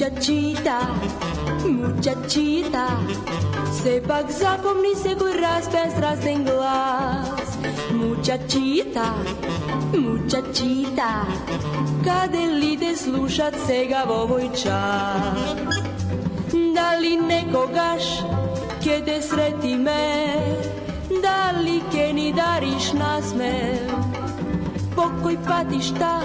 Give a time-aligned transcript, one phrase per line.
[0.00, 0.80] Muchachita,
[1.68, 2.86] muchachita,
[3.68, 7.50] sepak zapomni секој распев страстен глас.
[7.92, 9.12] Muchachita,
[9.92, 11.10] muchachita,
[12.00, 15.36] каде ли те слушат сега во овој час?
[16.48, 18.24] Дали некогаш
[18.80, 20.56] ке те срети ме?
[21.12, 23.84] Дали ке ни дариш насмев?
[24.96, 26.24] Покој пати шта?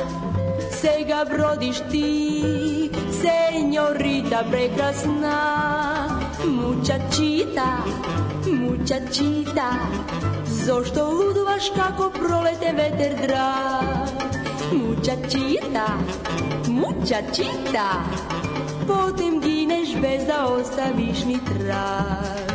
[0.86, 2.92] Sega brodiš ti,
[3.22, 5.38] senjorita prekrasna,
[6.46, 7.68] mučačita,
[8.46, 9.70] mučačita,
[10.46, 14.10] zašto ludovaš kako prolete veter drag?
[14.74, 15.88] Mučačita,
[16.68, 17.88] mučačita,
[18.88, 22.55] potem gineš bez da ostaviš ni trag.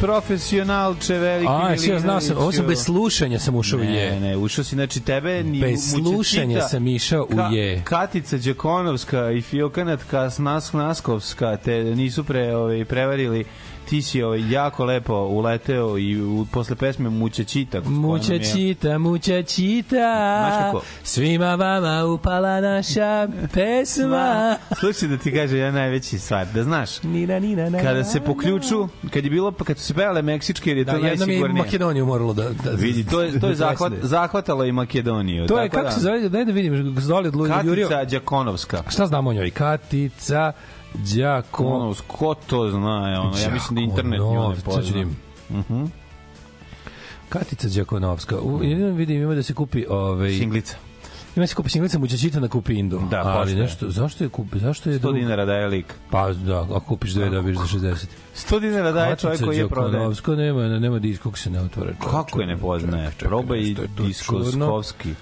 [0.00, 4.20] Profesionalče, veliki A, ja znao sam, ovo sam bez slušanja sam ušao u Ne, je.
[4.20, 7.82] ne, ušao si, znači tebe ni Bez slušanja sam išao u je.
[7.84, 13.44] Katica Đakonovska i Fiokanatka Nas Naskovska te nisu pre, ovaj, prevarili
[13.90, 17.80] ti si ovaj, jako lepo uleteo i u, posle pesme Mućećita.
[17.80, 19.96] Mučačita, mučačita,
[20.40, 20.82] Znaš kako?
[21.02, 24.56] svima vama upala naša pesma.
[24.80, 28.36] Slušaj da ti kaže jedan najveći stvar, da znaš, Nina, nina, na, kada se po
[28.36, 31.26] ključu, kad je bilo, kad su se pevale meksičke, jer je Da, to jednom je
[31.26, 31.62] najsigurnije.
[31.64, 32.42] Makedoniju moralo da...
[32.64, 34.08] da Vidi, to je, to je zahvat, presne.
[34.08, 35.46] zahvatalo i Makedoniju.
[35.46, 37.88] To je, kako se zove, daj da vidim, Zoli od Lujo Jurio.
[37.88, 38.82] Katica Đakonovska.
[38.88, 39.50] Šta znamo o njoj?
[39.50, 40.52] Katica,
[40.94, 41.66] Đakon...
[41.66, 44.98] Ono, ko to zna, ono, ja mislim da internet nju ne Đakonovska, sad ću pozna.
[44.98, 45.92] vidim.
[47.28, 48.40] Katica Đakonovska.
[48.40, 50.76] U, jedino vidim ima da se kupi ovaj Singlica.
[51.36, 53.00] ima da se kupi singlica mućačita na kupindu.
[53.10, 55.94] Da, ali nešto zašto je kupi zašto je 100 drug- dinara daje lik.
[56.10, 58.06] Pa da, ako kupiš dve dobiješ za 60.
[58.36, 59.92] 100 dinara daje čovjek koji je prodaje.
[59.92, 61.90] Đakonovska nema nema disk kako se ne otvore.
[61.92, 62.10] čoveče.
[62.10, 63.10] Kako je ne poznaje?
[63.18, 65.14] Probaj diskovski.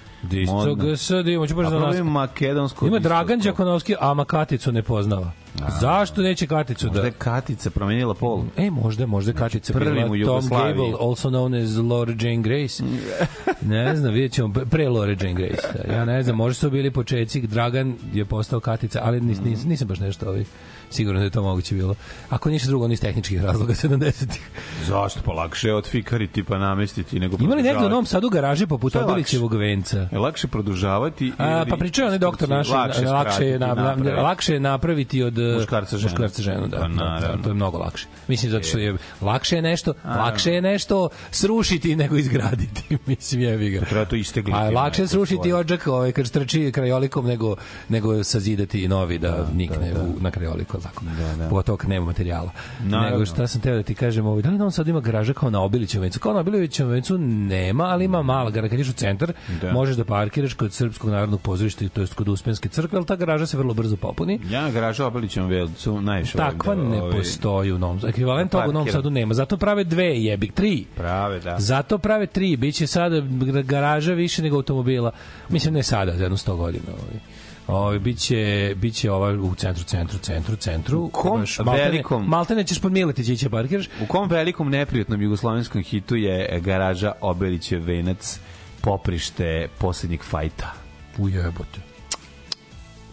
[0.47, 0.75] Modno.
[0.75, 1.97] GS, da imamo, ću baš A da nas...
[2.03, 2.99] makedonsko Ima.
[2.99, 5.33] Dragan Đakonovski, ama Katicu ne poznava.
[5.81, 7.07] Zašto neće Katicu Možda da...
[7.07, 8.45] je Katica promenila pol.
[8.57, 10.49] E, možda, možda Kačica prvi bila Tom.
[10.49, 12.83] Gable, also known as Laura Jane Grace.
[13.75, 15.69] ne znam, vidjet ćemo, pre Laura Jane Grace.
[15.75, 15.95] Da.
[15.95, 19.89] Ja ne znam, možda su bili početci, Dragan je postao Katica, ali nis, nis, nisam
[19.89, 20.45] baš nešto ovaj,
[20.91, 21.95] sigurno da je to moguće bilo.
[22.29, 24.51] Ako ništa drugo, on iz tehničkih razloga 70-ih.
[24.87, 25.21] Zašto?
[25.25, 27.89] Pa lakše je otfikariti pa namestiti nego Ima li negde u.
[27.89, 29.05] Novom Sadu garaže poput je?
[29.05, 30.09] Obilićevog venca?
[30.13, 34.55] Je lakše produžavati A, pa pričao je onaj doktor naš, lakše, lakše, je, na, lakše
[34.55, 36.11] je napraviti od Muškarca ženu.
[36.11, 37.43] muškarca ženu, da, Pa, da, da, naravno.
[37.43, 38.07] to je mnogo lakše.
[38.29, 43.71] Mislim zato što je lakše je nešto, lakše je nešto srušiti nego izgraditi, mislim jebi
[43.71, 43.81] ga.
[43.81, 44.59] Treba to istegliti.
[44.59, 47.57] A lakše je srušiti odžak ovaj kad strči krajolikom nego
[47.89, 51.05] nego sazidati novi da, nikne U, na krajoliku tako.
[51.19, 51.49] Da, da.
[51.49, 52.51] Pogotovo kad nema materijala.
[52.81, 53.11] Naravno.
[53.11, 55.51] Nego šta sam teo da ti kažem, ovaj da li on sad ima garaža kao
[55.51, 56.21] na Obilićevom vencu?
[56.21, 59.33] Kao na Obilićevom vencu nema, ali ima mala garaža kad u centar,
[59.63, 59.73] Da.
[59.73, 63.47] možeš da parkiraš kod Srpskog narodnog pozorišta, to jest kod Uspenske crkve, ali ta garaža
[63.47, 64.41] se vrlo brzo popuni.
[64.51, 68.11] Ja na garažu Obilićevom velcu najviše Takva da, ne ovaj, postoji u Novom Sadu.
[68.11, 68.89] Ekvivalent toga u Novom.
[68.89, 69.35] Sadu nema.
[69.35, 70.85] Zato prave dve jebik, tri.
[70.97, 71.57] Prave, da.
[71.59, 72.57] Zato prave tri.
[72.57, 73.23] Biće sada
[73.63, 75.11] garaža više nego automobila.
[75.49, 76.85] Mislim, ne sada, za jedno 100 godina.
[76.89, 77.21] Ovaj.
[77.67, 82.93] Ovaj biće biće ova u centru centru centru centru u kom velikom- Maltene ćeš pod
[82.93, 88.41] Miletić ići parkiraš U kom velikom neprijatnom jugoslovenskom hitu je garaža Obelićev venac
[88.81, 90.73] poprište poslednjeg fajta
[91.19, 91.81] ujebote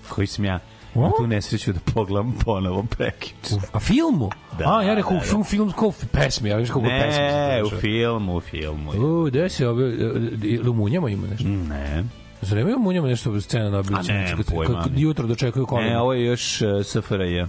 [0.10, 0.60] koji sam ja?
[0.96, 3.56] Na tu nesreću da pogledam ponovo prekjuče.
[3.72, 6.82] a filmu Da, a ja rekao da, u film film kao pesmi ja viš kako
[6.82, 7.80] pesmi Ne, u slušao.
[7.80, 8.94] filmu, u filmu.
[8.94, 9.00] je.
[9.00, 9.94] U, gde se ove,
[10.44, 11.48] ili u Munjama ima nešto?
[11.48, 12.04] Ne.
[12.42, 14.12] Zar nema u Munjama nešto scena na Obiliću?
[14.12, 14.86] A nemam pojma.
[14.96, 15.90] Jutro dočekuju kolima.
[15.90, 17.42] Ne, ovo je još uh, SFRJ.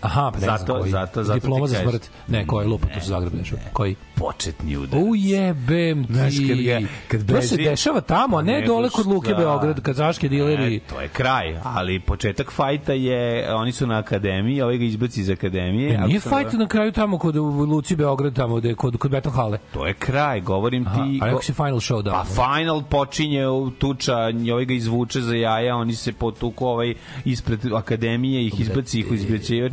[0.00, 0.90] Aha, pa ne znam Zato- koji.
[0.90, 2.10] zato- zato Diploma ti za smrt.
[2.28, 3.56] Ne, koji lupa, to su Zagreb nešto.
[3.72, 3.96] Koji?
[4.22, 5.04] Početni udarac.
[5.04, 6.12] Ujebem ti.
[6.12, 9.34] Znaš, kad ga- kad to se dešava tamo, a ne Nego dole kod Luke?
[9.34, 10.76] Beograd, kad zaške dileri.
[10.76, 13.22] E, to je kraj, ali početak fajta je,
[13.54, 15.94] oni su na akademiji, ovaj ga izbaci iz akademije.
[15.94, 19.32] E, nije sam fajt na kraju tamo kod Luci Beograd, tamo gde, kod, kod Beton
[19.32, 19.58] Hale.
[19.72, 21.00] To je kraj, govorim Aha, ti...
[21.00, 22.12] a go- rekao si Final Showdown.
[22.12, 24.16] Pa final počinje u tuča,
[24.52, 29.14] ovaj ga izvuče za jaja, oni se potuku ovaj ispred akademije, ih izbaci ih u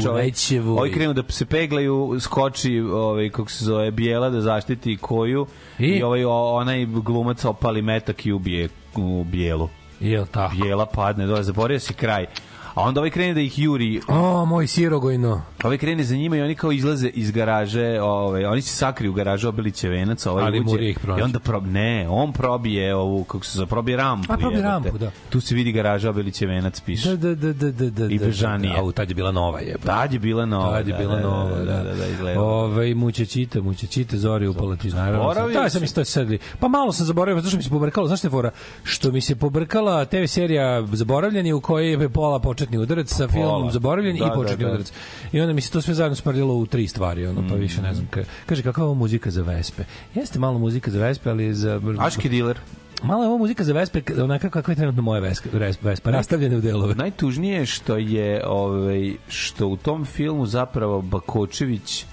[0.10, 0.31] ovaj,
[0.68, 5.47] ovaj krenu da se peglaju, skoči ovaj, kako se zove, bijela da zaštiti koju
[5.80, 5.86] I?
[5.86, 9.69] i, ovaj onaj glumac opali metak i ubije u bijelu.
[10.00, 10.56] Jel tako?
[10.56, 12.25] Bijela padne dole, zaboravio si kraj.
[12.74, 15.42] A onda ovaj krene da ih juri, O, moj sirogojno.
[15.63, 19.13] ovaj krene za njima i oni kao izlaze iz garaže, ovaj, oni se sakriju u
[19.13, 21.21] garažu Obiliće venac, ovaj Ali uđe ih pronađe.
[21.21, 24.33] i onda prob, ne, on probije ovu, kako se zove, probije rampu.
[24.33, 25.12] A, probije rampu, da.
[25.30, 27.10] Tu se vidi garaža Obiliće venac, piše.
[27.10, 28.06] Da, da, da, da, da, da.
[28.06, 28.74] I da, bežanije.
[28.74, 29.75] Da, au, tad je bila nova je.
[29.86, 30.77] Tad je bila nova.
[30.77, 31.65] Tad je bila da, nova, da.
[31.65, 32.42] da, da, da, izgleda.
[32.42, 35.50] Ove, muće čita, muće čita, zori upala ti, naravno.
[35.54, 36.39] Da, sam isto sedli.
[36.60, 38.51] Pa malo sam zaboravio, zato što mi se pobrkalo, znaš te fora,
[38.83, 43.72] što mi se pobrkala TV serija Zaboravljeni u kojoj je pola početni udarac sa filmom
[43.72, 44.70] Zaboravljen Da, i da, početni da.
[44.70, 44.92] udarac.
[45.32, 47.94] I onda mi se to sve zajedno smrdilo u tri stvari, ono, pa više ne
[47.94, 48.08] znam.
[48.08, 49.84] Ka, kaže, kakva je ovo muzika za Vespe?
[50.16, 51.82] Jeste malo muzika za Vespe, ali za...
[52.00, 52.60] Aški diler.
[53.04, 55.50] Malo je ovo muzika za Vespe, onaka kakva je trenutno moja Vespa,
[55.82, 56.96] Vespa rastavljena u delove.
[56.96, 62.06] Najtužnije je što je ovaj što u tom filmu zapravo Bakočević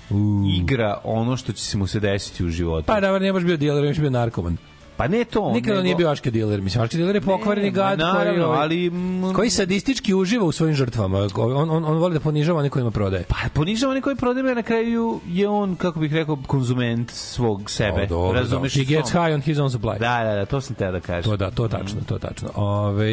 [0.61, 2.87] igra ono što će se mu se desiti u životu.
[2.87, 4.57] Pa da, nije baš bio diler, još bio narkoman.
[4.97, 6.63] Pa ne to, Nikada nego- nije bio Aške diler.
[6.63, 10.53] Mislim, Aške diler je pokvareni gad koji, naravno, ovaj, ali, mm, koji sadistički uživa u
[10.53, 11.29] svojim žrtvama.
[11.37, 13.25] On, on, on voli da ponižava one kojima prodaje.
[13.29, 18.03] Pa ponižava onaj koji prodaje, na kraju je on, kako bih rekao, konzument svog sebe.
[18.03, 18.75] O, dobro, Razumeš?
[18.75, 19.99] He i gets high on his own supply.
[19.99, 21.31] Da, da, da, to sam te da kažem.
[21.31, 22.49] To da, to tačno, to tačno.
[22.55, 23.11] Ove,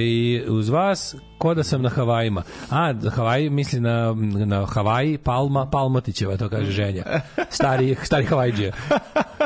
[0.47, 2.43] uz vas, ko da sam na Havajima.
[2.69, 4.13] A, Havaji misli na,
[4.45, 7.03] na Havaji, Palma, Palmotićeva, to kaže ženja.
[7.49, 8.71] Stari, stari Havajđija.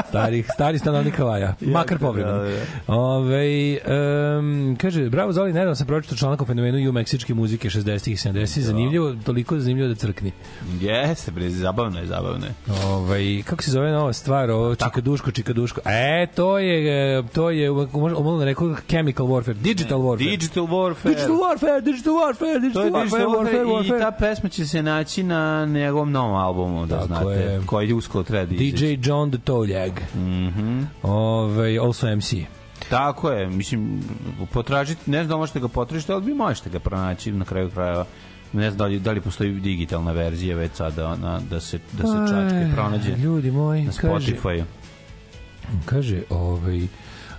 [0.09, 1.55] Stari, stari stanovnik Havaja.
[1.61, 2.37] Makar povremeno.
[2.37, 3.77] da, Ove,
[4.37, 8.17] um, kaže, bravo Zoli, nedavno sam pročitao članak o fenomenu u meksičke muzike 60-ih i
[8.17, 8.65] 70-ih.
[8.65, 10.31] Zanimljivo, toliko zanimljivo da crkni.
[10.81, 12.53] Jeste, bre, zabavno je, zabavno je.
[12.85, 15.81] Ovaj kako se zove nova stvar, ovo čikaduško, čikaduško.
[15.85, 20.29] E, to je to je možemo rekao chemical warfare, digital warfare.
[20.29, 21.09] Digital Warfare.
[21.09, 23.99] Digital warfare, digital warfare, To digital je warfare, Digital warfare, Warfare i warfare.
[24.01, 27.61] ta pesma će se naći na njegovom novom albumu, da Tako znate, je.
[27.65, 28.87] koji uskoro treba da izađe.
[28.87, 29.91] DJ John the Toljag.
[30.15, 30.19] Mhm.
[30.71, 32.33] Mm Ovaj also MC.
[32.89, 34.01] Tako je, mislim,
[34.47, 38.05] potražiti, ne znam da možete ga potražiti, ali vi možete ga pronaći na kraju krajeva.
[38.53, 42.03] Ne znam da li, da li postoji digitalna verzija već sada na, da se, da
[42.03, 44.63] se čačke pronađe Ljudi moji, na kaže, Spotify.
[45.85, 46.87] kaže ovaj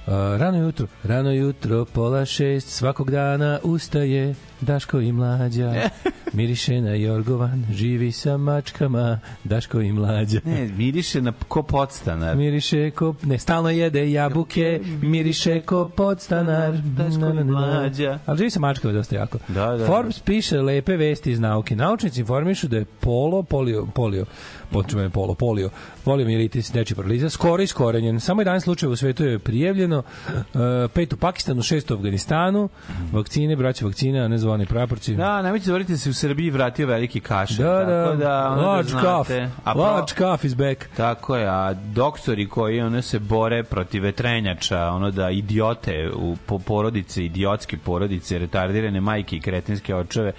[0.09, 5.75] Uh, rano jutro, rano jutro, pola šest, svakog dana ustaje Daško i mlađa,
[6.33, 10.41] miriše na Jorgovan, živi sa mačkama, Daško i mlađa.
[10.45, 12.37] Ne, miriše na ko podstanar.
[12.37, 16.73] Miriše ko, ne, stalno jede jabuke, miriše ko podstanar.
[16.77, 18.19] Daško i mlađa.
[18.27, 19.38] Ali živi sa mačkama dosta jako.
[19.49, 19.87] Da, da.
[19.87, 21.77] Forbes piše lepe vesti iz nauke.
[21.77, 24.25] Naučnici informišu da je polo, polio, polio,
[24.70, 25.70] počujem je polo, polio,
[26.04, 28.20] poliomijelitis, dečji paraliza, skoro iskorenjen.
[28.20, 30.60] Samo 11 slučajeva u svetu je prijavljeno, uh,
[30.94, 32.68] pet u Pakistanu, šest u Afganistanu,
[33.12, 35.14] vakcine, braće vakcine, a ne zvani praporci.
[35.14, 37.64] Da, nemojte zaboraviti da se u Srbiji vratio veliki kašalj.
[37.64, 39.30] da, tako da, da, large da cough.
[39.64, 40.84] A pro- large cough is back.
[40.96, 46.58] Tako je, a doktori koji one se bore protiv vetrenjača, ono da idiote u po
[46.58, 50.32] porodice, idiotske porodice, retardirane majke i kretinske očeve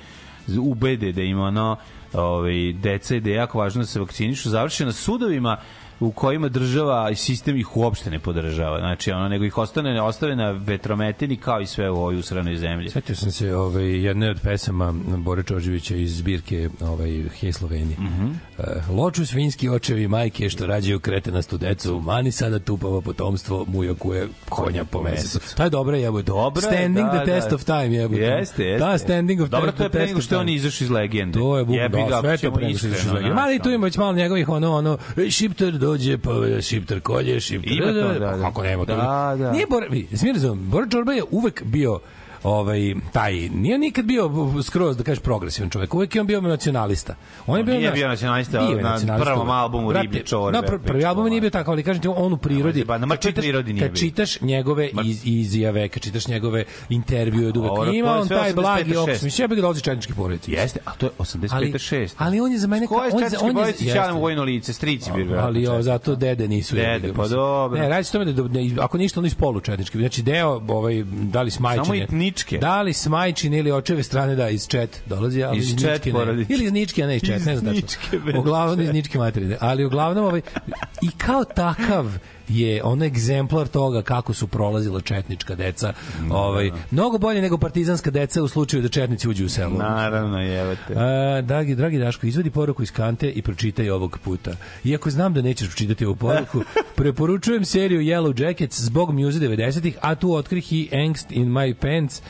[0.57, 1.77] ubede da im ono
[2.13, 5.57] ovaj deca i je jako važno da se vakcinišu, završe na sudovima
[5.99, 8.79] u kojima država i sistem ih uopšte ne podržava.
[8.79, 12.89] Znači, ono, nego ih ostane, ostave na vetrometini kao i sve u ovoj usranoj zemlji.
[12.89, 17.97] Setio sam se ovaj, jedne od pesama Bore Čoževića iz zbirke ovaj, Hej Slovenije.
[17.99, 18.07] Mm.
[18.59, 18.95] -hmm.
[18.95, 24.83] loču svinjski očevi majke što rađaju kretenastu decu, mani sada tupavo potomstvo, mujo kuje konja
[24.83, 25.55] po mesecu.
[25.55, 26.23] To je dobro jebote.
[26.23, 27.55] Dobra Standing da, the test da.
[27.55, 28.21] of time jebote.
[28.21, 28.85] Jeste, jeste.
[28.85, 31.39] Da, standing of Dobro, to je pre nego što on izašao iz legende.
[31.39, 33.33] To je buk, Jebi da, sve to pre nego što je izašao iz legende.
[33.33, 37.39] znaš, Mali tu ima već malo njegovih ono, ono, "Ej, šiptar dođe, pa šiptar kolje,
[37.39, 37.73] šiptar...
[37.73, 38.41] Ima to, da, da.
[38.41, 38.95] Kako nema to?
[38.95, 39.51] Da, da.
[39.51, 39.67] Nije
[40.17, 41.99] smijem razumem, Bora Čorba je uvek bio
[42.43, 42.79] ovaj
[43.11, 44.29] taj nije nikad bio
[44.63, 47.15] skroz da kažeš progresivan čovjek uvek je on bio nacionalista
[47.47, 50.23] on je On bio nije naš- bio nacionalista bio je na nacionalista prvom albumu Riblje
[50.23, 51.41] čorbe, na pr- prvi album nije mater.
[51.41, 53.97] bio takav ali kažem ti on u prirodi Ba, na mrtvoj čitaš- prirodi nije kad
[53.97, 57.51] čitaš njegove iz, izjave kad čitaš njegove intervjue je
[57.93, 58.99] ima on taj blagi 85-6.
[59.03, 61.49] okus mislim ja bih dolazi četnički porodici Jeste, a to je 85.
[61.51, 62.09] ali, 6.
[62.17, 63.93] ali on je za mene je on, četnički on je.
[63.93, 65.83] Ćalam vojno lice, strici bi ali o, četnički.
[65.83, 67.79] zato dede nisu Dede, pa dobro.
[67.79, 69.97] Ne, radi se tome da, da, ako ništa, oni iz polučetnički.
[69.97, 71.85] Znači, deo, ovaj, da li smajčine.
[71.85, 72.57] Samo etničke.
[72.57, 76.11] Da li smajčine ili očeve strane, da, iz čet dolazi, ali Iz iz, čet ničke
[76.11, 76.45] ne.
[76.49, 78.39] Ili iz ničke, a ne iz čet, Iz ne znam ničke, tačno.
[78.39, 79.57] Uglavnom iz ničke materine.
[79.59, 80.41] Ali uglavnom, ovaj,
[81.01, 82.05] i kao takav
[82.49, 85.93] je on egzemplar toga kako su prolazila četnička deca.
[86.31, 89.77] Ovaj, mnogo bolje nego partizanska deca u slučaju da četnici uđu u selo.
[89.77, 90.93] Naravno, jevate.
[90.95, 94.51] A, dragi, dragi Daško, izvadi poruku iz kante i pročitaj ovog puta.
[94.83, 96.61] Iako znam da nećeš pročitati ovu poruku,
[96.95, 102.21] preporučujem seriju Yellow Jackets zbog muze 90-ih, a tu otkrih i Angst in my pants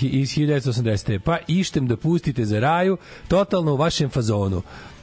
[0.00, 1.18] iz 1980.
[1.18, 2.96] Pa ištem da pustite za raju,
[3.28, 4.62] totalno u vašem fazonu.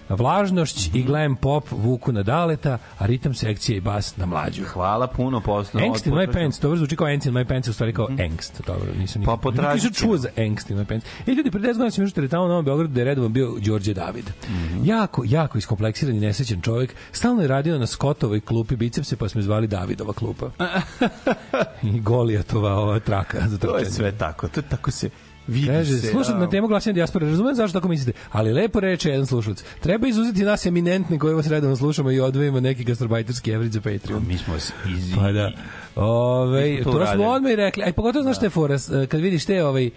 [0.09, 4.63] Vlažnošć i glam pop vuku na daleta, a ritam sekcije i bas na mlađu.
[4.63, 5.83] Hvala puno posle.
[5.83, 8.61] Angst in my pants, to zvuči kao Angst in my pants, u stvari kao angst.
[8.67, 9.35] Dobro, nisam nikad.
[9.35, 11.05] Pa potražit Nisam čuo za Angst in my pants.
[11.27, 13.55] E, ljudi, pre 10 godina sam još teretao u Novom Beogradu da je redovan bio
[13.59, 14.25] Đorđe David.
[14.83, 16.95] Jako, jako iskompleksiran i nesrećan čovjek.
[17.11, 20.49] Stalno je radio na Skotovoj klupi bicepse, pa smo zvali Davidova klupa.
[21.93, 24.47] I Golijatova ova traka za To je sve tako.
[24.47, 25.09] To je tako se
[25.47, 26.07] vidi Kaže, se.
[26.07, 29.63] slušam a, na temu glasanja dijaspore, razumem zašto tako mislite, ali lepo reče jedan slušalac.
[29.79, 34.25] Treba izuzeti nas eminentne koje vas redovno slušamo i odvojimo neki gastarbajterski evrić za Patreon.
[34.27, 34.71] Mi smo iz...
[35.15, 35.51] Pa da.
[35.97, 37.83] Ove, to to, smo odmah i rekli.
[37.83, 39.91] Aj pogotovo znaš šta je fora, s- kad vidiš te ovaj e,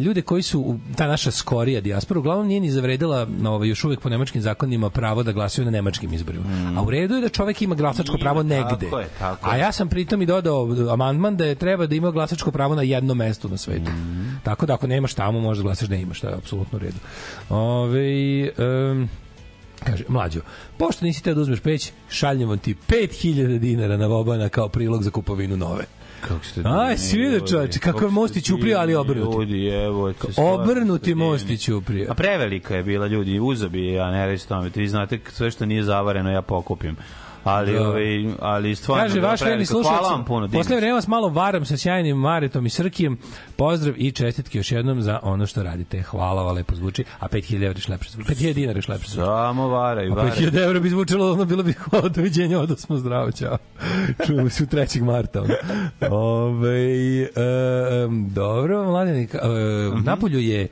[0.00, 0.62] ljude koji su
[0.96, 4.90] ta naša skorija dijaspora uglavnom nije ni zavredila na ovaj još uvek po nemačkim zakonima
[4.90, 6.44] pravo da glasaju na nemačkim izborima.
[6.76, 8.86] A u redu je da čovek ima glasačko Ima, pravo tako negde.
[8.86, 9.60] je, tako A je.
[9.60, 13.16] ja sam pritom i dodao amandman da je treba da ima glasačko pravo na jednom
[13.18, 13.90] mestu na svetu.
[13.90, 14.22] Mhm.
[14.42, 16.98] Tako da ako nemaš tamo možda glasaš da imaš, to je apsolutno u redu.
[17.48, 19.08] Ove, em,
[19.84, 20.40] Kaže, mlađo,
[20.78, 25.10] pošto nisi teo da uzmeš peć, šaljemo ti 5000 dinara na Vobana kao prilog za
[25.10, 25.84] kupovinu nove.
[26.20, 27.50] Kako ste Aj, si vidio, ljudi.
[27.50, 29.36] čoveče, kako je most ste i ćuprija, ali obrnuti.
[29.36, 31.54] Ljudi, evo, Obrnuti ste most divni.
[31.54, 32.06] i ćuprija.
[32.10, 35.82] A prevelika je bila ljudi, uzabi, ja ne reći tome, vi znate sve što nije
[35.82, 36.96] zavareno ja pokupim.
[37.44, 37.88] Ali, Da.
[37.88, 38.04] ovaj,
[38.40, 41.76] ali stvarno Kaže, vaš verni slušalac, Hvala vam puno, posle vremena vas malo varam sa
[41.76, 43.18] sjajnim Maretom i Srkijem.
[43.56, 46.02] Pozdrav i čestitke još jednom za ono što radite.
[46.02, 47.04] Hvala, va lepo zvuči.
[47.20, 48.28] A 5000 evra je šlepše zvuči.
[48.30, 49.26] 5000 dinara je šlepše zvuči.
[49.26, 50.30] Samo varaj, A varaj.
[50.30, 53.58] 5000 evra bi zvučalo, ono bilo bi hvala doviđenja, odo smo zdravo, čao.
[54.26, 55.02] Čujemo se u 3.
[55.02, 55.42] marta.
[56.10, 57.28] Ove, e,
[58.28, 59.38] dobro, mladeni, ka-
[59.98, 60.68] e, Napolju je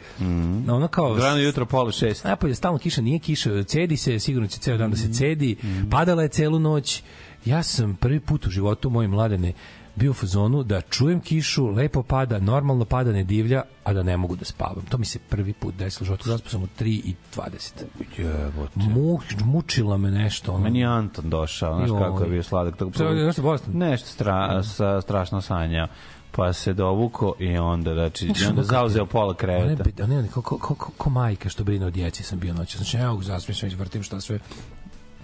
[0.69, 1.17] ono kao...
[1.17, 2.25] Rano jutro, pola šest.
[2.25, 5.57] Napolje stalno kiša, nije kiša, cedi se, sigurno će ceo dan da se cedi,
[5.91, 7.03] padala je celu noć.
[7.45, 9.53] Ja sam prvi put u životu moj mladene
[9.97, 14.17] bio u fazonu da čujem kišu, lepo pada, normalno pada, ne divlja, a da ne
[14.17, 14.85] mogu da spavam.
[14.89, 16.29] To mi se prvi put desilo u životu.
[16.29, 17.73] Zaspao sam u 3 i 20.
[18.19, 18.73] Jebote.
[18.75, 20.53] Mu, mučila me nešto.
[20.53, 20.65] Ono.
[20.65, 22.77] Meni je Anton došao, znaš kako je bio sladak.
[22.77, 23.59] Tako, Sve, nešto?
[23.73, 25.89] Nešto stra, sa, strašno sanja.
[26.33, 29.85] Pa se dovuko i onda, znači, i onda kako- zauzeo pola kreveta.
[29.99, 32.55] Ne, ne, ne, ko, ko, ko, ko, ko majka što brine o djeci sam bio
[32.55, 32.77] noć.
[32.77, 34.39] Znači, evo, zasmijem se, izvrtim šta sve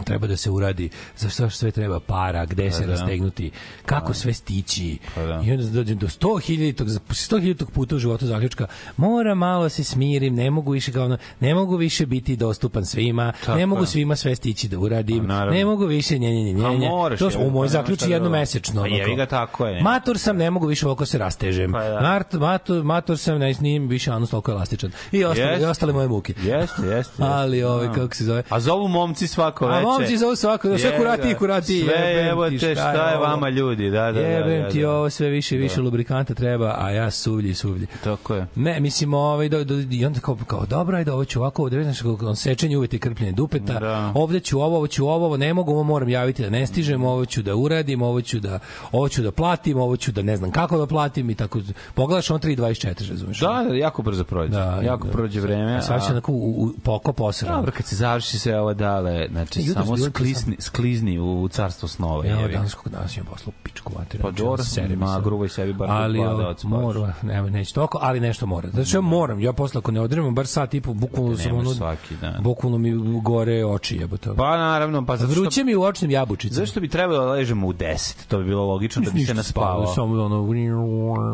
[0.04, 2.92] treba da se uradi, za šta sve treba para, gde se da.
[2.92, 3.50] rastegnuti,
[3.86, 4.98] kako sve stići.
[5.14, 5.42] Pa da.
[5.44, 10.50] I onda dođem do 100.000 100.000 puta u životu zaključka, mora malo se smirim, ne
[10.50, 13.86] mogu više kao ono, ne mogu više biti dostupan svima, Tako ne mogu je.
[13.86, 15.52] svima sve stići da uradim, Pa, naravno.
[15.52, 16.88] ne mogu više nje, nje, nje, A nje.
[16.88, 18.82] moraš, To jebi u moj zaključi jednomesečno.
[18.82, 19.16] Pa kao.
[19.16, 19.82] ga, tako je.
[19.82, 21.72] Mator sam, ne mogu više ovako se rastežem.
[21.72, 22.00] Pa da.
[22.00, 24.90] Mart, mator, mator sam, ne, mi više anus toliko elastičan.
[25.12, 26.34] I ostale, i ostale moje muke.
[26.38, 27.22] Jeste, jeste.
[27.22, 27.66] Ali, jeste.
[27.66, 27.92] ovaj, Da.
[27.94, 28.42] kako se zove?
[28.48, 29.85] A zovu momci svako A veče.
[29.86, 31.82] Momci zovu svako, sve Jebe kurati i kurati.
[31.84, 34.20] Sve, jebem evo ti, te, šta je vama ljudi, da, da, da.
[34.20, 34.90] Jebem da, ti da.
[34.90, 37.86] ovo sve više više lubrikanta treba, a ja suvlji, suvlji.
[38.04, 38.46] Tako je.
[38.54, 41.82] Ne, mislim, ovaj, do, do, i onda kao, kao dobro, ajde, ovo ću ovako, ovde,
[41.82, 44.12] znaš, on sečenje uveti krpljenje dupeta, Da.
[44.14, 47.04] ovde ću ovo, ovo ću ovo, ovo ne mogu, ovo moram javiti da ne stižem,
[47.04, 48.58] ovo ću da uradim, ovo ću da,
[48.92, 51.60] ovo ću da platim, ovo ću da ne znam kako da platim i tako,
[51.94, 53.40] pogledaš on 3.24, razumeš?
[53.40, 54.52] Da, da, jako brzo prođe.
[54.52, 55.12] Da, jako da.
[55.12, 55.76] prođe vreme.
[55.76, 57.56] A sad će onako u, u, poko posra.
[57.56, 62.26] Dobro, kad se završi sve ovo dale, znači Samo sklizni, sklizni u carstvo snova.
[62.26, 64.22] Ja, danas kog danas imam poslu pičku materiju.
[64.22, 64.62] Pa dobro,
[64.96, 66.62] ma, grubo sebi bar ali spavaš.
[66.64, 68.68] mora, nema neće toliko, ali nešto mora.
[68.70, 71.54] Znači ja moram, ja posle ako ne odremam bar sat i po, bukvalno Te sam
[71.54, 72.34] ono, svaki dan.
[72.40, 74.30] bukvalno mi gore oči jebote.
[74.36, 76.56] Pa naravno, pa zato što, Vruće mi u očnim jabučicama.
[76.56, 78.26] zašto bi trebalo da ležemo u 10?
[78.28, 79.86] To bi bilo logično da bi se naspavao.
[79.86, 80.46] Samo ono...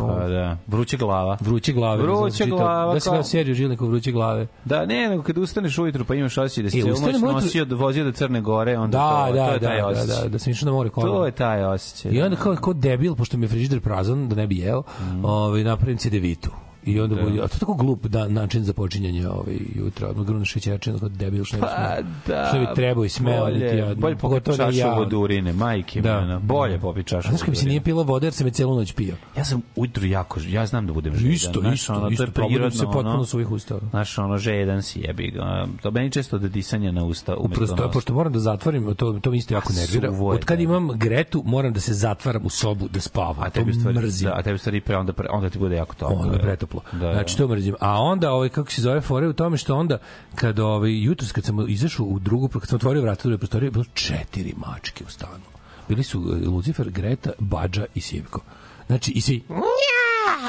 [0.09, 1.37] Pa da, vruće glava.
[1.41, 2.03] Vruće glave.
[2.03, 4.47] Vruće glava, Da si kao- gledao seriju Žilnikov Vruće glave.
[4.65, 7.23] Da, ne, nego kad ustaneš ujutru pa imaš osjećaj da si E, cijelu noć ustanem
[7.25, 9.87] ujutru- nosio, vozio do Crne Gore, onda Da, to, da, to je da, taj da,
[9.89, 10.23] osjećaj.
[10.23, 11.27] da, da, sam išao na more To kolima.
[11.27, 12.12] je taj osjećaj.
[12.12, 15.25] I onda kao, kao debil, pošto mi je frižider prazan, da ne bi jeo, Mhm.
[15.25, 16.51] ovaj, napravim cedevitu.
[16.87, 17.23] I onda da.
[17.23, 20.09] a to je tako glup da, način za počinjanje ovaj, jutra.
[20.09, 22.11] Odmah gruneš šećerčinu kao debil što Pa smeo.
[22.27, 22.47] da.
[22.49, 23.95] Što bi trebao i smeo, ti bolje, ja.
[23.95, 24.95] bolje popiti pogotovo da čašu ja.
[24.95, 26.21] vodurine, majke Da.
[26.21, 26.39] da.
[26.39, 29.15] bolje popiti čašu znaš mi se nije pilo vode, jer sam je celu noć pio.
[29.37, 31.33] Ja sam ujutru jako, ja znam da budem žedan.
[31.33, 32.23] Isto, znaš, isto, ono, to isto.
[32.25, 33.81] je Probudim prirodno, se potpuno ono, svojih ustava.
[33.91, 35.67] Znaš, ono, žedan si jebi ga.
[35.83, 37.89] To meni često da disanje na usta umesto Prosto, nosa.
[37.89, 40.09] pošto moram da zatvorim, to, to mi isto jako nervira.
[40.12, 40.62] Suvo Od kad da.
[40.65, 43.37] imam Gretu, moram da se zatvaram u sobu da spavam.
[43.43, 45.95] A to tebi stvari, da, a tebi stvari pre, onda, pre, onda ti bude jako
[45.95, 46.17] toplo.
[46.17, 46.72] Ono je pretoplo.
[46.93, 47.12] Da, Da, da.
[47.12, 47.75] znači to mrzim.
[47.81, 49.99] A onda ovaj kako se zove fore u tome što onda
[50.35, 53.85] kad ovaj jutros kad sam izašao u drugu kad sam otvorio vrata druge prostorije bilo
[53.95, 55.45] četiri mačke u stanu.
[55.88, 58.41] Bili su eh, Lucifer, Greta, Badža i Sivko.
[58.87, 59.43] Znači i svi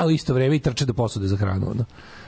[0.05, 1.71] U isto vreme i trče do posude za hranu.
[1.71, 1.85] Ono.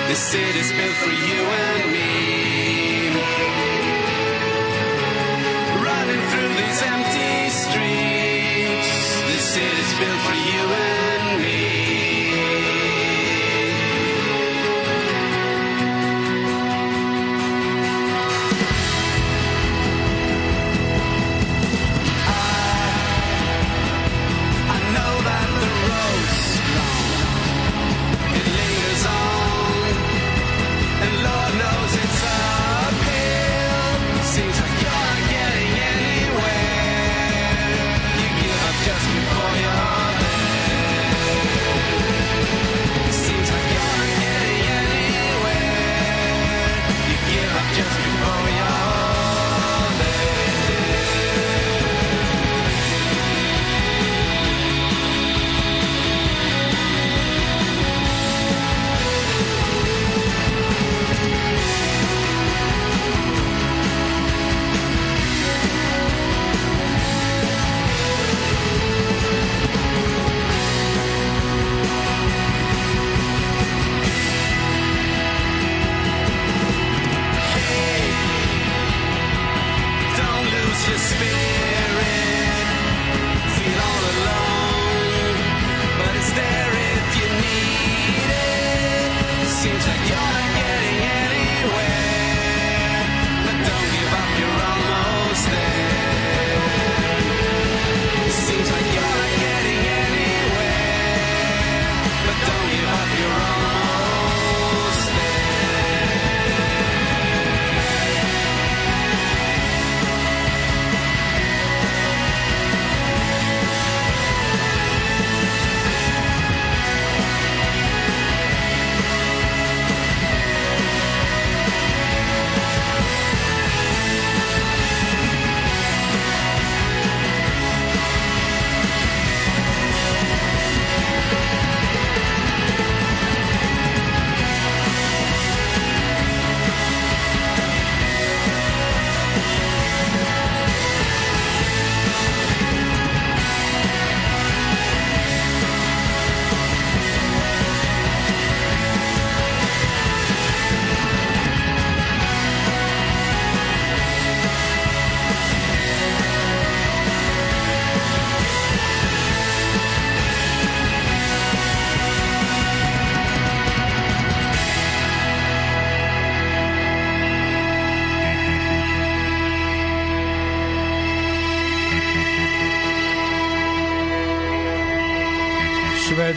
[0.09, 3.11] This city's built for you and me.
[5.83, 8.90] Running through these empty streets.
[9.27, 10.45] This city's built for you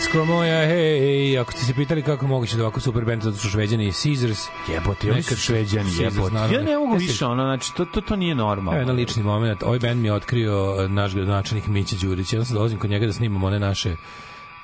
[0.09, 3.37] Švedsko moja, hej, ako ste se pitali kako je moguće da ovako super band zato
[3.37, 6.35] što šveđani i Caesars, Jebote, oni su šveđani, jebote.
[6.35, 8.79] Ja ne mogu više, ono, znači, to, to, to nije Evo normalno.
[8.79, 9.63] jedan lični moment.
[9.63, 12.33] Ovaj band mi je otkrio eh, naš gradonačelnik Mića Đurić.
[12.33, 13.95] Ja sam dolazim kod njega da snimamo one naše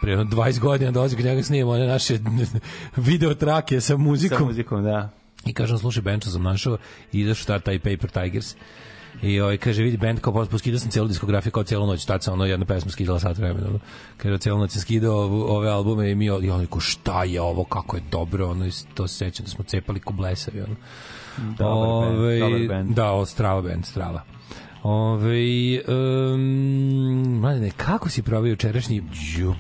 [0.02, 2.20] pre jedno 20 godina dolazim kod njega da snimamo one naše
[2.96, 4.48] video trake sa Sa muzikom.
[4.48, 5.10] muzikom, da.
[5.46, 6.78] I kažem, slušaj, Benča sam našao
[7.12, 8.56] i izašao ta taj Paper Tigers.
[9.22, 12.24] I ovaj kaže vidi bend kao posle skidao sam celu diskografiju kao celu noć tad
[12.24, 13.80] sam ono jedna pesma skidala sat vremena ono.
[14.18, 15.16] kaže celu noć sam skidao
[15.56, 19.08] ove albume i mi i on ko šta je ovo kako je dobro ono to
[19.08, 20.76] se sećam da smo cepali ko blesavi ono
[21.38, 22.96] Dobar bend, dobar bend.
[22.96, 24.22] da, o, strava band, strava.
[24.88, 26.42] Ove, um,
[27.40, 29.04] mladine, kako si provio jučerašnji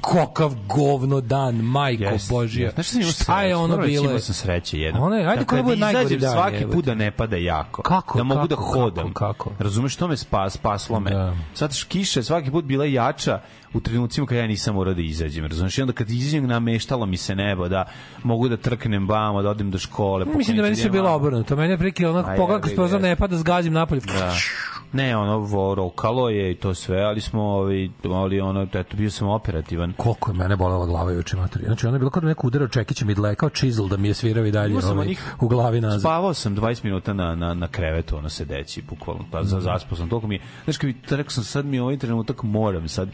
[0.01, 2.65] kokav govno dan, majko Jeste, Božija.
[2.65, 2.81] jeste.
[2.83, 4.05] Znaš šta sam Šta je ono bilo?
[4.05, 5.01] Imao sam sreće jedno.
[5.01, 7.81] Ono je- ajde, Da koji bude najgori izađem dan, svaki put da ne pada jako.
[7.81, 9.13] Kako, Da mogu da kako, hodam.
[9.13, 9.63] kako, kako?
[9.63, 11.11] Razumeš, to me spas, spaslo me.
[11.11, 11.35] Da.
[11.53, 13.41] Sad kiša je svaki put bila jača
[13.73, 15.45] u trenucima kad ja nisam morao da izađem.
[15.45, 17.85] Razumeš, i onda kad izađem nameštalo mi se nebo da
[18.23, 20.25] mogu da trknem vamo, da odem do škole.
[20.35, 21.55] Mislim da meni idem bilo obrnuto.
[21.55, 24.01] Meni je prike onako jebi kroz prozor ne pada, zgazim napolje.
[24.01, 24.33] Da.
[24.93, 29.27] Ne, ono, rokalo je i to sve, ali smo, ovaj, ali ono, eto, bio sam
[29.27, 29.93] operativan.
[29.97, 31.65] Koliko je mene bolela glava juče materi.
[31.65, 34.13] Znači ono je bilo kao da neko udarao čekićem i dlekao chisel da mi je
[34.13, 35.99] svirao i dalje sam ovaj, onih- u glavi nazad.
[36.01, 40.09] Spavao sam 20 minuta na, na, na krevetu, ono sedeći, bukvalno, pa za zaspao sam,
[40.09, 43.09] toliko mi je, znaš, kad mi, rekao sam, sad mi ovaj trenutak moram, sad,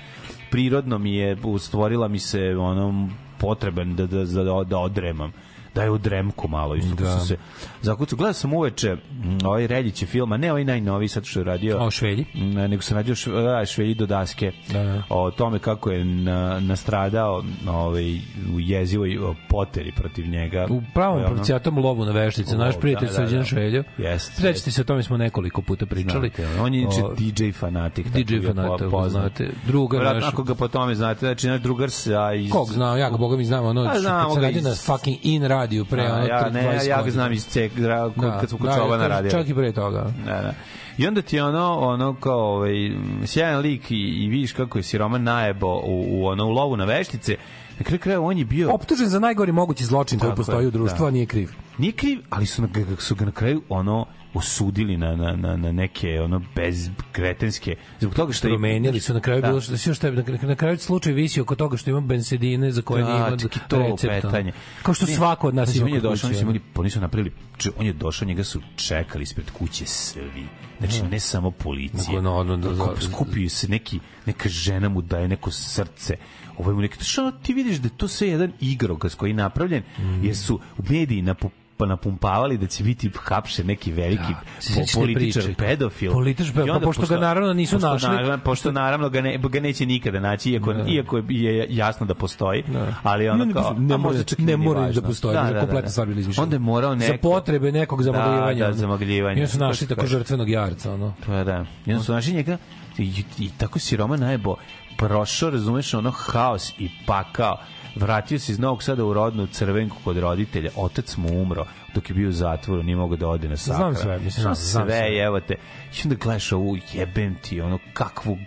[0.52, 5.32] prirodno mi je, stvorila mi se, ono, potreban da, da, da, da odremam
[5.76, 7.04] da je u dremku malo isto da.
[7.04, 7.10] Da.
[7.10, 7.38] sam se
[7.82, 11.78] zakucao gledao sam uveče mm, ovaj Reljić filma ne ovaj najnoviji sad što je radio
[11.80, 12.26] O, Švelji?
[12.34, 15.04] Ne, nego sam radio šve, da, švelji do daske Da, da.
[15.10, 18.16] o tome kako je na, nastradao ovaj,
[18.56, 19.18] u jezivoj
[19.50, 23.40] poteri protiv njega U pravom pravcijatom lovu na veštice, naš Lov, prijatelj da, da, Srđan
[23.40, 23.46] da.
[23.46, 23.84] Šveljo.
[23.98, 26.32] Jeste, Sećate se, o tome smo nekoliko puta pričali.
[26.36, 28.08] Znate, on je inače O, DJ fanatik.
[28.08, 29.50] DJ fanatik, znate.
[29.68, 30.34] Drugar Vjerojatno naš.
[30.34, 32.52] Ako ga po tome znate, znači naš drugar sa iz...
[32.52, 35.18] Kog znam, ja ga boga mi znam, ono, A, znamo kad radio iz- na fucking
[35.24, 38.40] in radiju pre, A, ono, ja, ne, 20 ja ga znam iz cek, gra- Da,
[38.40, 39.32] kad smo kod da, Čobana radili.
[39.32, 40.12] Čak i pre toga.
[40.26, 40.54] Da, da.
[40.98, 42.92] I onda ti ono, ono kao, ovaj,
[43.26, 46.86] sjajan lik i, i vidiš kako je siroman najebo u, u, ono, u lovu na
[46.86, 47.36] veštice.
[47.80, 48.74] Na kraju kraja on je bio...
[48.74, 51.08] Optužen za najgori mogući zločin koji postoji u društvu, da.
[51.08, 51.52] a nije kriv.
[51.78, 52.68] Nije kriv, ali su, na,
[53.00, 58.14] su ga na kraju ono osudili na, na, na, na neke ono bez kretenske zbog
[58.16, 59.48] toga što Promenili su na kraju Da.
[59.48, 62.72] bilo što sve što je na, na kraju slučaj visi oko toga što ima bensedine
[62.72, 64.08] za koje Da, nije to recepta.
[64.22, 64.52] petanje.
[64.84, 66.90] Kao što Ne, svako od nas znači, ima on je došao, oni su imali, oni
[66.90, 67.32] su napravili,
[67.78, 70.46] on je došao, njega su čekali ispred kuće svi.
[70.80, 72.08] Znači, ne samo policije.
[72.08, 72.96] Nego, no, no, da, da.
[73.02, 76.16] skupio se neki, neka žena mu daje neko srce.
[76.58, 80.26] Ovo mu neki, što ti vidiš da to sve jedan igrokaz koji je napravljen, Mm.
[80.26, 81.50] jer su u mediji napu,
[81.82, 85.58] pa napumpavali da će biti hapšen neki veliki Da, po, političar priče?
[85.58, 86.12] pedofil.
[86.12, 89.60] Političar pedofil, pa pošto ga naravno nisu pošto našli- Naravno, pošto naravno ga, ne, ga
[89.60, 92.94] neće nikada naći, iako, iako je, jasno da postoji, Da.
[93.04, 93.74] ali ono Ne, kao...
[93.74, 95.02] ne mora, čak i ne nije mora ni važno.
[95.02, 96.44] da postoji, da, da, kompletna stvar bila izmišljena.
[96.44, 97.14] Onda je morao neko...
[97.14, 98.60] Za potrebe nekog zamagljivanja.
[98.60, 99.34] Da, da, zamagljivanja.
[99.34, 101.14] I onda su našli tako žrtvenog jarca, ono.
[101.26, 101.66] Pa da.
[101.86, 102.58] I onda su našli njega
[102.98, 103.04] i,
[103.40, 104.56] i tako siroma najbo
[104.98, 107.58] prošao, razumeš, ono haos i pakao.
[107.96, 110.70] Vratio se iz Novog Sada u rodnu crvenku kod roditelja.
[110.76, 113.78] Otac mu umro dok je bio u zatvoru, nije mogao da ode na sakra.
[113.78, 115.18] Znam sve, mislim, znam, znam sve, sve.
[115.18, 115.56] evo te.
[115.94, 118.38] I onda gledaš ovu jebem ti, ono, kakvu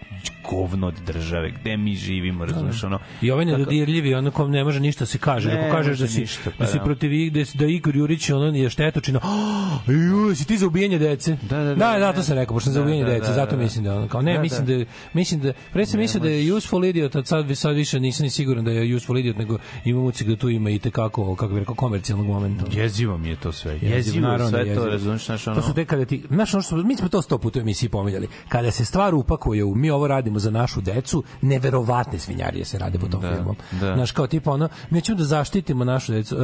[0.51, 2.99] govno od države, gde mi živimo, razumeš, ono.
[3.23, 5.49] I ovaj nedodirljivi, ono kom ne može ništa se kaže.
[5.49, 6.85] Ne Ako kažeš da si, ništa, pa da si da.
[6.85, 9.21] protiv ig- da, da Igor Jurić ono je štetočina.
[9.23, 11.37] Oh, ju, si ti za ubijanje dece?
[11.43, 12.23] Da, da, da, da, da, da.
[12.23, 13.63] sam rekao, pošto sam za Da, ubijanje da, dece, da, zato da.
[13.63, 14.77] mislim da ono, kao ne, Da, mislim da.
[14.77, 18.25] da mislim da pre sam mislio da je useful idiot, a sad sad više nisam
[18.25, 21.37] ni siguran da je useful idiot, nego imam utisak da tu ima i te kako,
[21.37, 22.65] kako bih rekao, komercijalnog momenta.
[22.73, 23.79] Jezivo mi je to sve.
[23.83, 24.87] Jezivo, naravno da sve je to, jezivo.
[24.87, 25.57] razumeš, znaš, ono...
[25.57, 27.89] To su te kada ti, znaš, ono što, mi smo to sto puta u emisiji
[27.89, 28.29] pominjali.
[28.49, 32.99] Kada se stvar upakuje u mi ovo radimo za našu decu, neverovatne svinjarije se rade
[32.99, 33.57] po tom Da, filmom.
[33.81, 33.95] da.
[33.95, 36.37] Znaš, kao tipa ono, mi ćemo da zaštitimo našu decu.
[36.37, 36.39] E,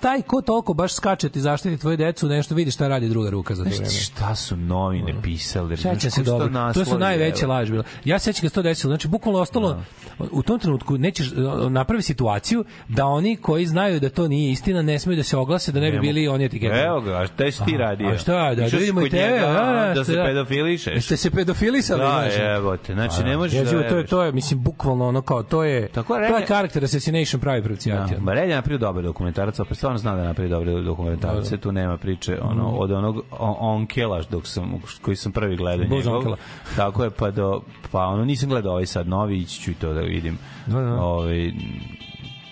[0.00, 3.54] taj ko toliko baš skače ti zaštiti tvoju decu, nešto vidi šta radi druga ruka
[3.54, 3.90] za to vreme.
[3.90, 5.76] Šta su novine pisali?
[5.76, 6.72] Sećam se dobro.
[6.74, 7.84] To su najveće laži bile.
[8.04, 8.90] Ja se sećam kad se to desilo.
[8.90, 9.82] Znači bukvalno ostalo
[10.30, 14.82] u tom trenutku nećeš uh, napravi situaciju da oni koji znaju da to nije istina
[14.82, 16.76] ne smeju da se oglase da ne bi bili oni etiketi.
[16.76, 18.08] Evo ga, a šta si ti radio?
[18.08, 20.94] A šta, da, da vidimo i tebe, njega, a, da se šta- pedofilišeš.
[20.94, 22.36] Jeste se pedofilisali, Da, znači.
[22.40, 22.94] evo te.
[22.94, 26.14] Znači, ne možeš da to je, to je, mislim, bukvalno ono kao, to je, Tako
[26.14, 28.18] to je character assassination pravi pravcijacija.
[28.18, 31.56] Da, ma Relja je napravio dobar dokumentarac, opet stvarno zna da je napravio dobre dokumentarce,
[31.56, 32.76] tu nema priče ono, Mhm.
[32.78, 34.72] od onog on- onkela dok sam,
[35.02, 36.36] koji sam prvi gledao njegov.
[36.76, 39.92] Tako je, pa do, pa ono, nisam gledao ovaj sad novi, ići ću i to
[39.92, 40.38] da vidim.
[40.66, 40.94] Da, da.
[40.94, 41.52] Ovaj,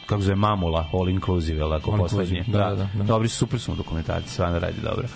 [0.06, 2.38] kako zove Mamula, All Inclusive, je li tako, All poslednji.
[2.38, 3.04] Inclusive, da, da, da.
[3.04, 5.08] Dobri su, super su mu dokumentarci, stvarno radi dobro.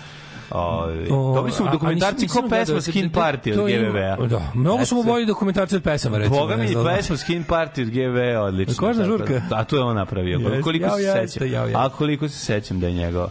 [0.51, 4.27] Ovaj O, Dobri su dokumentarci ko pesma gledao, Skin Party od GVV-a.
[4.27, 6.39] Da, mnogo su mu bolji dokumentarci od pesama, recimo.
[6.39, 8.75] Boga mi pesma Skin Party od GVV odlično.
[8.77, 9.41] Kožna Tako žurka?
[9.49, 10.61] da- A to je on napravio.
[10.63, 11.47] Koliko se sećam.
[11.75, 13.29] A koliko se sećam da je njegov.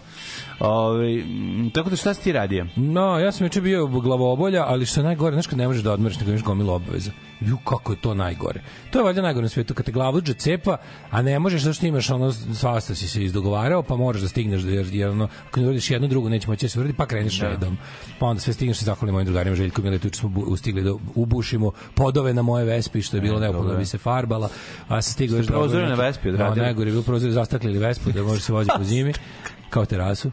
[0.61, 2.67] Ovaj m, tako da šta si ti radio?
[2.77, 5.93] No, ja sam juče bio glavobolja, ali što je najgore, znaš kad ne možeš da
[5.93, 7.11] odmoriš, nego imaš gomilu obaveza.
[7.41, 8.61] Ju, kako je to najgore.
[8.91, 10.77] To je valjda najgore na svetu, kad te glavuđe cepa,
[11.11, 14.71] a ne možeš zašto imaš ono, svasta si se izdogovarao, pa moraš da stigneš, da,
[14.71, 17.41] jer, jer ono, ako ne uradiš jedno drugo, neće moći da se uradi, pa kreneš
[17.41, 17.79] redom.
[18.19, 20.93] Pa onda sve stigneš i zahvali mojim drugarima Željko Miletu, juče smo bu, ustigli da
[21.15, 24.49] ubušimo podove na moje Vespi, što je bilo neophodno da bi se farbala,
[24.89, 26.59] a se stigao još da prozore na Vespi odradili?
[26.59, 29.13] No, najgore je bilo prozore, zastaklili Vespu da može se voziti po zimi
[29.71, 30.31] kao terasu.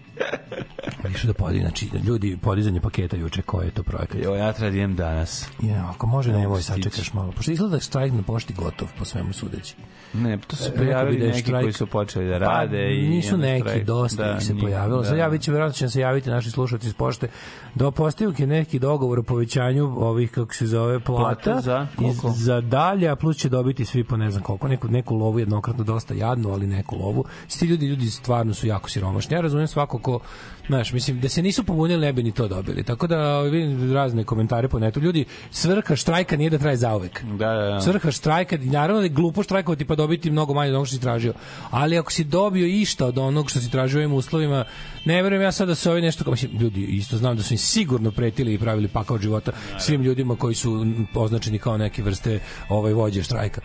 [1.16, 4.24] Išao da podigne, znači ljudi podizanje paketa juče, koji je to projekat?
[4.24, 5.48] Jo, ja treba da danas.
[5.62, 7.32] Ja, ako može ne nemoj sačekaš malo.
[7.32, 9.76] Pošto izgleda da je štrajk na pošti gotov po svemu sudeći.
[10.14, 12.94] Ne, to su bi prijavili da je neki štrajk- koji su počeli da rade pa,
[12.94, 13.86] i nisu neki, štrajk.
[13.86, 15.02] dosta Da, ih se pojavilo.
[15.02, 15.08] da.
[15.08, 17.28] Sad javit će, verovatno će se javiti naši slušalci iz pošte
[17.76, 22.30] do postavke neki dogovor o povećanju ovih, kako se zove, plata, Plata za koliko?
[22.32, 25.84] za dalje, a plus će dobiti svi po ne znam koliko, neku, neku lovu jednokratno
[25.84, 27.26] dosta jadnu, ali neku lovu.
[27.48, 29.36] Svi ti ljudi, ljudi stvarno su jako siromašni.
[29.36, 30.20] Ja razumijem svako ko,
[30.68, 32.84] znaš, mislim, da se nisu pobunili, ne bi ni to dobili.
[32.84, 35.00] Tako da ovaj, vidim razne komentare po netu.
[35.00, 37.23] Ljudi, svrha štrajka nije da traje zauvek.
[37.23, 37.82] Da, da, da.
[37.82, 41.02] Svrha štrajka, naravno da je glupo štrajkovati pa dobiti mnogo manje od onog što si
[41.02, 41.34] tražio.
[41.69, 44.65] Ali ako si dobio išta od onog što si tražio u ovim uslovima,
[45.06, 47.54] ne verujem ja sad da se ovi nešto, kao mislim, ljudi isto znam da su
[47.54, 52.39] im sigurno pretili i pravili pakao života svim ljudima koji su označeni kao neke vrste
[52.69, 53.62] ovaj vođe štrajka.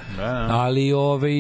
[0.49, 1.33] Ali ovaj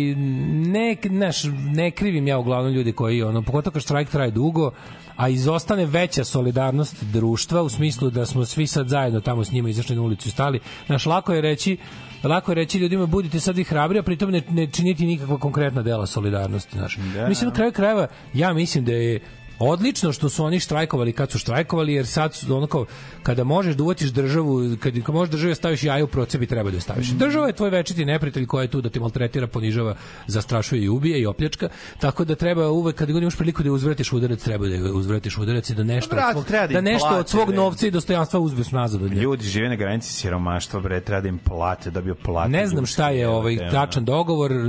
[0.50, 1.42] ne, naš,
[1.74, 4.70] ne krivim ja uglavnom ljudi koji ono pogotovo kad štrajk traje dugo,
[5.16, 9.68] a izostane veća solidarnost društva u smislu da smo svi sad zajedno tamo s njima
[9.68, 10.60] izašli na ulicu i stali.
[10.88, 11.76] Naš lako je reći
[12.24, 15.82] lako je reći ljudima budite sad vi hrabri, a pritom ne, ne činiti nikakva konkretna
[15.82, 16.78] dela solidarnosti.
[16.78, 16.98] Znaš.
[17.28, 19.20] Mislim, na kraju krajeva, ja mislim da je
[19.58, 22.86] odlično što su oni štrajkovali kad su štrajkovali, jer sad su ono kao,
[23.22, 26.70] kada možeš da uvatiš državu, kad, kad možeš državi da staviš jaje u procepi, treba
[26.70, 27.08] da je staviš.
[27.08, 29.94] Država je tvoj večiti neprijatelj koja je tu da te maltretira, ponižava,
[30.26, 31.68] zastrašuje i ubije i opljačka,
[32.00, 35.70] tako da treba uvek, kad god imaš priliku da uzvratiš udarac, treba da uzvratiš udarac
[35.70, 37.56] i da nešto, Brate, od svog, da da nešto od plate, svog bre.
[37.56, 39.12] novca i dostojanstva uzmeš nazad od.
[39.12, 42.50] Ljudi žive na granici siromaštva, bre, treba da im plate, da bi plate.
[42.50, 44.66] Ne znam šta je ovaj tačan dogovor, uh,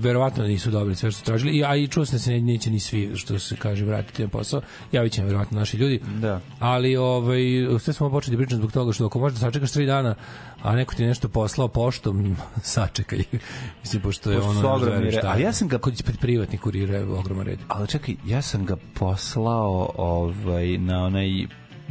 [0.00, 2.70] verovatno nisu dobili sve što su tražili, a i čuo sam da se ne, neće
[2.70, 4.60] ni svi, što se kaže, vratiti na posao.
[4.92, 6.00] Javit će verovatno naši ljudi.
[6.20, 6.40] Da.
[6.58, 7.40] Ali ovaj,
[7.78, 10.14] sve smo počeli da pričati zbog toga što ako možeš da sačekaš tri dana,
[10.62, 12.36] a neko ti nešto poslao poštom,
[12.74, 13.18] sačekaj.
[13.82, 14.72] Mislim, pošto je Pošto ono...
[14.72, 17.58] ogromni veriš re- šta a ja sam ga- Kod pred privatni kurir je ogroman red.
[17.68, 21.28] Ali čekaj, ja sam ga poslao ovaj, na onaj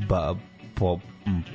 [0.10, 0.36] ba,
[0.76, 1.00] po,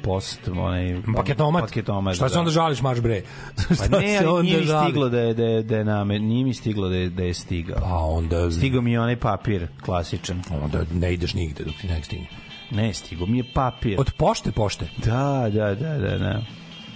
[0.02, 1.02] post, onaj...
[1.16, 1.62] Paketomat.
[1.62, 2.38] Paketomat, Šta se da.
[2.40, 3.22] onda žališ, maš bre?
[3.78, 6.18] Pa ne, se ali onda nije mi stiglo da je, da je, da je name,
[6.18, 7.80] nije mi stiglo da je, da je stigao.
[7.80, 10.42] Pa onda, Stigao mi je onaj papir, klasičan.
[10.62, 12.26] onda ne ideš nigde dok ti ne stigne.
[12.70, 14.00] Ne, stigao mi je papir.
[14.00, 14.88] Od pošte, pošte.
[15.04, 16.42] Da, da, da, da, da.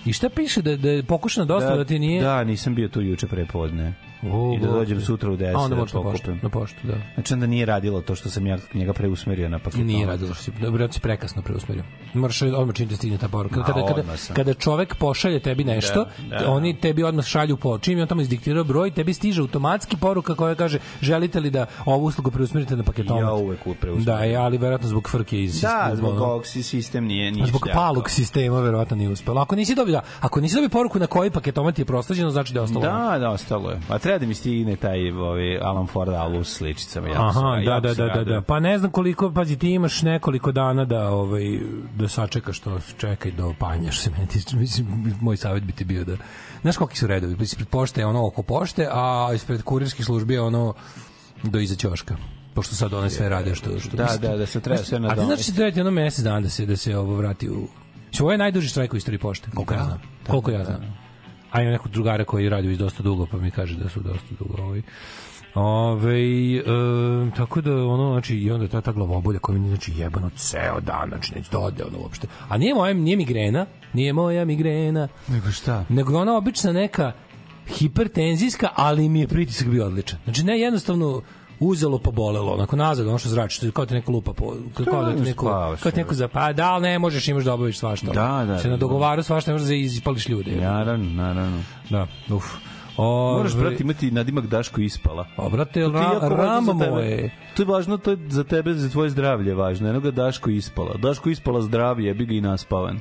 [0.06, 2.22] I šta piše da, da je pokušana dostava da, ti nije...
[2.22, 3.94] Da, nisam bio tu juče prepodne.
[4.54, 6.40] I da dođem sutra u 10 A onda da možeš na poštu, pokupim.
[6.42, 6.94] na poštu, da.
[7.14, 9.80] Znači onda nije radilo to što sam ja njega preusmerio na paket.
[9.80, 11.84] Nije radilo što si, dobro, si prekasno preusmerio.
[12.14, 13.62] Moraš odmah čim te stigne ta poruka.
[13.62, 14.02] Kada, kada,
[14.34, 16.50] kada čovek pošalje tebi nešto, Da, da.
[16.50, 20.34] oni tebi odmah šalju po čim je on tamo izdiktirao broj, tebi stiže automatski poruka
[20.34, 23.22] koja kaže želite li da ovu uslugu preusmerite na paketomat.
[23.22, 24.04] Ja uvek preusmerim.
[24.06, 26.24] Da, je, ali verovatno zbog frke iz Da, sistema, zbog ono.
[26.24, 29.40] ovog si- sistem nije nije Zbog palog sistema verovatno nije uspelo.
[29.40, 32.60] Ako nisi dobio, da, ako nisi dobio poruku na koji paketomat je prosleđeno, znači da
[32.60, 32.80] je ostalo.
[32.82, 33.80] Da, da, ostalo je.
[33.88, 37.08] A treba da mi stigne taj ovaj, Alan Ford album s sličicama.
[37.08, 38.24] Jako Aha, sam- da, da, da, da, radio.
[38.24, 38.40] da.
[38.40, 41.58] Pa ne znam koliko, pazi, ti imaš nekoliko dana da ovaj
[41.94, 44.56] da sačekaš to, čekaj do panja što se meni tiče.
[44.56, 44.86] Mislim,
[45.20, 46.16] moj savjet bi ti bio da
[46.62, 47.36] Znaš koliki su redovi?
[47.40, 50.74] Ispred pošte je ono oko pošte, a ispred kurirskih službi je ono
[51.42, 52.16] do iza ćoška
[52.54, 55.02] pošto sad one sve rade što što Da, da, da se treba sve A ti
[55.02, 55.26] nadomestiti.
[55.26, 57.68] znači će trebati ono mesec dana da se da se ovo vrati u
[58.10, 60.02] Što ovo je najduži štrajk u istoriji pošte, koliko ja znam.
[60.28, 61.03] Koliko ja znam.
[61.54, 64.34] A ima nekog drugara koji radi već dosta dugo, pa mi kaže da su dosta
[64.38, 64.82] dugo ovaj.
[65.54, 66.20] Ove,
[66.56, 66.62] e,
[67.36, 71.08] tako da ono znači i onda ta ta glavobolja koja mi znači jebano ceo dan
[71.08, 75.50] znači neće da ode ono uopšte a nije moja nije migrena nije moja migrena Nego
[75.50, 75.84] šta?
[75.88, 77.12] nego ona obična neka
[77.68, 80.18] hipertenzijska, ali mi je pritisak bio odličan.
[80.24, 81.22] Znači ne jednostavno
[81.60, 84.54] uzelo pa bolelo, onako nazad, ono što zrači, kao ti neko lupa po,
[84.90, 87.44] kao, da ti neko, spavaš, kao ti neko za, pa da, ali ne možeš, imaš
[87.44, 88.06] da obaviš svašta.
[88.06, 88.80] Da, da, Se na da.
[88.80, 90.56] dogovaru svašta, ne možeš da ispališ ljude.
[90.56, 91.62] Naravno, naravno.
[91.90, 92.44] Da, uf.
[92.96, 95.26] O, Moraš, brate, imati nadimak Daško ispala.
[95.36, 97.30] O, brate, To ti je ra, rama moje.
[97.56, 99.88] To je važno, to je za tebe, za tvoje zdravlje važno.
[99.88, 100.94] Eno ga Daško ispala.
[100.96, 103.00] Daško ispala zdravlje, bi ga i naspavan.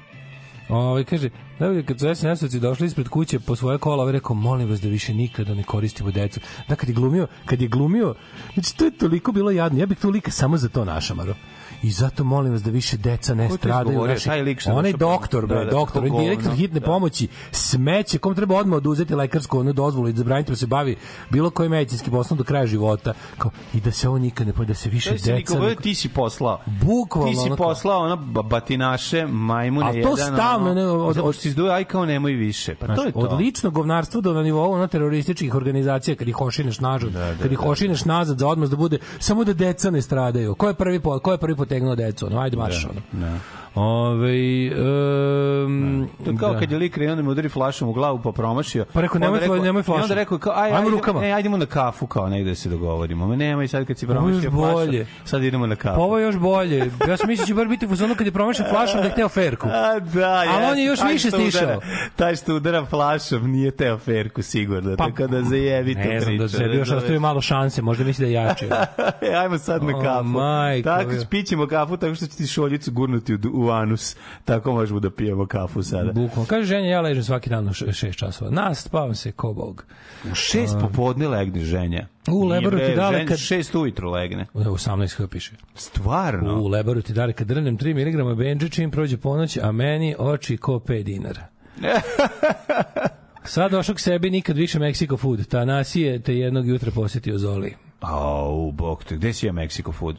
[0.70, 4.70] Ovaj kaže, da kad su SNS-ovci došli ispred kuće po svoje kola, ovaj rekao, molim
[4.70, 6.40] vas da više nikada ne koristimo decu.
[6.68, 8.16] Da, kad je glumio, kad je glumio,
[8.54, 9.80] znači to je toliko bilo jadno.
[9.80, 11.36] Ja bih to lika samo za to našamaro.
[11.84, 14.02] I zato molim vas da više deca ne to stradaju.
[14.04, 16.58] naši- Taj lik Onaj doktor, bre, Da, da, doktor, on je direktor govno.
[16.58, 16.86] hitne Da.
[16.86, 20.96] pomoći, smeće, kom treba odmah oduzeti lekarsku onu dozvolu i zabraniti da se bavi
[21.30, 23.14] bilo kojim medicinskim poslom do kraja života.
[23.38, 25.36] Kao, I da se ovo nikad ne pojde, da se više To si deca...
[25.54, 26.60] Nikola, ne- ti si poslao.
[26.82, 30.18] Bukvalno, Ti si ono poslao ono ba- batinaše, majmune A to jedan.
[30.34, 32.76] stalno, ono, ne, od- od- si izduje, aj kao nemoj više.
[32.76, 33.20] Pa to Znaš, je to.
[33.20, 37.52] od ličnog govnarstva do na nivou ono terorističkih organizacija kad ih ošineš nazad, Da, kad
[37.52, 40.56] ih ošineš nazad za odmaz da bude samo da deca ne stradaju.
[40.56, 42.30] Ko je prvi po, ko je prvi potegnuo decu?
[42.30, 43.02] No, ajde marš ono.
[43.76, 44.72] Ove,
[45.66, 46.60] um, To je kao da.
[46.60, 48.86] kad je lik krenuo da mi udari flašom u glavu pa promašio.
[48.94, 50.02] Pa rekao, nemoj fla- nemoj I flašom.
[50.04, 51.26] onda rekao, kao, aj, Ajmo rukama.
[51.26, 53.28] E, ajdemo na kafu kao negde da se dogovorimo.
[53.28, 54.96] Ma nemoj sad kad si je promašio flašom.
[55.26, 55.96] Sad idemo na kafu.
[55.96, 56.78] Pa ovo je još bolje.
[57.08, 59.12] Ja sam mislio da će bar biti u fazonu kad je promašen flašom da je
[59.12, 59.68] hteo ferku.
[59.74, 61.82] A, da, Ali on je još Taj više stišao.
[62.16, 66.38] Taj što udara flašom nije teo ferku sigurno, Pa, tako da zajebi to Ne znam
[66.38, 68.66] da priča, se još ostavio malo šanse, možda misli da je jači.
[69.22, 70.34] E, ajmo sad na kafu.
[70.84, 74.16] tako, pićemo kafu tako što će ti šoljicu gurnuti u, u anus.
[74.46, 76.12] Tako možemo da pijemo kafu sada.
[76.12, 76.46] Bukvalno.
[76.46, 78.52] Kaže ženja, ja ležem svaki dan u š- šest časova.
[78.52, 79.86] Nas spavam se ko bog.
[80.26, 82.08] U šest popodne legne ženja.
[82.28, 84.46] U, Lebaru ti dale kad- Šest ujutru legne.
[84.54, 85.52] U 18 kako piše.
[85.76, 86.54] Stvarno?
[86.56, 87.94] U Lebaru ti dale kad drnem 3
[88.30, 91.48] mg benđe čim prođe ponoć, a meni oči ko 5 dinara.
[93.46, 95.48] Sad došao k sebi nikad više Mexico food.
[95.48, 97.74] Ta nasije te jednog jutra posjetio Zoli.
[98.02, 100.16] Au, bog te, gde si je Mexico food?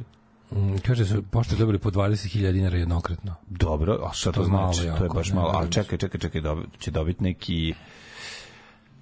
[0.53, 3.35] Mm, kaže su pošto dobili po 20.000 dinara jednokratno.
[3.49, 4.99] Dobro, a šta to, To je malo znači?
[4.99, 5.53] to je baš malo.
[5.59, 7.75] A ne, čekaj, čekaj, čekaj, dobi, će dobiti neki...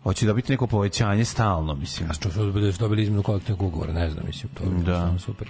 [0.02, 2.10] Hoće dobiti neko povećanje stalno, mislim.
[2.10, 5.14] A što su dobili, su dobili izmenu kolektivnog ugovora, ne znam, mislim, to je Da.
[5.18, 5.48] super.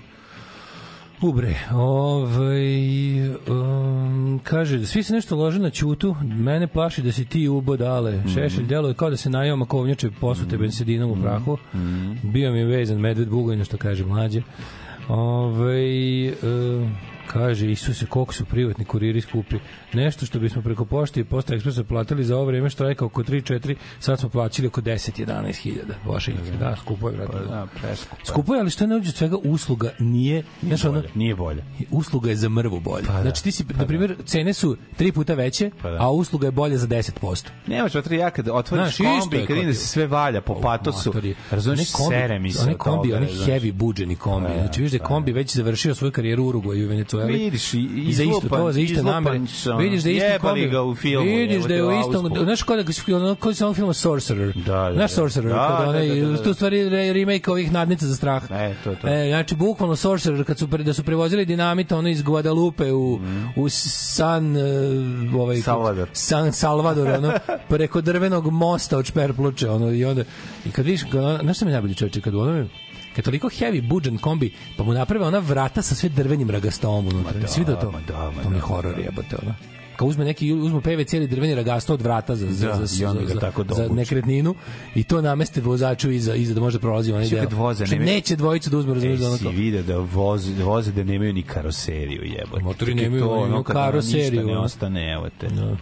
[1.23, 7.49] Ubre, ovaj, um, kaže, svi se nešto lože na ćutu, mene plaši da si ti
[7.49, 8.17] ubo dale.
[8.17, 8.29] Mhm.
[8.29, 11.59] Šešelj deluje kao da se najao makovnjače posute bensedinom u prahu.
[11.75, 12.13] Mhm.
[12.23, 14.43] Bio mi je vezan medved bugojno, što kaže mlađe.
[15.09, 19.57] Ovaj, um, kaže, Isuse, koliko su privatni kuriri skupi.
[19.93, 23.77] Nešto što bismo preko pošte i posta ekspresa platili za ovo vreme štrajka oko 3-4,
[24.01, 25.23] sad smo plaćali oko 10-11
[25.55, 25.95] hiljada.
[26.07, 27.41] Washington, da, skupo je, vratno.
[27.41, 28.17] Da, preskupo.
[28.25, 31.65] Skupo je, ali što je nađe od svega usluga nije, znaš ono, Bolje, Nije bolje.
[31.91, 33.05] usluga je za mrvu bolje.
[33.07, 35.97] Pa da, znači ti si, na primjer, cene su tri puta veće, Pa da.
[36.01, 37.47] a usluga je bolja za 10%.
[37.67, 41.13] Nemaš otvori ja kad otvoriš Znaš, kombi, kad da ti- se sve valja po patosu,
[41.51, 43.47] razumiješ, sere mi se od kombi, razumeš.
[43.47, 44.49] heavy buđeni kombi.
[44.49, 47.45] Pa da, znači, vidiš da pa kombi već završio svoju karijeru u Uruguayu i Venecueli.
[47.45, 49.41] Vidiš, i- I za isto to, za iste namere.
[49.79, 50.69] Vidiš da je isti kombi.
[50.69, 53.93] ga u filmu, Vidiš da je u istom, znaš kod da kod se onog filma
[53.93, 54.53] Sorcerer.
[54.57, 55.15] Da, da, Znaš da.
[55.15, 58.43] Sorcerer, Da, kad da, onaj, da, u stvari re- remake ovih nadnica za strah.
[58.45, 59.09] E, to je to.
[59.09, 63.19] E, znači bukvalno Sorcerer kad su pre, da su prevozili dinamit ono iz Guadalupe u
[63.57, 64.61] u San e,
[65.35, 65.63] ovaj Mhm.
[65.63, 66.09] Salvador.
[66.13, 67.33] San Salvador ono
[67.69, 70.23] preko drvenog mosta od šperpluče ono i onda
[70.67, 71.01] i kad vidiš
[71.43, 72.67] znaš šta mi je najbolje čoveče kad ono
[73.13, 77.07] kad je toliko heavy budžen kombi pa mu naprave ona vrata sa sve drvenim ragastom
[77.07, 79.03] unutra da, svi vidio to ma da, ma to mi je da, horor ma da.
[79.03, 79.55] jebote ono
[79.97, 83.15] kao uzme neki uzme PVC ili drveni ragasto od vrata za za Da, za, za,
[83.25, 83.95] za, tako za dobuče.
[83.95, 84.55] nekretninu
[84.95, 87.49] i to nameste vozaču iza iza da može da prolazi onaj deo.
[87.51, 89.97] voze, Što ne- neće dvojicu da uzme E, razumeš da ono si kao- vide da
[89.99, 92.63] voze, da voze da nemaju ni karoseriju, jebote.
[92.63, 95.49] Motori je nemaju, to, ono, karoseriju, Ništa ne ostane, evo te.
[95.49, 95.77] Da.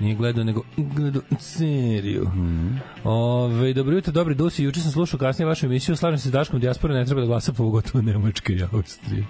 [0.00, 2.28] Nije gledao, nego gledao seriju.
[2.28, 2.76] Mhm.
[3.04, 4.64] Ove, dobro jutro, dobri dusi.
[4.64, 5.96] Juče sam slušao kasnije vašu emisiju.
[5.96, 9.24] Slažem se s Daškom, dijaspora ne treba da glasa pogotovo Nemačke i Austrije.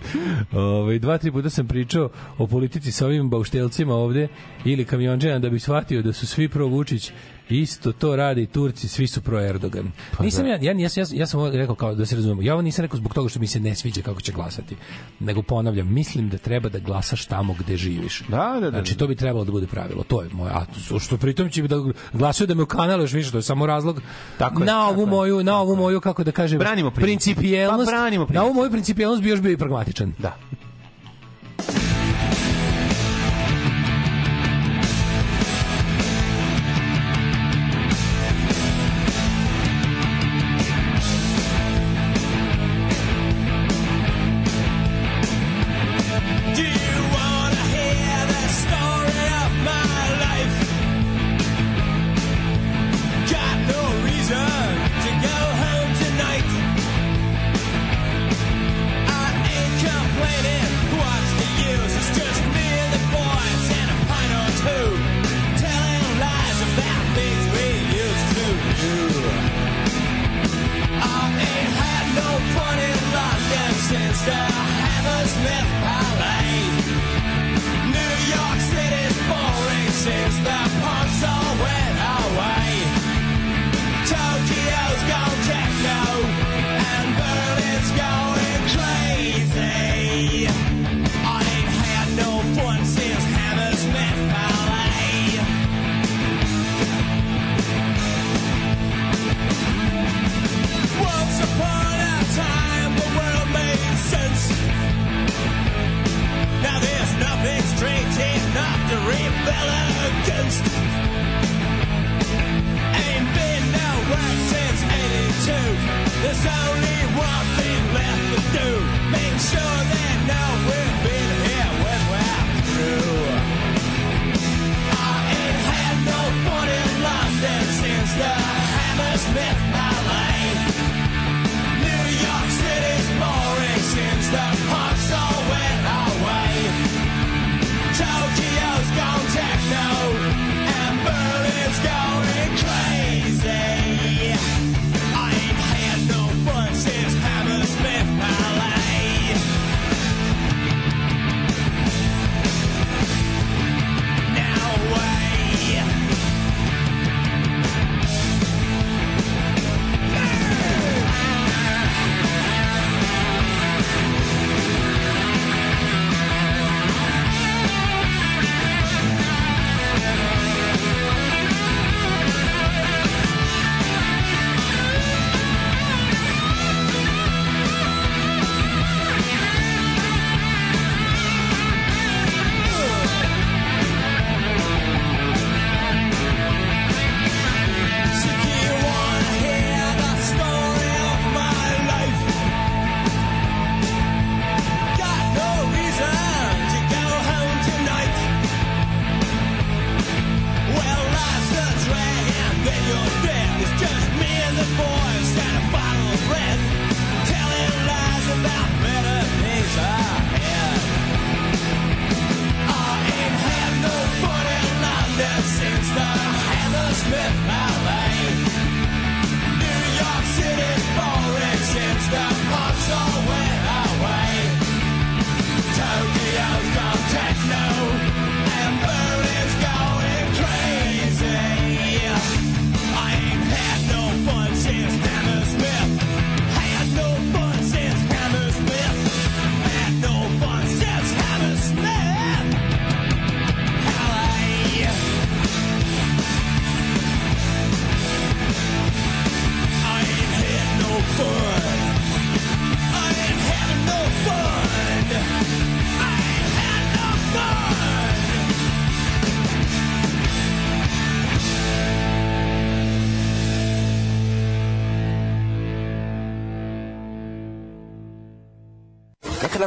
[0.52, 4.28] Ove, dva, tri puta sam pričao o politici sa ovim bauštelcima ovde
[4.64, 7.12] ili kamionđena da bi shvatio da su svi pro Vučić
[7.48, 9.92] Isto to rade i Turci, svi su pro Erdogan.
[10.18, 10.48] Pa nisam da.
[10.48, 12.42] ja, ja, ja, ja, ja sam rekao kao da se razumemo.
[12.42, 14.76] Ja ovo nisam rekao zbog toga što mi se ne sviđa kako će glasati.
[15.20, 18.22] Nego ponavljam, mislim da treba da glasaš tamo gde živiš.
[18.28, 18.70] Da, da, da.
[18.70, 20.02] Znači, to bi trebalo da bude pravilo.
[20.02, 20.52] To je moje.
[20.52, 21.76] A to- što pritom će da
[22.12, 24.02] glasaju da me ukanale još više, to je samo razlog
[24.38, 27.04] Tako je, na tako ovu je, moju, na ovu moju kako da kažem, Branimo princip.
[27.06, 27.90] principijelnost.
[27.90, 30.12] Pa branimo Na ovu moju principijelnost bi još bio i pragmatičan.
[30.18, 30.36] Da.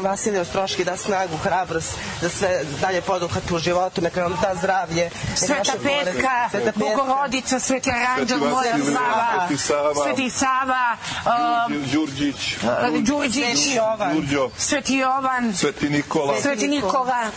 [0.07, 5.09] Vasilij Ostroški da snagu, hrabrost, da sve dalje poduhvat u životu, neka vam da zdravlje.
[5.35, 6.79] Sveta Petka, Sveta Petka.
[6.79, 8.77] Bogorodica, Sveti Aranđel, Moja
[9.57, 10.97] Sava, Sveti Sava.
[11.67, 12.57] Um, Đurđić,
[12.99, 14.49] Đurđić, Sveti Jovan.
[14.57, 16.41] Sveti Jovan, Sveti Nikola.
[16.41, 17.31] Sveti Nikola.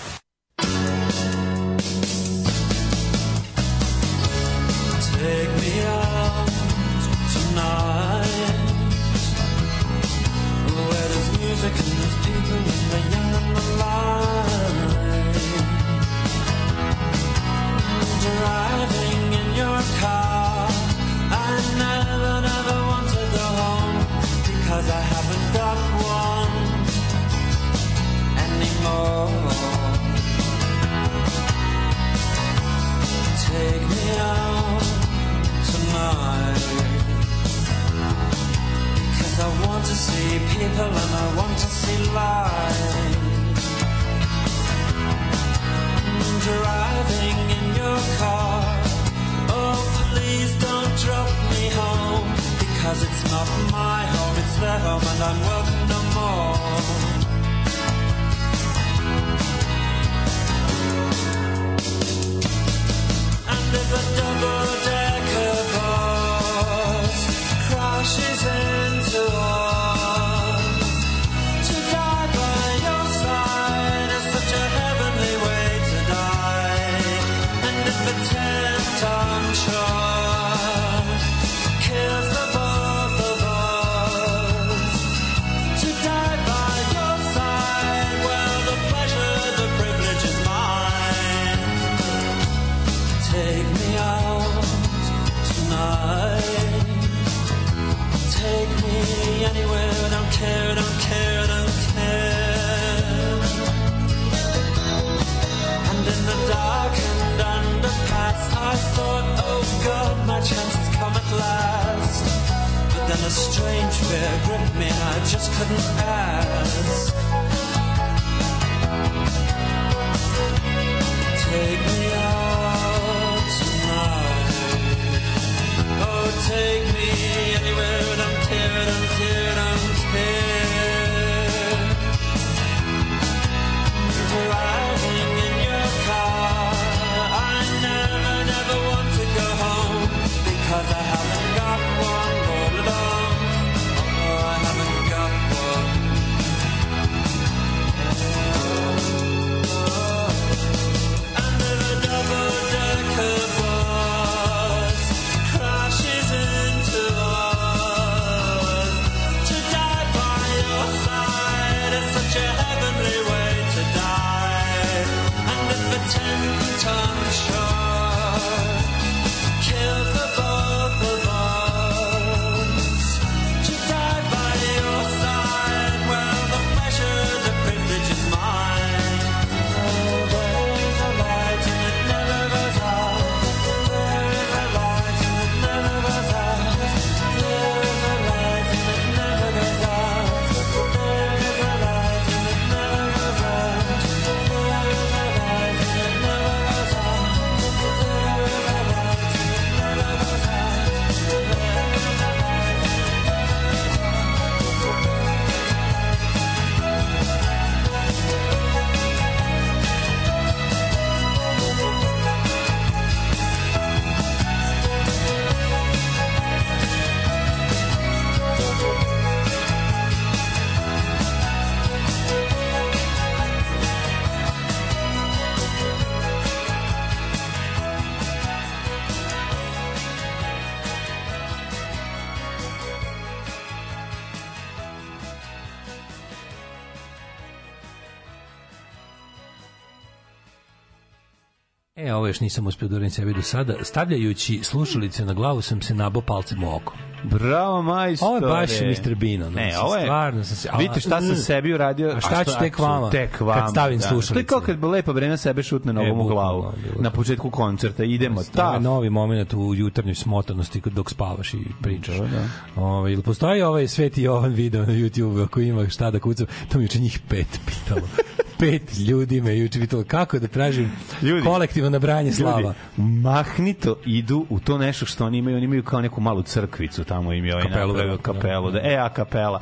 [242.30, 243.74] Još nisam uspio da uradim sebi do sada.
[243.82, 247.09] Stavljajući slušalice na glavu sam se nabo palcem u oko.
[247.22, 248.28] Bravo, majstore.
[248.28, 249.14] Ovo je baš Mr.
[249.14, 249.42] Bean.
[249.42, 250.02] ono, Ne, ovo je...
[250.02, 250.68] Stvarno sam se...
[250.72, 251.36] a- Vidite šta sam Mm.
[251.36, 252.10] sebi uradio.
[252.10, 253.54] A šta ću tek vama, Tek vama.
[253.54, 254.02] kad stavim da.
[254.02, 254.32] slušalice?
[254.34, 256.72] To je kao kad lepa vrena sebe šutne nogom u bukvalno, glavu.
[256.82, 258.04] bilo Na početku koncerta.
[258.04, 258.42] Idemo.
[258.44, 258.78] Ta.
[258.78, 262.16] novi moment u jutarnjoj smotanosti dok spavaš i pričaš.
[262.16, 262.48] Da, da.
[262.76, 266.78] Ovaj, ili postoji ovaj Sveti Jovan video na YouTube ako ima šta da kucam, to
[266.78, 268.08] mi juče njih pet pitalo.
[268.60, 270.92] pet ljudi me juče pitalo kako da tražim
[271.22, 272.60] Ljudi, kolektivno nabranje slava.
[272.60, 272.74] Ljudi,
[273.20, 275.56] mahnito idu u to nešto što oni imaju.
[275.56, 278.70] Oni imaju kao neku malu crkvicu, tamo im je ovaj Kapelu, napravio verovatno, kapelu.
[278.70, 279.60] Da, e, a kapela.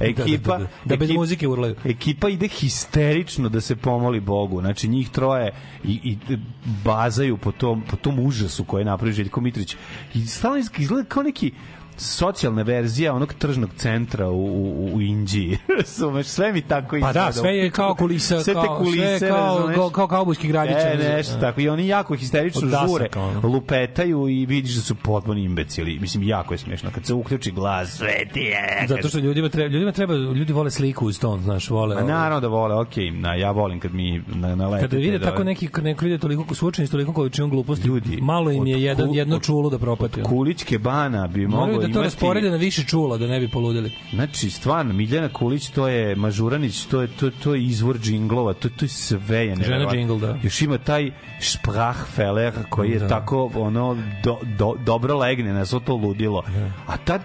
[0.00, 1.74] Ekipa, Da, da, da, da bez ekip- muzike urlaju.
[1.86, 4.60] Ekipa ide histerično da se pomoli Bogu.
[4.60, 5.52] Znači njih troje
[5.84, 6.36] i, i
[6.84, 9.76] bazaju po tom, po tom užasu koje je napravio Željko Mitrović.
[10.14, 11.52] I stalno iz- izgleda kao neki
[11.98, 15.58] socijalna verzija onog tržnog centra u, u, u Indiji.
[15.78, 17.20] Razumeš, sve mi tako Pa izgleda.
[17.20, 19.74] da, sve je kao kulisa, Sve te kao, kulise, sve kao, razumeš?
[19.76, 20.76] kao, kao kaubojski gradić.
[20.76, 21.60] E, nešto tako.
[21.60, 23.48] I oni jako histerično Od dasaka, žure, ono.
[23.48, 25.98] lupetaju i vidiš da su potpuni imbecili.
[25.98, 26.90] Mislim, jako je smiješno.
[26.90, 28.86] Kad se uključi glas, sve ti je.
[28.88, 31.94] Zato što ljudima treba, ljudima treba, ljudi vole sliku uz ton, znaš, vole.
[31.94, 34.82] Ma naravno da vole, okej, na, ja volim kad mi na, na lete.
[34.82, 38.50] Kada vide tako neki kad neko vide toliko suočeni s toliko količinom gluposti, Ljudi, malo
[38.50, 40.20] im od je jedan jedno od- čulo da propati.
[40.20, 40.28] ono.
[40.28, 43.92] Kulićke bana bi Moraju da to rasporede na više čula da ne bi poludeli.
[44.12, 48.68] Znači, stvarno, Miljana Kulić, to je Mažuranić, to je, to, to je izvor džinglova, to,
[48.68, 49.98] to je sve je neverovatno.
[49.98, 50.38] džingl, da.
[50.42, 51.10] Još ima taj
[51.40, 53.08] Sprachfeller koji je Da.
[53.08, 56.42] tako ono do, do, dobro legne na svo to ludilo.
[56.86, 57.18] A ta,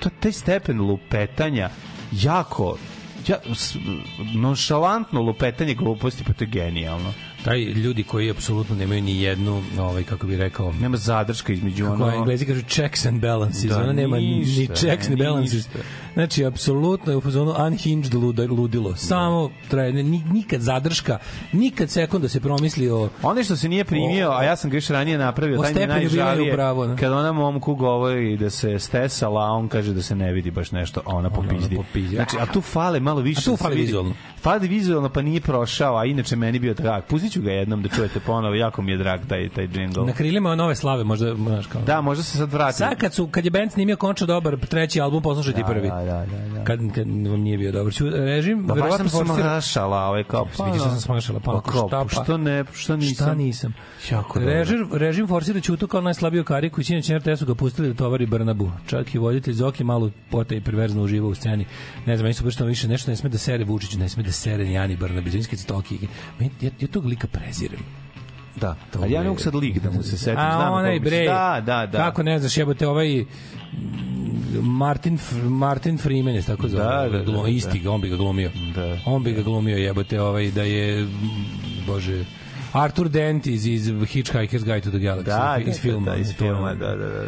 [0.00, 1.70] to, taj stepen lupetanja
[2.12, 2.76] jako
[3.28, 3.36] ja,
[4.34, 7.12] nonšalantno lupetanje gluposti, pa to je genijalno.
[7.44, 11.94] Taj ljudi koji apsolutno nemaju ni jednu, ovaj kako bi rekao, Nema zadrška između kako
[11.94, 12.12] ono...
[12.12, 15.54] englezi kažu checks and balances, Da, ona nema ni ništa, checks ni balances.
[15.54, 15.78] ništa.
[16.14, 18.96] Znači, apsolutno je u fazonu unhinged luda, ludilo.
[18.96, 21.18] Samo traje, ni- nikad zadrška,
[21.52, 23.08] nikad sekunda se promisli o...
[23.22, 25.86] Onaj što se nije primio, a ja sam ga još ranije napravio, O taj mi
[25.86, 26.56] najžalije.
[26.88, 26.96] ne?
[26.96, 30.70] Kad ona momku govori da se stesala, a on kaže da se ne vidi baš
[30.70, 31.78] nešto, a ona popizdi.
[32.08, 33.40] Znači, a tu fale malo više.
[33.40, 33.80] A tu da vidi.
[33.82, 34.14] vizualno.
[34.36, 37.02] Fali vizualno, pa nije prošao, a inače meni bio drag.
[37.04, 40.06] Pustit ću ga jednom da čujete ponovo, jako mi je drag taj, taj jingle.
[40.06, 41.82] Na krilima nove slave, možda, znaš kao...
[41.82, 42.76] Da, možda se sad vrati.
[42.76, 45.88] Sad kad, su, kad je band snimio končno dobar treći album, poslušajte i prvi.
[45.88, 46.64] Da, da, da, da.
[46.64, 47.92] Kad, kad vam nije bio dobar.
[47.92, 50.48] Ću, režim, Pa verovatno sam forsira- smašala, ovaj kao...
[50.58, 52.22] Pa, vidiš da sam smašala, pa, kao, šta, pa?
[52.22, 53.26] Što ne, što nisam?
[53.26, 53.74] Šta nisam?
[54.10, 54.54] Jako dobro.
[54.54, 58.26] Režim, režim forsira Ćutu kao najslabiju kariku i sinoć na RTS-u ga pustili da tovari
[58.26, 58.70] Brnabu.
[58.86, 61.66] Čak i voditelj Zoki malo pota i perverzno uživa u sceni.
[62.06, 64.32] Ne znam, meni su baš više nešto ne sme da sere Vučiću, ne sme da
[64.32, 65.30] sere ni Ani Brnabi.
[65.30, 65.98] Zinski se toki.
[66.38, 67.80] Meni, ja, ja tog lika prezirem.
[68.56, 70.38] Da, To ali ja ne mogu sad lik da mu se setim.
[70.38, 71.24] A znam onaj kako bi- bre.
[71.24, 71.98] Da, da, da.
[71.98, 76.84] Kako ne znaš, jebote ovaj mm, Martin Martin Freeman je tako zove.
[76.84, 77.48] Da, da, da, da.
[77.48, 78.50] isti ga, on bi ga glumio.
[78.74, 78.98] Da.
[79.04, 81.08] On bi ga glumio, jebote, ovaj da je mm,
[81.86, 82.24] bože
[82.72, 86.10] Arthur Dent iz, iz Hitchhiker's Guide to the Galaxy Da, iz filma.
[86.10, 87.24] Da, iz filma, da, da, da.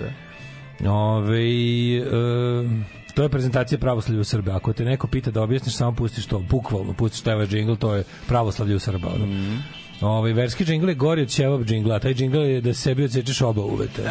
[0.81, 0.93] da.
[0.93, 1.41] Ove,
[1.97, 2.03] e,
[3.15, 4.55] to je prezentacija pravoslavlja u Srbiji.
[4.55, 8.05] Ako te neko pita da objasniš, samo pustiš to, bukvalno pustiš taj džingl, to je
[8.29, 9.09] pravoslavlje u Srba.
[9.09, 9.27] Ono.
[9.27, 9.84] Mhm.
[10.05, 13.63] Ovaj verski džingl je gori od ćevap džingla, taj džingl je da sebi odsečeš oba
[13.63, 14.03] uvete.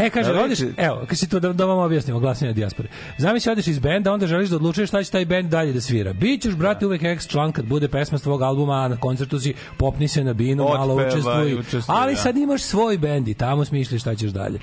[0.00, 2.88] E, kaže, Da, odeš, reči- evo, kad si to da, da vam objasnimo, glasanje dijaspore.
[3.18, 6.12] Zamisli, odeš iz benda, onda želiš da odlučuješ šta će taj bend dalje da svira.
[6.12, 9.54] Bićeš, brate, uvek ex član kad bude pesma s tvog albuma, a na koncertu si,
[9.76, 11.54] popni se na binu, malo Otpevaj, učestvuj.
[11.54, 12.20] učestvuj, Ali da.
[12.20, 14.58] sad imaš svoj bend i tamo smišljaš šta ćeš dalje.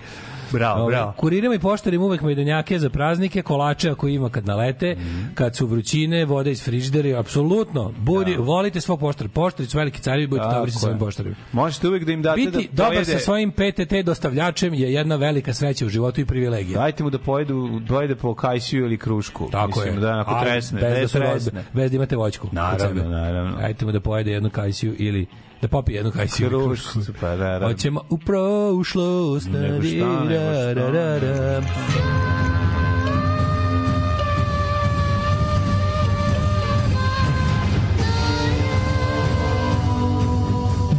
[0.51, 1.13] Bravo, bravo.
[1.17, 5.25] Kuririma i poštarima uvek majdanjake za praznike, kolače ako ima kad nalete, Mhm.
[5.33, 7.93] kad su vrućine, voda iz frižidera, apsolutno.
[7.97, 9.29] Budi, volite svog poštara.
[9.29, 11.35] Poštari su veliki carevi, budite dobri sa svojim poštarima.
[11.51, 15.53] Možete uvek da im date Biti da dobar sa svojim PTT dostavljačem je jedna velika
[15.53, 16.79] sreća u životu i privilegija.
[16.79, 19.49] Dajte mu da pojedu, dojede po kajsiju ili krušku.
[19.51, 19.99] Tako Mislim, je.
[19.99, 20.81] Da, ako tresne.
[20.81, 22.47] Bez da da, su bez da imate voćku.
[22.51, 23.57] Naravno, naravno.
[23.57, 25.25] Dajte mu da pojede jednu kajsiju ili
[25.61, 26.99] da popije jednu kajsiju krušku.
[27.21, 27.67] Pa da, da.
[27.67, 29.47] Hoćemo u prošlost.
[29.51, 30.73] Nego šta, nego šta.
[30.73, 31.61] da, da, da, da.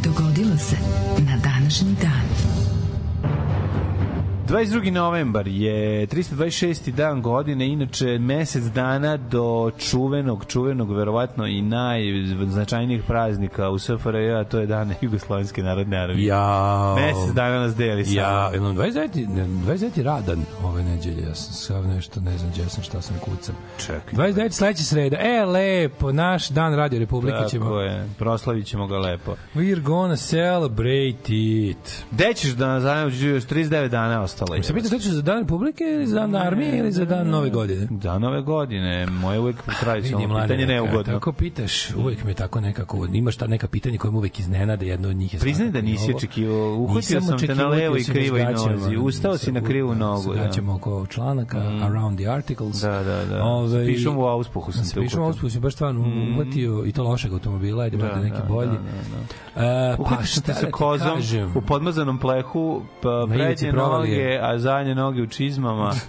[0.04, 1.07] Dogodilo se
[4.48, 4.90] 22.
[4.90, 6.90] novembar je 326.
[6.90, 14.44] dan godine, inače mesec dana do čuvenog, čuvenog, verovatno i najznačajnijih praznika u SFRJ, a
[14.44, 16.26] to je dan Jugoslovenske narodne armije.
[16.26, 16.94] Ja.
[16.96, 18.16] Mesec dana nas deli samo.
[18.18, 19.28] Ja, imam 29.
[19.28, 20.02] ne, 29.
[20.02, 21.22] radan ove nedelje.
[21.22, 23.54] Ja sam sav nešto, ne znam gde sam, šta sam kucam.
[23.86, 24.32] Čekaj.
[24.32, 24.50] 29.
[24.50, 25.16] sledeća sreda.
[25.20, 27.64] E, lepo, naš dan Radio Republike ćemo.
[27.64, 29.34] Tako je, proslavit ćemo ga lepo.
[29.54, 32.04] We're gonna celebrate it.
[32.10, 34.62] Gde ćeš da nas zanima, još 39 dana ostalo je.
[34.62, 37.50] Se pitaš da ćeš za dan Republike ili za dan armije ili za dan nove
[37.50, 37.88] godine?
[38.02, 41.12] Za nove godine, moje uvek tradicionalno pitanje neugodno.
[41.12, 45.08] Tako pitaš, uvek me tako nekako, imaš ta neka pitanja koje me uvek iznenade, jedno
[45.08, 48.44] od njih je Priznaj da nisi očekivao, uhvatio sam te na levo i si krivoj
[48.44, 50.34] nozi, ustao si na krivu nogu.
[50.34, 50.42] Da.
[50.42, 52.80] gaćama oko članaka, around the articles.
[52.80, 53.44] Da, da, da.
[53.44, 56.00] Ovaj, Sa pišom u auspuhu sam sa te pišom u auspuhu sam baš stvarno
[56.32, 58.76] uhvatio i to lošeg automobila, ajde da neki bolji.
[59.56, 60.72] E, pa Uhvatio sam šta te da ti
[61.16, 61.56] kažem?
[61.56, 64.27] u podmazanom plehu, pa prednje provalije.
[64.28, 65.92] Noge, a zadnje noge u čizmama.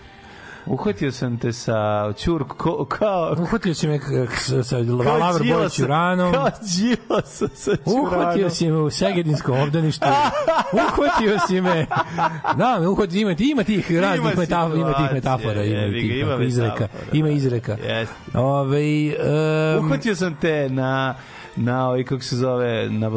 [0.65, 3.35] Uhvatio sam te sa ćurk, ko, kao...
[3.39, 3.99] Uhvatio si me
[4.37, 4.77] sa, sa
[5.19, 6.33] Lavr Bojić Uranom.
[6.33, 8.05] Kao Đilasa sa ćuranom.
[8.05, 10.05] Uhvatio si me u Segedinskom obdaništu.
[10.73, 11.85] Uhvatio si me.
[12.57, 16.21] Da, me uhvatio, ima, ima tih raznih metafora, ima tih metafora, ima jebi ga, tih
[16.21, 16.73] ima izreka.
[16.81, 17.33] metafora, Ima da.
[17.33, 17.71] izreka.
[17.71, 18.15] Jeste.
[18.37, 18.79] Ove,
[19.79, 21.15] um, Uhvatio sam te na
[21.59, 23.09] na ovaj kako se zove na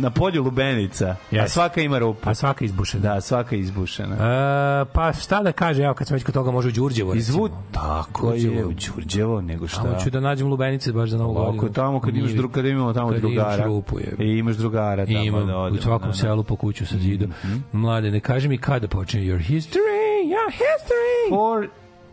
[0.00, 1.06] na polju lubenica.
[1.06, 1.48] A Jeste.
[1.48, 2.30] svaka ima rupu.
[2.30, 3.14] a svaka izbušena.
[3.14, 4.14] Da, svaka izbušena.
[4.14, 7.14] E, pa šta da kaže, evo kad sam već kod toga može u Đurđevo.
[7.14, 9.82] Izvu tako je u Đurđevo nego šta.
[9.82, 11.52] Tamo ću da nađem lubenice baš za novu godinu.
[11.52, 12.38] Ovako tamo kad imaš Njivi.
[12.38, 13.54] drug kad imamo tamo Kad drugara.
[13.54, 14.16] imaš rupu, je.
[14.18, 16.18] I imaš drugara tamo Imam da u odemo, svakom da, da.
[16.18, 17.32] selu po kuću sa zidom.
[17.72, 21.58] Mlade, ne kaži mi kada počinje your history, your history.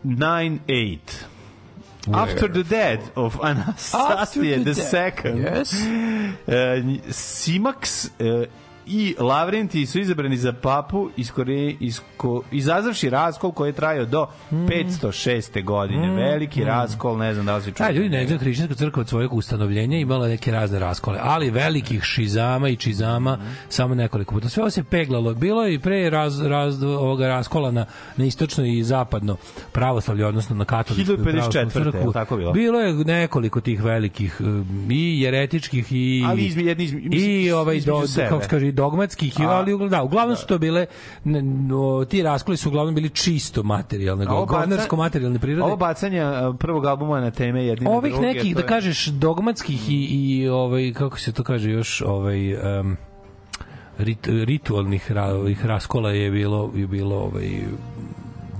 [0.04, 1.39] 498
[2.12, 5.74] After the death of Anastasia the the second, Yes.
[5.74, 6.80] uh,
[7.10, 8.46] Simax uh,
[8.86, 14.56] i Lavrenti su izabrani za papu iskore, isko, izazavši raskol koji je trajao do Mm.
[14.56, 15.64] 506.
[15.64, 16.10] godine.
[16.14, 17.72] Veliki raskol, ne znam da li čuo.
[17.78, 22.02] Da, ljudi ne znaju, hrišćanska crkva od svojeg ustanovljenja imala neke razne raskole, ali velikih
[22.02, 24.48] šizama i čizama samo nekoliko puta.
[24.48, 25.34] Sve ovo se peglalo.
[25.34, 29.36] Bilo je i pre raz, raz, ovoga raskola na, na istočno i zapadno
[29.72, 32.12] pravoslavlje, odnosno na katoličku i 1054., pravoslavnu crkvu.
[32.12, 32.52] tako bilo?
[32.52, 37.80] Bilo je nekoliko tih velikih um, i jeretičkih i Ali izmi, jedni izmi, i ovaj
[37.80, 40.86] do, kako se kaže i dogmatskih i A, ali da uglavnom su to bile
[41.24, 45.62] no, ti raskoli su uglavnom bili čisto materijalne govnarsko materijalne prirode.
[45.62, 49.06] Ovo bacanje uh, prvog albuma na teme jedni na ovih druge, nekih da je- kažeš
[49.06, 52.96] dogmatskih i i ovaj kako se to kaže još ovaj um,
[53.98, 57.50] rit, ritualnih ra, ovih raskola je bilo je bilo ovaj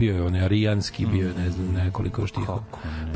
[0.01, 2.45] bio je onaj arijanski, bio je ne znam nekoliko još tih.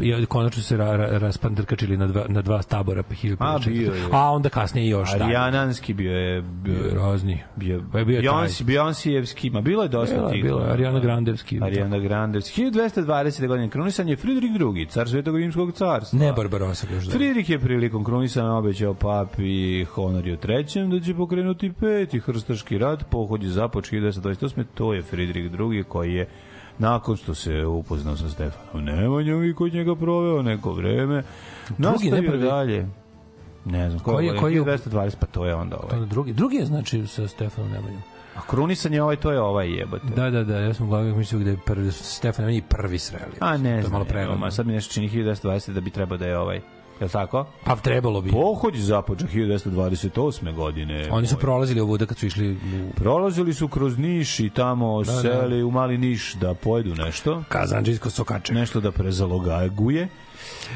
[0.02, 3.36] I konačno se ra, ra, raspandrkačili na dva, na dva tabora pa 1500.
[3.40, 4.02] A, bio je.
[4.12, 5.24] A onda kasnije još dalje.
[5.24, 7.38] Arijananski bio je bio, Bio je razni.
[7.56, 8.30] bio, Pa je bio taj.
[8.30, 10.42] Beyoncé, Beyoncéjevski, ma bilo je dosta Bilo je, tih.
[10.42, 11.58] bilo je Ariana Grandevski.
[11.62, 12.62] Ariana Grandevski.
[12.62, 13.46] 1220.
[13.46, 16.18] godine krunisan je Friedrich II, car Svetog Rimskog carstva.
[16.18, 17.10] Ne da.
[17.10, 23.42] Friedrich je prilikom krunisana obećao papi Honoriju III da će pokrenuti peti hrstaški rat, pohod
[23.42, 24.64] je započeo 1928.
[24.74, 26.26] To je Friedrich II koji je
[26.78, 31.22] nakon što se upoznao sa Stefanom Nemanjom i kod njega proveo neko vreme,
[31.78, 32.42] nastavio ne prvi?
[32.42, 32.88] dalje.
[33.64, 36.00] Ne znam, Koji koji je- koji je- 220, pa to je onda To ovaj.
[36.00, 38.02] je drugi, drugi je znači sa Stefanom Nemanjom.
[38.36, 40.06] A krunisan je ovaj, to je ovaj jebote.
[40.06, 43.32] Da, da, da, ja sam glavno mislio da je prvi, Stefan Nemanji prvi sreli.
[43.40, 44.50] A ne to je znam, malo prerano.
[44.50, 46.60] sad mi nešto čini 1220 da bi trebao da je ovaj.
[47.04, 47.46] Je tako?
[47.64, 48.30] Pa trebalo bi.
[48.30, 50.54] Pohod je započeo 1228.
[50.54, 51.08] godine.
[51.10, 55.62] Oni su prolazili ovuda kad su išli u Prolazili su kroz Niš i tamo seli
[55.62, 58.54] u mali Niš da pojedu nešto, Kazanđijsko sokače.
[58.54, 60.08] nešto da prezalogaguje.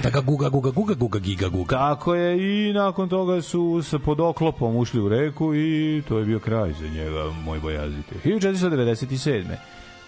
[0.03, 1.77] Da ga guga, guga, guga, guga, giga, guga.
[1.77, 6.25] Tako je i nakon toga su sa pod oklopom ušli u reku i to je
[6.25, 8.15] bio kraj za njega, moj bojazite.
[8.25, 9.45] 1497.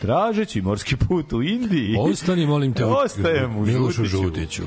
[0.01, 1.97] Tražeći morski put u Indiji.
[1.99, 4.23] Ostani, molim te, Ostajem u Milošu Žutiću.
[4.23, 4.63] Žutiću.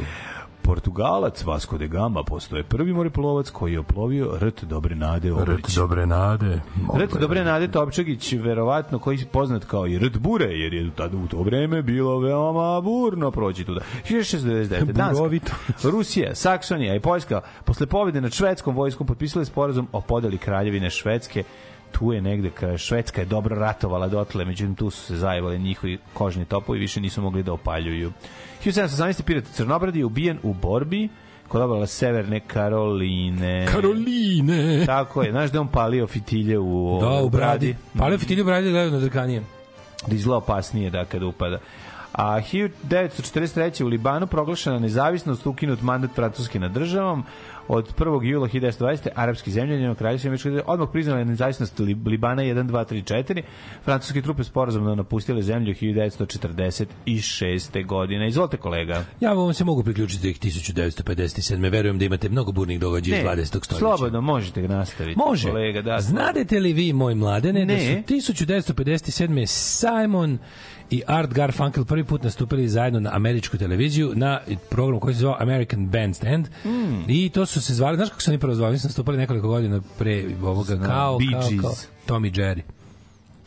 [0.63, 5.75] Portugalac Vasco de Gama postoje prvi moreplovac koji je oplovio rt Dobre Nade Obreć.
[5.75, 6.61] dobre nade.
[6.95, 11.17] Rt Dobre Nade Topčagić, verovatno koji je poznat kao i rt Bure, jer je tada
[11.17, 13.81] u to vreme bilo veoma burno proći tuda.
[14.09, 14.91] 1699.
[14.91, 15.23] Danska.
[15.83, 21.43] Rusija, Saksonija i Poljska posle pobjede nad švedskom vojskom potpisale sporazum o podeli kraljevine Švedske
[21.99, 25.97] tu je negde, kada Švedska je dobro ratovala dotle, međutim tu su se zajevali njihovi
[26.13, 28.11] kožni topovi, više nisu mogli da opaljuju.
[28.65, 29.21] 1718.
[29.23, 31.09] pirat Crnobradi je ubijen u borbi
[31.47, 33.65] kod obala Severne Karoline.
[33.71, 34.85] Karoline.
[34.85, 37.75] Tako je, znaš da on palio fitilje u, Da, u bradi.
[37.97, 39.43] Palio fitilju u bradi gledaju na drkanije.
[40.07, 41.59] da izgleda opasnije da kada upada.
[42.13, 43.83] A 1943.
[43.83, 47.23] u Libanu proglašena nezavisnost, ukinut mandat Francuske nad državom.
[47.67, 48.23] Od 1.
[48.23, 48.83] jula 1920.
[49.15, 53.41] arapski zemlje, njeno kraljevstvo države, odmah priznala nezavisnost Li- Libana 1, 2, 3, 4.
[53.83, 56.89] Francuske trupe sporazumno napustile zemlju 1946.
[57.85, 58.27] godine.
[58.27, 59.05] Izvolite kolega.
[59.19, 61.69] Ja vam se mogu priključiti ih 1957.
[61.69, 63.45] Verujem da imate mnogo burnih događaja iz 20.
[63.45, 63.75] stoljeća.
[63.77, 65.17] slobodno možete ga nastaviti.
[65.19, 65.49] Može.
[65.49, 68.03] Kolega, da, Znadete li vi, moj mladene, da Ne.
[68.21, 69.45] su 1957.
[69.47, 70.37] Simon
[70.89, 75.37] i Art Garfunkel prvi put nastupili zajedno na američku televiziju na programu koji se zvao
[75.39, 77.03] American Bandstand Hmm.
[77.07, 79.47] i to su se zvali, znaš kako su oni prvo zvali, oni su nastupali nekoliko
[79.47, 81.73] godina pre ovoga Znam, kao, kao, kao
[82.07, 82.61] Tommy Jerry.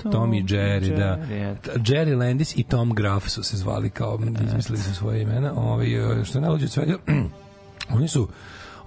[0.04, 1.18] Tommy Jerry, da.
[1.30, 5.52] Jerry, T- Jerry Landis i Tom Graf su se zvali kao, izmislili su svoje imena.
[5.56, 6.96] Ovi, što je najluđe od svega,
[7.96, 8.28] oni su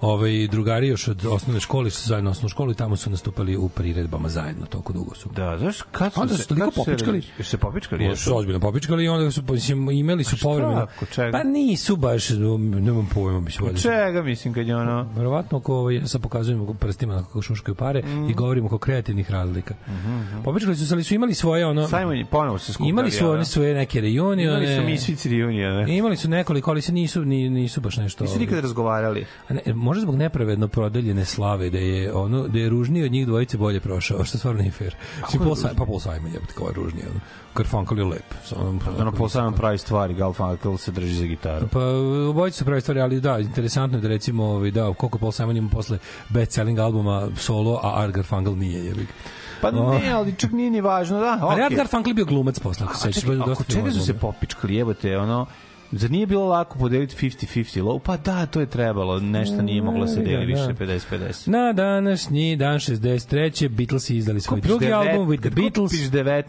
[0.00, 3.56] ovaj, drugari još od osnovne škole, što su zajedno osnovnu školu i tamo su nastupali
[3.56, 5.28] u priredbama zajedno, toliko dugo su.
[5.28, 7.22] Da, znaš, kad su Onda se, su toliko se- popičkali.
[7.38, 8.04] Jesu se popičkali?
[8.04, 8.22] Jesu?
[8.24, 10.86] su ozbiljno popičkali i onda su mislim, imali su šta, povremeno.
[11.32, 13.76] Pa nisu baš, nemam pojma, mislim.
[13.76, 15.10] su- Čega, mislim, kad je ono...
[15.16, 18.30] Verovatno ako ovaj, ja sad pokazujem prstima kako šuškaju pare Mm.
[18.30, 19.74] i govorimo oko kreativnih razlika.
[19.86, 20.42] Mm Mhm, -hmm.
[20.44, 21.88] Popičkali su se, ali su imali svoje ono...
[21.88, 22.90] Simon ponovo se skupljali.
[22.90, 23.34] Imali su ono.
[23.34, 24.42] oni svoje neke reunione.
[24.44, 25.96] Imali su Misfits reunione.
[25.96, 28.24] Imali su nekoliko, ali se nisu, ni, nisu baš nešto...
[28.24, 29.26] Nisu ovaj, nikad razgovarali.
[29.48, 29.60] A ne,
[29.90, 33.80] možda zbog nepravedno prodeljene slave da je ono da je ružniji od njih dvojice bolje
[33.80, 34.94] prošao, što stvarno nije fair.
[35.30, 37.20] Si Paul Simon, pa Paul Simon je kao ružniji, ono.
[37.54, 38.34] Garfunkel je lep.
[38.44, 41.68] Sa onom, Ono, po samom pravi stvari, Galfunkel se drži za gitaru.
[41.68, 41.80] Pa
[42.30, 45.56] obojice su pravi stvari, ali da, interesantno je da recimo ovaj, da, koliko Paul Simon
[45.56, 49.12] ima posle best-selling albuma solo, a Art Garfunkel nije, jebi ga.
[49.60, 51.38] Pa ne, ali čak nije ni važno, da.
[51.40, 51.74] Ali Art.
[51.74, 55.46] Garfunkel je bio glumac posle, ako se sećaš, oko čega su se popičkali, jebote, ono,
[55.92, 57.98] Zar nije bilo lako podeliti 50-50 low?
[57.98, 59.20] Pa da, to je trebalo.
[59.20, 60.86] Nešto nije moglo se deli Da, više da.
[60.86, 61.48] 50-50.
[61.48, 63.68] Na današnji dan 63.
[63.68, 65.90] Beatlesi izdali svoj drugi devet- album With the Beatles.
[65.90, 66.44] Kupiš 19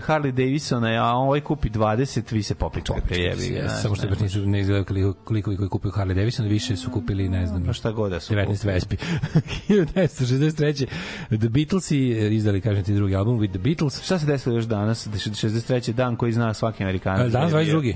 [0.00, 4.38] Harley Davidsona, a ovaj kupi 20, vi se popičkate, jebi znaš, samo što baš nisu
[4.40, 7.90] ne izgledaju koliko, koliko koji kupuju Harley Davidson, više su kupili, ne znam, Pa šta
[7.90, 8.72] god da su 19 kupili.
[8.72, 8.96] Vespi.
[9.68, 10.86] 1963.
[11.30, 14.02] The Beatlesi izdali, kažem ti, drugi album With the Beatles.
[14.02, 15.92] Šta se desilo još danas, 63.
[15.92, 17.32] dan koji zna svaki Amerikanac?
[17.32, 17.80] Danas da je bio?
[17.80, 17.94] 22.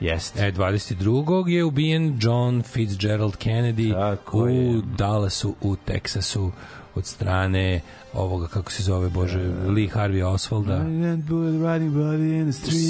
[0.00, 0.46] Jeste.
[0.46, 1.48] E, 22.
[1.48, 4.82] je ubijen John Fitzgerald Kennedy Tako u je.
[4.98, 6.52] Dallasu, u Teksasu,
[6.94, 7.80] od strane
[8.12, 10.84] ovoga, kako se zove, bože, Lee Harvey Oswalda.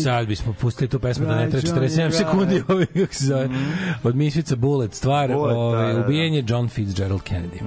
[0.02, 3.48] Sad bismo pustili tu pesmu da ne treba 47 Johnny, sekundi ovaj, kako se zove.
[4.02, 6.06] Od Misvica Bullet stvar, Bullet, ovaj, da, da, da.
[6.06, 7.60] ubijen je John Fitzgerald Kennedy.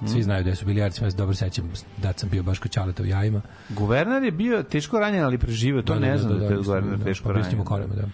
[0.00, 0.08] Da.
[0.08, 1.72] Svi znaju da su bilijarci, ja se dobro sećam
[2.02, 3.40] da sam bio baš kod Ćaleta u jajima.
[3.68, 7.44] Guverner je bio teško ranjen, ali preživio, to ne znam da, je guverner teško ranjen.
[7.44, 7.58] ranjen.
[7.58, 8.08] Da, kolima, da.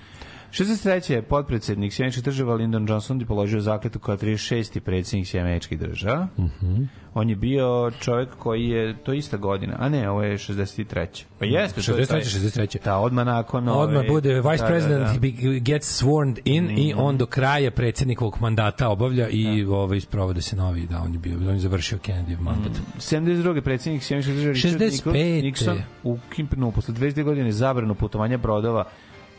[0.51, 1.13] 63.
[1.13, 4.81] je podpredsednik Sjemeničkih država Lyndon Johnson je položio zakletu kao 36.
[4.81, 6.29] predsednik Sjemeničkih država.
[6.39, 6.83] Mhm.
[7.15, 11.25] On je bio čovjek koji je, to je ista godina, a ne, ovo je 63.
[11.39, 12.69] Pa jeste, to je taj- 63.
[12.69, 12.85] 63.
[12.85, 13.69] Da, odmah nakon...
[13.69, 15.19] Odmah ove- bude vice da, da, president da.
[15.21, 20.57] be- gets sworn in i on do kraja predsednikovog mandata obavlja i ovaj sprovode se
[20.57, 22.73] novi da on je bio on je završio Kennedyjev mandat.
[22.97, 23.61] 72.
[23.61, 25.43] predsednik Sjemeničkih država Richard 65..
[25.43, 28.85] Nixon u Kimpenu posle 22 godine zabranu putovanja brodova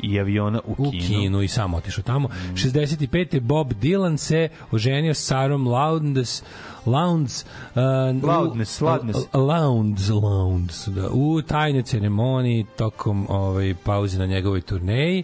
[0.04, 1.04] i aviona u, u Kinu.
[1.04, 2.30] Kinu i sam otišao tamo.
[2.54, 3.40] 65.
[3.40, 6.44] Bob Dylan se oženio s Sarom Lowndes
[6.86, 7.82] Lowndes uh,
[8.24, 9.18] Loudness, u- loudness.
[9.34, 15.24] Lowndes, Lowndes, da, u tajnoj ceremoniji tokom ovaj, pauze na njegovoj turneji.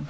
[0.00, 0.08] Uh,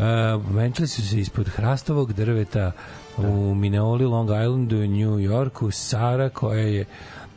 [0.51, 2.73] venčili su se ispod hrastovog drveta
[3.19, 6.85] u Mineoli, Long Islandu, u New Yorku, Sara koja je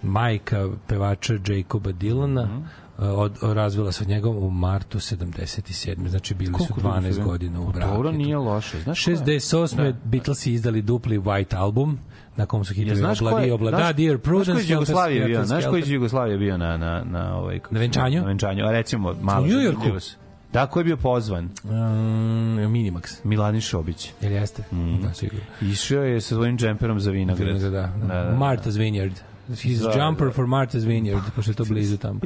[0.01, 2.57] majka pevača Jacoba Dylana, Mhm.
[2.57, 2.63] uh,
[2.97, 6.07] od, razvila se od njega u martu 77.
[6.07, 7.93] Znači bili su Koliko dugo 12 su- godina u Pa braku.
[7.93, 8.79] Dobro, nije loše.
[8.79, 9.17] Znaš ko je?
[9.17, 9.75] 68.
[9.75, 9.83] Da.
[9.83, 9.97] Da.
[10.03, 11.99] Beatlesi izdali dupli White album
[12.35, 15.25] na kom su Ja, hitovi znaš ko Obladi, znaš- Dear Znaš Prudence, je iz Jugoslavije
[15.25, 15.45] bio?
[15.45, 15.93] Znaš ko je iz Skelter.
[15.93, 18.21] Jugoslavije bio na, na, na, ovaj, Na venčanju?
[18.21, 19.43] Na venčanju, a recimo malo.
[19.43, 19.87] U New Yorku?
[20.53, 21.49] Da, ko je bio pozvan?
[21.63, 21.71] Um,
[22.67, 23.19] Minimax.
[23.23, 24.11] Miladin Šobić.
[24.21, 24.63] Jel jeste?
[24.71, 25.01] Mm.
[25.01, 25.45] Da, sigurno.
[25.61, 27.55] Išao je sa svojim džemperom za vinograd.
[27.55, 28.37] Da, da, da.
[28.39, 29.13] Martha's Vineyard.
[29.51, 30.33] His Da, jumper da.
[30.33, 32.19] for Martha's Vineyard, pošto je to blizu tamo.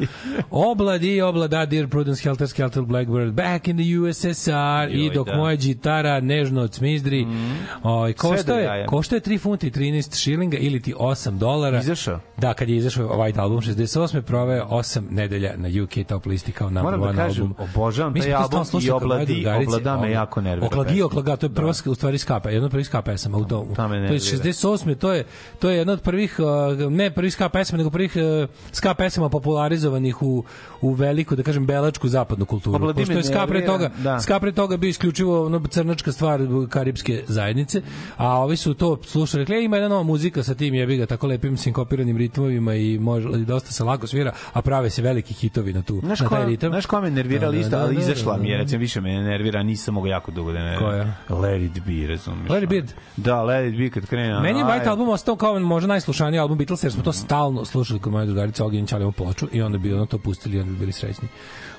[0.51, 4.51] Obladi, oblada, Dear Prudence, Helter Skelter, Blackbird, Back in the USSR
[4.91, 5.36] i Joj, dok da.
[5.36, 7.26] moja gitara nežno cmizdri.
[7.26, 7.55] Mm.
[7.84, 11.80] Oj, Sve košta je, košta je 3 funta i 13 šilinga ili ti 8 dolara.
[11.80, 12.20] Izašao?
[12.38, 14.22] Da, kad je izašao White Album 68.
[14.22, 17.68] proveo 8 nedelja na UK top listi kao number Moram da one kažem, album.
[17.76, 19.45] obožavam taj album i Obladi.
[19.61, 21.05] Oblada me jako nervira pesma.
[21.05, 23.43] oklaga, to je prva, u stvari skapa, jedna od prvih ska pesama u
[23.88, 24.20] me To je nervira.
[24.20, 24.95] 68.
[24.95, 25.26] To je,
[25.59, 29.30] to je jedna od prvih, uh, ne prvih ska pesama, nego prvih uh, ska pesama
[29.30, 30.43] popularizovanih u,
[30.82, 32.86] u veliku, da kažem, belačku zapadnu kulturu.
[32.86, 34.20] Me Pošto je ska pre nervira, toga, da.
[34.20, 36.39] ska pre toga bio isključivo ono, crnačka stvar
[36.70, 37.82] karibske zajednice,
[38.18, 41.06] a ovi su to slušali, rekli, "E, ima jedna nova muzika sa tim jebi ga,
[41.06, 45.34] tako lepim sinkopiranim ritmovima i može, i dosta se lako svira, a prave se veliki
[45.34, 46.70] hitovi na tu, Znaš na taj ritam.
[46.70, 48.64] znaš ko me nervirala Da, da, isto, da, ali da, izašla da, mi je, da.
[48.64, 51.14] recimo više me nervira, nisam mogu jako dugo da ne Koja?
[51.30, 52.49] Let it be, razumiješ.
[52.49, 52.84] Let it be.
[53.18, 54.39] Da, Let it be kad krene.
[54.39, 57.99] Meni je White album ostao kao možda najslušaniji album Beatles jer smo to stalno slušali
[57.99, 60.79] kod moje drugarice Ognjen Čalimo ploču i onda bi ono to pustili i onda bi
[60.79, 61.27] bili srećni.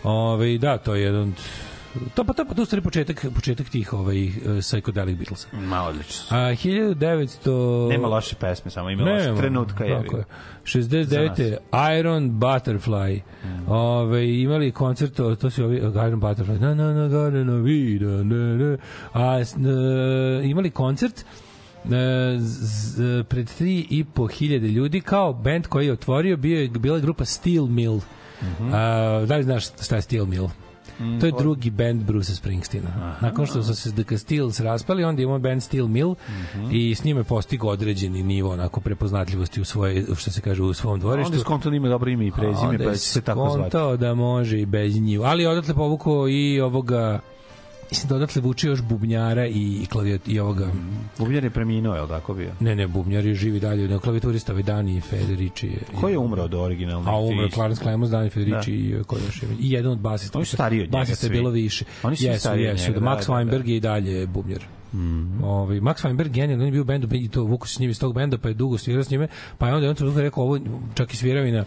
[0.05, 1.35] Ove, da, to je jedan
[2.15, 5.49] to pa to pa to stvari početak početak tih ovaj uh, psychedelic Beatlesa.
[5.55, 6.27] Ma odlično.
[6.31, 9.85] A 1900 Nema loše pesme, samo ima loše trenutka.
[9.85, 10.25] Je, tako je.
[10.65, 11.57] 69.
[11.99, 13.21] Iron Butterfly.
[13.69, 16.59] Ove, imali koncert, to su ovi Iron Butterfly.
[16.59, 17.09] Na na na.
[18.25, 18.77] Na, na.
[19.15, 19.67] A s- n-
[20.45, 21.25] imali koncert
[22.39, 27.25] z, pred 3,5 hiljade ljudi kao bend koji je otvorio bio je bila je grupa
[27.25, 28.01] Steel Mill.
[28.43, 28.75] Mhm.
[28.75, 30.49] A, da li znaš šta je Steel Mill?
[31.21, 33.17] to je drugi band Bruce Springsteena.
[33.21, 36.15] Nakon što su se The Stills raspali, onda imamo band Steel Mill
[36.73, 41.01] i s njime postigo određeni nivo onako prepoznatljivosti u svoje, što se kaže, u svom
[41.01, 41.27] dvorištu.
[41.27, 43.71] Onda je skonto da ima dobro ime i prezime, Onda pa će se tako zvati.
[43.71, 45.23] skontao da može i bez nju.
[45.23, 47.21] Ali odatle povukao i ovoga
[47.91, 50.71] mislim da odatle vuče još bubnjara i, i, klavijat, i ovoga
[51.19, 52.51] Bubnjar je preminuo, je li tako bio?
[52.61, 56.55] ne ne bubnjar je živi dalje na klavijaturista Dani Federici je, Ko je umro od
[56.55, 57.09] originalnog?
[57.09, 58.99] a umro Clarence Clemons, Dani Federici Da.
[58.99, 60.39] i ko još je i jedan od basista.
[60.39, 61.85] Oni su stariji od njega Basista je bilo više.
[62.03, 63.33] Oni su jesu, stariji od jesu, njega, da, da, Max da, da.
[63.33, 64.65] Weinberg je i dalje bubnjar.
[64.93, 65.45] Mm.
[65.45, 68.01] Ovaj Max Weinberg genijalno, on je bio u bendu i to vuku s njim iz
[68.01, 69.29] tog benda, pa je dugo svirao s njime,
[69.59, 70.59] pa je onda je on trenutku rekao ovo
[70.95, 71.65] čak i svirao i na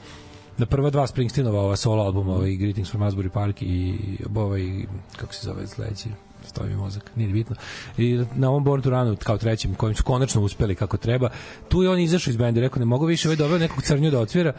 [0.60, 3.95] na prva dva Springsteenova ova solo albuma, ovaj Greetings from Asbury Park i
[4.36, 4.86] ovaj
[5.18, 6.10] kako se zove sledeći
[6.49, 7.55] stoji mi mozak, nije ni bitno.
[7.97, 11.29] I na ovom Born to Runu, kao trećem, kojim su konačno uspeli kako treba,
[11.69, 14.11] tu je on izašao iz benda i rekao, ne mogu više ovaj doveo nekog crnju
[14.11, 14.53] da otvira.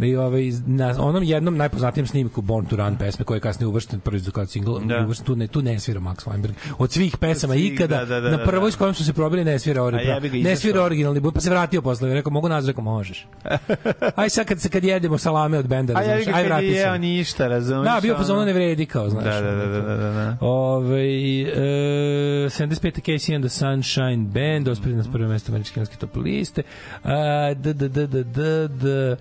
[0.00, 4.00] I ovaj, na onom jednom najpoznatijem snimku Born to Run pesme, koja je kasnije uvršten
[4.00, 5.04] prvi kao single, Da.
[5.04, 6.52] uvršten, tu, ne, tu ne svira Max Weinberg.
[6.78, 8.72] Od svih pesama svih, ikada, da, da, da, na da, prvoj da.
[8.72, 10.14] s kojom su se probili ne svira A original.
[10.16, 12.14] jebi ga, Ne svira originalni, pa se vratio posle.
[12.14, 13.26] Rekao, mogu nazad, rekao, možeš.
[14.16, 16.74] Aj sad kad, kad jedemo salame od benda, ja aj vrati se.
[16.74, 17.94] jeo ništa, razumiješ?
[17.94, 19.24] Da, bio fazonu ne vredi kao, znaš.
[19.24, 20.36] Da, da, da, da, da, da.
[20.40, 21.04] Ove,
[21.42, 23.02] e, 75.
[23.02, 25.80] Casey and the Sunshine Band, ospredi nas prvo mesto američke
[26.24, 26.62] liste.
[27.02, 29.16] A, d, d, d, d, d, d,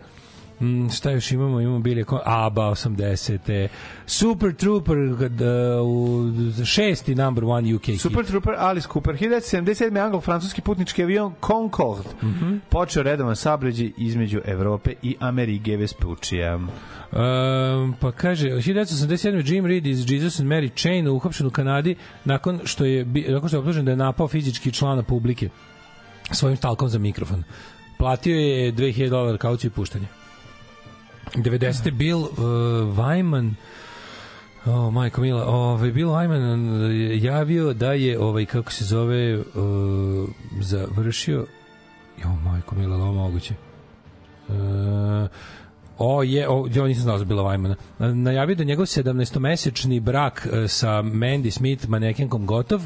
[0.62, 1.62] Mm, šta još imamo?
[1.62, 3.68] Imamo bili ABBA 80.
[4.06, 4.98] Super Trooper
[5.30, 5.46] d,
[5.84, 6.24] u
[6.66, 8.02] šesti number one UK hit.
[8.02, 10.00] Super Trooper Alice Cooper 1977.
[10.00, 12.56] anglo-francuski putnički avion Concorde Mhm.
[12.70, 16.56] počeo redovan saobraćaj između Evrope i Amerige Vespučija.
[16.56, 16.70] Um,
[18.00, 19.54] pa kaže 1987.
[19.54, 21.96] Jim Reed iz Jesus and Mary Chain uhapšen u Kanadi
[22.26, 25.50] nakon što je nakon što je optužen da je napao fizički člana publike
[26.32, 27.44] svojim stalkom za mikrofon.
[27.98, 30.06] Platio je 2000 dolara kauciju i puštanje.
[31.34, 31.92] 90.
[31.92, 32.28] Bill uh,
[32.98, 33.54] Wyman
[34.66, 39.44] O, majko mila, ovaj Bill Wyman je javio da je ovaj kako se zove uh,
[40.62, 41.46] završio
[42.24, 43.54] Jo, majko mila, ovo moguće.
[44.48, 44.56] Uh,
[45.98, 47.76] O je, o, ja nisam znao za Bila Vajmana.
[48.00, 52.82] Najavio da je njegov 17-mesečni brak e, sa Mandy Smith, manekenkom gotov.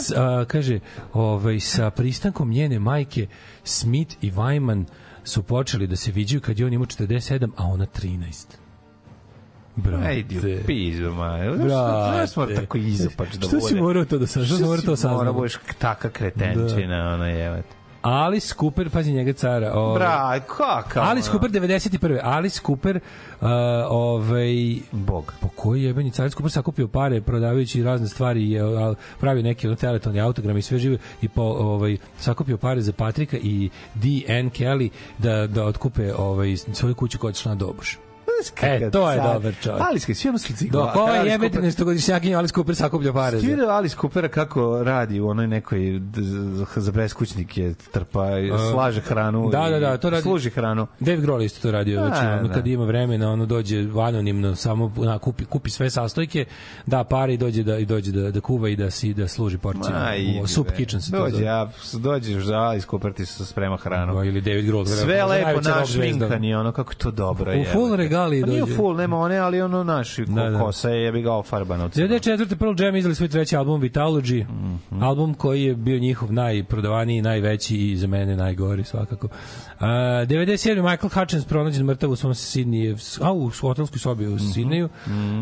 [0.00, 0.80] S, a, kaže,
[1.12, 3.26] ovaj, sa pristankom njene majke
[3.64, 4.86] Smith i Vajman
[5.24, 8.46] su počeli da se viđaju kad je on imao 47, a ona 13.
[9.76, 10.08] Brate.
[10.12, 11.38] Ejdi u pizdu, ma.
[11.56, 13.46] Znaš mora tako izopač da bude.
[13.46, 14.48] Što si morao to da saznaš?
[14.48, 15.34] Što si morao to Mora saznati?
[15.34, 17.62] budeš taka kretenčina, ona je.
[18.02, 19.72] Alice Cooper, pazi njega cara.
[19.74, 21.04] Ovaj, Bra, kakav.
[21.04, 22.20] Alice Cooper 91.
[22.22, 23.48] Alice Cooper uh,
[23.88, 25.34] ovaj Bog.
[25.40, 29.76] po koji jebeni Alice Cooper sakupio pare prodavajući razne stvari i uh, pravio neki ono
[29.76, 34.50] teleton i autogram i sve živo i po ovaj sakupio pare za Patrika i D.N.
[34.50, 37.54] Kelly da da otkupe ovaj svoju kuću koja je na
[38.44, 38.62] doboš.
[38.62, 39.82] E, to je dobar čovjek.
[39.90, 40.68] Alice, svi ono slici.
[40.68, 43.38] Dok ovaj jebeti nestogodišnjakinja Alice Cooper sakuplja pare.
[43.38, 46.00] Skira Alice Coopera kako radi u onoj nekoj
[46.76, 48.26] za beskućnike trpa,
[48.72, 49.48] slaže hranu.
[49.50, 50.86] Da, da, da, to i radi- Služi hranu.
[51.00, 52.54] Dave Grohl isto to radio, Da, znači ono da.
[52.54, 56.44] kad ima vremena, ono dođe anonimno, samo na, kupi kupi sve sastojke,
[56.86, 59.58] da pare i dođe da i dođe da da kuva i da si da služi
[59.58, 59.92] porcije.
[59.92, 63.76] Ma, U Soup kitchen se to Dođe, ja, dođeš za Alice Cooper ti se sprema
[63.76, 64.14] hranu.
[64.14, 64.84] Da, ili David Grohl.
[64.84, 65.80] Sve lepo zvezda.
[65.80, 67.60] našminkani, ono kako to dobro je.
[67.60, 67.96] U full
[68.30, 68.74] regali Pa nije dođe.
[68.74, 71.30] full, nema one, ali ono naši Da, da, kosa je, jebi ga
[71.88, 72.08] crno.
[72.08, 72.56] 94.
[72.56, 74.44] Pearl Jam izdali svoj treći album Vitalogy,
[74.90, 75.02] Mhm.
[75.02, 79.26] album koji je bio njihov najprodavaniji, najveći i za mene najgori svakako.
[79.26, 80.82] Uh, 97.
[80.82, 82.90] Michael Hutchins pronađen mrtav u svom Sidney,
[83.22, 84.88] a u hotelskoj sobi u Sidneju,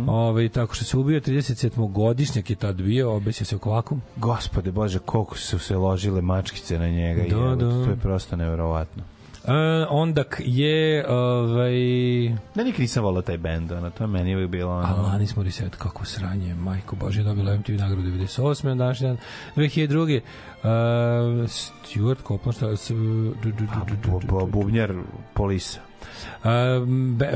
[0.09, 1.69] ovaj, tako što se ubio 37.
[1.89, 4.03] godišnjak je tad bio, obesio se oko vakum.
[4.17, 7.21] Gospode Bože, koliko su se ložile mačkice na njega.
[7.21, 7.85] Da, jebote, da.
[7.85, 9.03] To je prosto neverovatno.
[9.45, 9.53] Uh,
[9.91, 11.73] ondak je ovaj
[12.55, 14.87] Da nikad nisam volao taj bend, ono, to je meni uvijek bilo ono...
[14.87, 18.65] Alanis Morissette, kako sranje, majko Bože, dobila MTV nagradu 98.
[18.65, 19.17] na današnji dan,
[19.57, 20.21] 2002.
[20.21, 24.95] Uh, Stuart Copeland, šta Bubnjar
[25.35, 25.88] polisa.
[26.45, 27.35] Um, be, uh,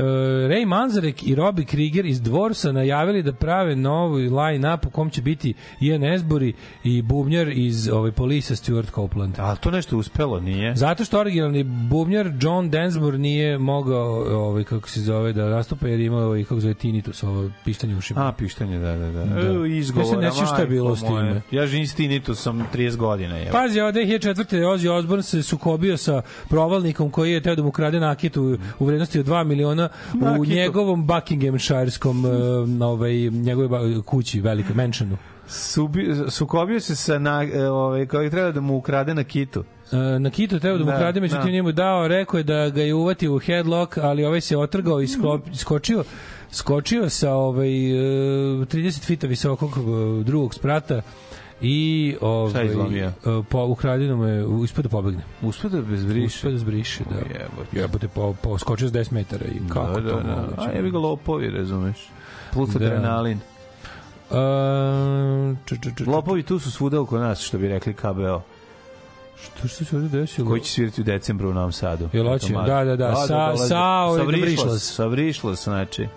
[0.49, 5.21] Ray Manzarek i Robbie Krieger iz Dvorsa najavili da prave novu line-up u kom će
[5.21, 6.53] biti Ian Esbury
[6.83, 9.35] i bubnjar iz ovaj, Polisa Stuart Copeland.
[9.37, 10.75] Ali to nešto uspelo, nije?
[10.75, 14.09] Zato što originalni bubnjar John Densmore nije mogao
[14.47, 17.95] ovaj kako se zove da nastupa jer je imao ovaj kako zove tinnitus, ovo pištanje
[17.95, 18.27] ušima.
[18.27, 19.25] A, pištanje, da, da, da.
[19.25, 19.65] Da.
[19.65, 21.41] E, izgovora, Ja se ne sjećam šta je bilo s time.
[21.51, 23.37] Ja živim s tinitusom 30 godina.
[23.37, 23.51] Je.
[23.51, 24.63] Pazi, ovo 2004.
[24.65, 29.19] Ozzy Osbourne se sukobio sa provalnikom koji je teo da mu krade nakitu u vrednosti
[29.19, 30.45] od 2 miliona u Nakitu.
[30.45, 32.31] njegovom Buckinghamshireskom uh,
[32.81, 35.17] ovaj, njegove ba- kući, velikoj mansionu.
[35.47, 39.63] Subi, sukobio se sa na, e, ovaj, koji treba da mu ukrade na kitu.
[39.91, 41.51] E, na Kitu teo da mu Da, krade, međutim da.
[41.51, 45.07] njemu dao, rekao je da ga je uvatio u headlock, ali ovaj se otrgao i
[45.07, 46.03] sklop, skočio
[46.51, 47.95] skočio sa ovaj e,
[48.57, 51.01] 30 fita visokog e, drugog sprata
[51.63, 53.07] i ovaj izlomio?
[53.07, 53.11] e,
[53.49, 55.21] po ukradeno mu je ispod da pobegne.
[55.41, 56.25] Uspio da bez briše.
[56.25, 57.15] Uspeo da zbriše, da.
[57.15, 57.79] Jebote.
[57.79, 60.35] Jebote, po, po, skočio s 10 metara i kako da, da, to da.
[60.35, 60.69] moguće?
[60.69, 61.97] A jebi ga lopovi, razumeš?
[62.53, 62.85] Plus Da.
[62.85, 63.39] adrenalin.
[64.31, 68.41] A, č, č, č, č, Lopovi tu su svuda oko nas, što bi rekli KBO.
[69.43, 70.47] što, što se ovdje desilo?
[70.49, 72.09] Koji će svirati u decembru u Novom Sadu.
[72.13, 72.53] Jel hoće?
[72.53, 73.15] Da, da, da.
[73.15, 73.63] Sa- dolaze.
[73.63, 74.81] sa, sa na Vrišlas.
[74.83, 76.07] Sa Vrišlas, znači.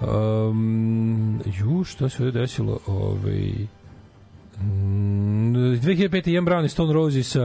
[0.00, 2.78] Um, ju, što se ovdje desilo?
[2.86, 3.52] Ovaj,
[5.86, 6.28] 2005.
[6.30, 7.36] Ian Brown i Stone Roses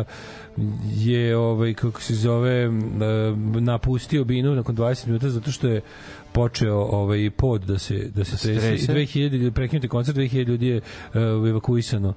[0.96, 2.70] je ovaj kako se zove
[3.60, 5.82] napustio binu nakon 20 minuta zato što je
[6.32, 8.94] počeo ovaj pod da se da se trese i trese?
[8.94, 12.14] 2000 prekinuti koncert 2000 ljudi je uh, evakuisano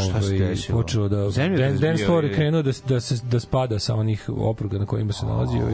[0.00, 0.78] Šta se Ovaj, desilo?
[0.78, 4.86] počelo da Dan, je ili- krenuo da, da, se, da spada sa onih opruga na
[4.86, 5.68] kojima se nalazio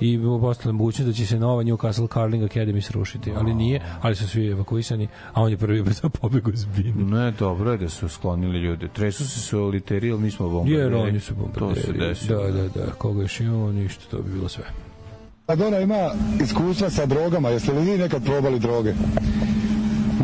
[0.00, 4.14] i, i postala mogućnost da će se nova Newcastle Carling Academy srušiti, ali nije, ali
[4.14, 7.04] su svi evakuisani, a on je prvi brzo pobegao iz bine.
[7.04, 8.88] Ne, dobro je da su sklonili ljude.
[8.88, 10.80] Tresu se su literi, ali mi smo bombarderi.
[10.80, 11.98] Jer oni su To se bombarderi.
[11.98, 12.42] desilo.
[12.42, 12.90] Da, da, da.
[12.92, 14.64] Koga još imamo, ništa, to bi bilo sve.
[15.48, 16.10] Maradona ima
[16.42, 18.92] iskustva sa drogama, jeste li vi nekad probali droge?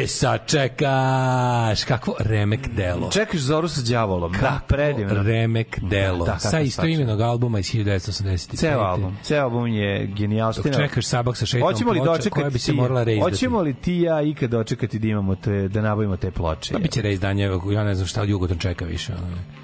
[0.00, 3.10] E, sad čekaš, kakvo remek delo.
[3.10, 4.32] Čekaš Zoru sa đavolom.
[4.32, 5.22] Da, predivno.
[5.22, 6.24] Remek delo.
[6.24, 8.56] Da, sa kako istoimenog albuma iz 1985.
[8.56, 9.16] Ceo album.
[9.22, 10.72] Ceo album je genijalština.
[10.72, 13.32] Dok čekaš Sabak sa šetom Hoćemo li ploča dočekati koja bi se morala reizdati?
[13.32, 16.72] Hoćemo li ti i ja ikad dočekati da imamo te, da nabavimo te ploče?
[16.72, 19.12] Pa biće reizdanje, ja ne znam šta Jugoton čeka više.
[19.12, 19.59] ono.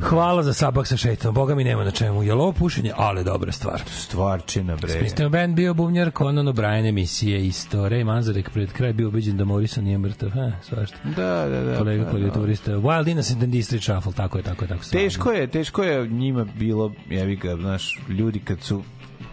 [0.00, 2.22] Hvala za sabak sa šetom, boga mi nema na čemu.
[2.22, 2.92] Je ovo pušenje?
[2.96, 3.82] Ali dobra stvar.
[3.86, 4.88] Stvarčina, bre.
[4.88, 7.78] Smislio band bio bubnjar, Conan O'Brien emisije isto.
[7.78, 10.30] Ray Manzarek pred kraj bio ubeđen da Morrison nije mrtav.
[10.30, 10.96] Ha, svašta.
[11.04, 11.78] Da, da, da.
[11.78, 12.72] Kolega pa, klavijaturista.
[12.72, 14.90] Wild Innocent and District Shuffle, tako je, tako je, tako je.
[14.90, 18.82] Teško je, teško je njima bilo, jevi ga, znaš, ljudi kad su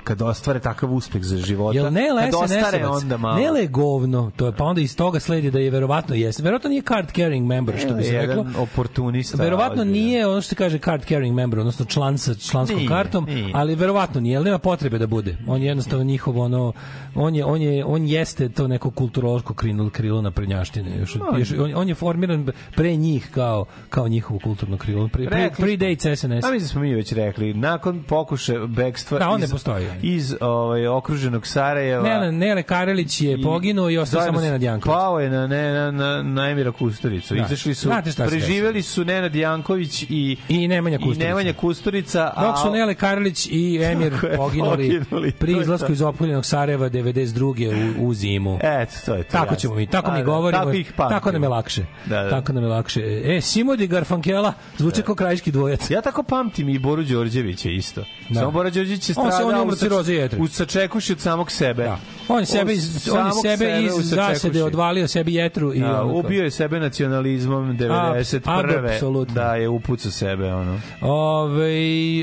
[0.10, 3.40] kad ostvare takav uspeh za života, Jel ne kad ostare onda malo.
[3.40, 6.44] Nele je govno, to je, pa onda iz toga sledi da je verovatno jeste.
[6.44, 8.46] Verovatno nije card carrying member, što bi se reklo.
[8.58, 9.44] oportunista.
[9.44, 13.26] Verovatno nije ono što se kaže card carrying member, odnosno član sa članskom Nije, kartom,
[13.26, 13.52] nije.
[13.54, 15.38] ali verovatno nije, ali nema potrebe da bude.
[15.48, 16.74] On je jednostavno njihov ono
[17.16, 21.00] on je on je on jeste to neko kulturološko krilo krilo na prednjaštine.
[21.00, 25.08] Još, još, on, on je formiran pre njih kao kao njihovo kulturno krilo.
[25.08, 26.44] Pre, pre, predates SNS.
[26.44, 29.88] A mi smo mi već rekli, nakon pokušaja bekstva Da, on ne postoji.
[30.02, 34.96] Iz ovaj, okruženog Sarajeva, Nele, Nele Karelić je poginuo i ostao samo Nenad Janković.
[34.96, 37.36] Pao je na, ne, na, na, na Emira Kusturicu.
[37.36, 37.42] Da.
[37.42, 37.90] Izašli su,
[38.28, 41.28] preživeli su Nenad Janković i, I Nemanja i Kusturica.
[41.28, 42.32] Nemanja Kusturica.
[42.36, 47.96] a- Dok su Nele Karlić i Emir poginuli, poginuli, pri izlasku iz opkoljenog Sarajeva 92.
[48.00, 48.60] u, u zimu.
[48.64, 49.32] Eto, to je to.
[49.32, 49.56] Tako jasno.
[49.56, 50.64] ćemo mi, tako A, mi da, govorimo.
[50.64, 51.20] Tako ih pamtimo.
[51.20, 51.86] tako nam je lakše.
[52.06, 52.30] Da, da.
[52.30, 53.02] Tako nam je lakše.
[53.26, 55.90] E, Simodi Garfankela zvuči kao krajiški dvojac.
[55.90, 58.04] Ja tako pamtim i Boru Đorđevića isto.
[58.30, 58.40] Da.
[58.40, 60.40] Samo Bora Đorđević je On stradao on je u sač- ciroze jetre.
[60.40, 61.84] U sačekuši od samog sebe.
[61.84, 62.00] Da.
[62.28, 66.52] On sebe iz, on samog sebe iz zasede odvalio sebi jetru i Da, ubio je
[66.52, 68.86] sebe nacionalizmom 91.
[68.86, 69.34] apsolutno.
[69.36, 70.80] Da, je upucao sebe, ono.
[71.02, 71.70] Ove,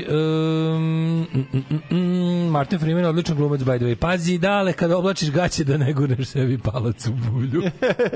[0.09, 3.95] um, mm, mm, mm, Martin Freeman odličan glumac by the way.
[3.95, 7.61] Pazi dale kada oblačiš gaće da ne gurneš sebi palac u bulju.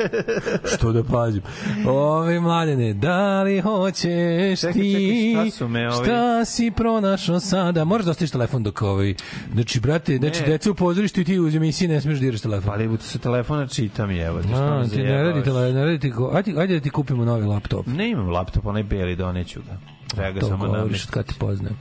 [0.75, 1.41] Što da pazim.
[1.87, 4.91] Ove mladene, da li hoćeš Čekaj, ti
[5.31, 7.85] čekaj, šta su me ovi- šta si pronašao sada?
[7.85, 9.13] Moraš da ostaviš telefon dok ovaj...
[9.53, 12.73] Znači, brate, znači, deca u pozorištu i ti u emisiji ne smiješ da diraš telefon.
[12.73, 14.43] Ali sa telefona čitam i evo.
[14.43, 17.25] šta A, ti ne radi tele, ne radi ti ko, ajde, ajde da ti kupimo
[17.25, 17.87] novi laptop.
[17.87, 19.77] Ne imam laptop, onaj beli, doneću ga.
[20.07, 21.11] Treba ga To samo govoriš namestiti.
[21.13, 21.77] kad te poznajem.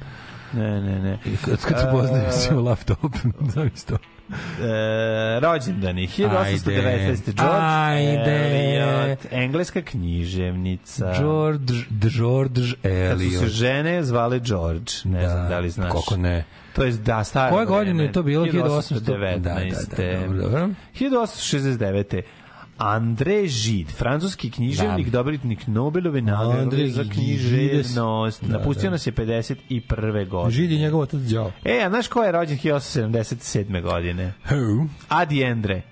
[0.52, 1.18] Ne, ne, ne.
[1.44, 3.12] Kad, kad te poznajem si u laptop.
[3.52, 3.96] Znaš to.
[4.30, 7.24] E, rođendani 1819.
[7.24, 8.80] George Ajde.
[9.02, 11.12] Eliot, engleska književnica.
[11.18, 13.48] George, George Kad su se Eliot.
[13.48, 15.92] žene zvale George, ne znam da li znaš.
[15.92, 16.44] Kako ne?
[16.72, 17.54] To je da staro.
[17.54, 18.46] Koje godine je to bilo?
[18.46, 19.00] 1819.
[19.00, 19.40] 1819.
[19.40, 19.54] Da,
[19.96, 20.68] da, da, dobro, dobro.
[21.00, 22.22] 1869.
[22.80, 25.10] André Žid, francuski književnik, Da.
[25.12, 28.44] dobitnik Nobelove nagrade za književnost.
[28.44, 28.90] Da, Napustio da.
[28.90, 29.88] nas je 51.
[30.28, 30.50] godine.
[30.50, 31.52] Žid je njegov otac Đao.
[31.64, 33.82] E, a znaš ko je rođen 1877.
[33.82, 34.32] godine?
[34.50, 34.88] Who?
[35.08, 35.82] Adi Endre.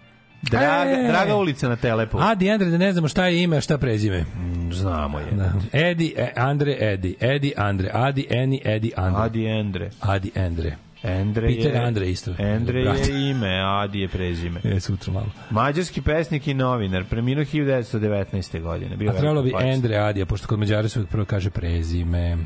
[0.42, 1.08] Draga, E.
[1.08, 2.18] draga ulica na Telepu.
[2.20, 4.20] A, Diandre, da ne znamo šta je ime, a šta prezime.
[4.20, 5.26] Mm, Znamo je.
[5.32, 5.52] Da.
[5.72, 7.16] Edi, e, Andre, Edi.
[7.20, 7.90] Edi, Andre.
[7.94, 9.22] Adi, Eni, Edi, Andre.
[9.22, 9.90] Adi Endre.
[10.00, 10.76] Adi, Endre.
[11.02, 12.34] Endre Peter je, Andre isto.
[12.38, 13.08] Endre Brat.
[13.08, 14.60] je ime, Adi je prezime.
[14.76, 15.26] E, sutra malo.
[15.50, 18.60] Mađarski pesnik i novinar, preminuo 1919.
[18.62, 18.96] godine.
[18.96, 19.52] Bio A trebalo bi.
[19.60, 22.36] Endre Adija, pošto kod Mađara se prvo kaže prezime.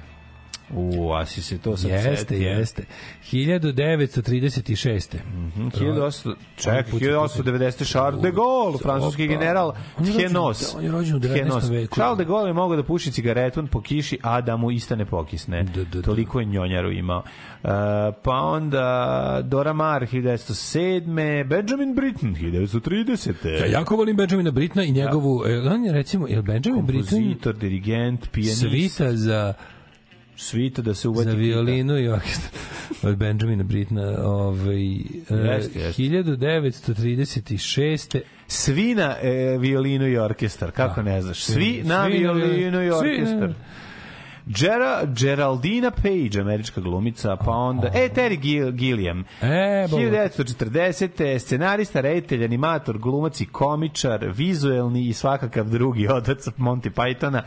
[0.70, 2.48] U, a si se to sad Jeste, setio.
[2.48, 2.84] jeste.
[3.32, 5.18] 1936.
[5.26, 7.84] Mhm, 1800, ček, put- 1890.
[7.84, 9.32] Charles de Gaulle, francuski Opa.
[9.32, 9.72] general
[10.16, 10.74] Tjenos.
[10.74, 11.34] on je rođen u 19.
[11.34, 11.70] Tjenos.
[11.70, 11.94] veku.
[11.94, 15.04] Charles de Gaulle je mogao da puši cigaretu po kiši, a da mu ista ne
[15.06, 15.62] pokisne.
[15.62, 16.02] Da, da, da.
[16.02, 17.18] Toliko je njonjaru imao.
[17.18, 17.70] Uh,
[18.22, 18.82] pa onda
[19.44, 21.04] Dora Maar 1907.
[21.44, 23.48] Benjamin Britten 1930.
[23.50, 27.54] Ja jako volim Benjamina Britna i njegovu, e, on je recimo, je Benjamin Britten Kompozitor,
[27.54, 28.60] dirigent, pijanist.
[28.60, 29.54] svita za,
[30.36, 32.50] Svita da se uvati za violinu i orkestar
[33.02, 34.98] od Benjamina Britna ovaj, e,
[35.30, 36.02] Jeste, jeste.
[36.02, 38.20] 1936.
[38.46, 41.44] Svi na e, violinu i orkestar, kako ne znaš?
[41.44, 43.48] Svi, na Svi na violinu i svi, orkestar.
[43.48, 43.54] ne.
[44.48, 47.90] Gera, Geraldina Page, američka glumica, pa onda...
[47.94, 49.24] E, Terry Gil, Gilliam.
[49.40, 51.02] E, bo- 1940.
[51.38, 57.42] scenarista, reditelj, animator, glumac i komičar, vizuelni i svakakav drugi otac Monty Pythona,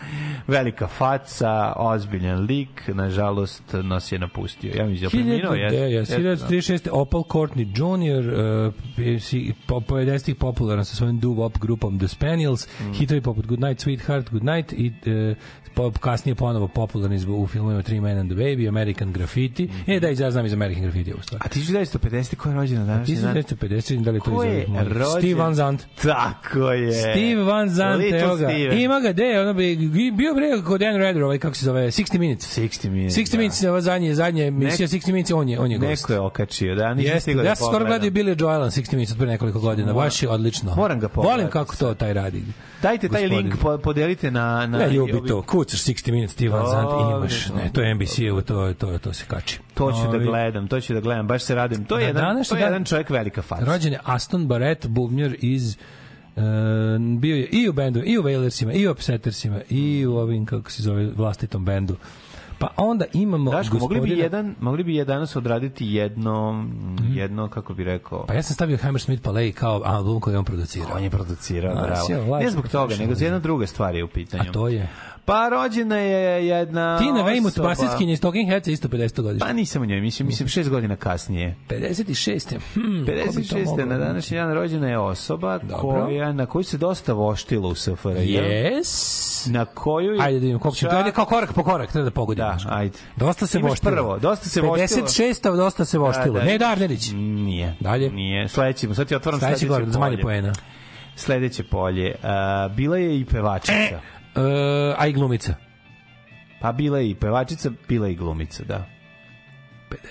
[0.47, 1.45] velika faca,
[1.75, 4.71] ozbiljan lik, nažalost nas je napustio.
[4.75, 5.77] Ja mi je preminuo, jeste.
[5.77, 6.29] da, jes, Jeste, da.
[6.29, 6.89] 1936.
[6.91, 8.23] Opal Courtney Jr.
[8.25, 8.73] Uh,
[9.21, 12.93] si- po, po 90-ih popularan sa svojim doo-wop grupom The Spaniels, Mm.
[12.93, 15.37] hitovi poput Good Night, Sweetheart, Good Night i uh,
[15.75, 19.69] po, kasnije ponovo popularni u filmovima Three Men and the Baby, American Graffiti.
[19.87, 21.43] E, da, ja znam iz American Graffiti u stvari.
[21.45, 22.35] A 1950.
[22.35, 23.35] ko je rođen na današnji dan?
[23.35, 25.19] 1950, da li to je rođen?
[25.19, 25.85] Steve Van Zandt.
[26.01, 26.91] Tako je.
[26.91, 28.47] Steve Van Zandt, Little evo ga.
[28.47, 28.79] Steven.
[28.79, 29.75] Ima ga, de, ono bi,
[30.13, 32.57] bio bre kod Dan Redder, ovaj, kako se zove, 60 Minutes.
[32.57, 33.17] 60 Minutes.
[33.17, 35.89] 60 Minutes, ova zadnje, zadnje emisija 60 Minutes, on je, on je gost.
[36.03, 39.11] Neko je okačio, da, nisam stigao ja da sam skoro gledao Billy Joelan 60 Minutes
[39.11, 39.93] od pre nekoliko godina.
[39.93, 40.75] Moram- Baš je odlično.
[40.75, 42.43] Moram ga pogledati Volim kako to taj radi.
[42.81, 43.47] Dajte taj Gospodin.
[43.47, 44.65] link, po- podelite na...
[44.67, 45.41] na Ne, ljubi to.
[45.65, 47.49] Kucaš 60 Minutes, Steve Van Zandt i imaš.
[47.49, 49.59] Ne, to je NBC-evo, to, to, to se kači.
[49.73, 51.85] To ću da Ovi, gledam, to ću da gledam, baš se radim.
[51.85, 53.65] To je jedan, današnji to je dan- jedan čovjek velika faca.
[53.65, 55.77] Rođen je Aston Barrett, bubnjar iz
[56.37, 56.43] Uh,
[57.19, 60.71] bio je i u bendu, i u Wailersima, i u Upsettersima, i u ovim, kako
[60.71, 61.95] se zove, vlastitom bendu.
[62.59, 66.65] Pa onda imamo Daško, mogli bi gospodina- jedan, mogli bi je danas odraditi jedno,
[67.05, 70.95] jedno, kako bi rekao, Pa ja sam stavio Hammersmith Palais kao album koji on producirao.
[70.95, 72.37] on je producirao, A, bravo.
[72.37, 74.43] Ne zbog toga, nego za jedna druga stvar je u pitanju.
[74.43, 74.89] A to je?
[75.25, 79.47] Pa rođena je jedna Tina Weymouth, basistkinja iz Talking Heads, isto 50 godišnja.
[79.47, 81.55] Pa nisam u njoj, mislim, mislim šest godina kasnije.
[81.69, 82.57] 56.
[82.73, 83.65] Hmm, ko bi to 56.
[83.65, 83.85] mogao?
[83.85, 85.77] na današnji dan rođena je osoba Dobro.
[85.77, 88.19] koja, na koju se dosta voštilo u SFRJ.
[88.19, 89.51] Yes.
[89.51, 90.13] Na koju...
[90.13, 92.47] je Ajde da vidimo koliko čak- kao korak po korak, treba da pogodimo.
[92.47, 92.97] Da, ajde.
[93.15, 93.91] Dosta se Imaš voštilo.
[93.91, 95.07] prvo, dosta se voštilo.
[95.07, 95.55] 56.
[95.55, 96.33] dosta se voštilo.
[96.33, 96.45] Da, da.
[96.45, 97.11] Ne Darnerić.
[97.13, 97.75] Nije.
[97.79, 98.09] Dalje.
[98.09, 98.47] Nije.
[98.47, 100.51] Sledeći, sad ti Sledeći sledeće manje polje.
[101.15, 102.15] Sledeće polje.
[102.23, 103.73] A, bila je i pevačica.
[103.73, 103.99] E,
[104.97, 105.55] a i glumica.
[106.61, 108.85] Pa bila i pevačica, bila i glumica, da.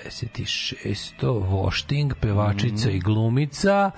[0.05, 1.13] 56.
[1.41, 2.97] Vošting, pevačica Mhm.
[2.97, 3.91] i glumica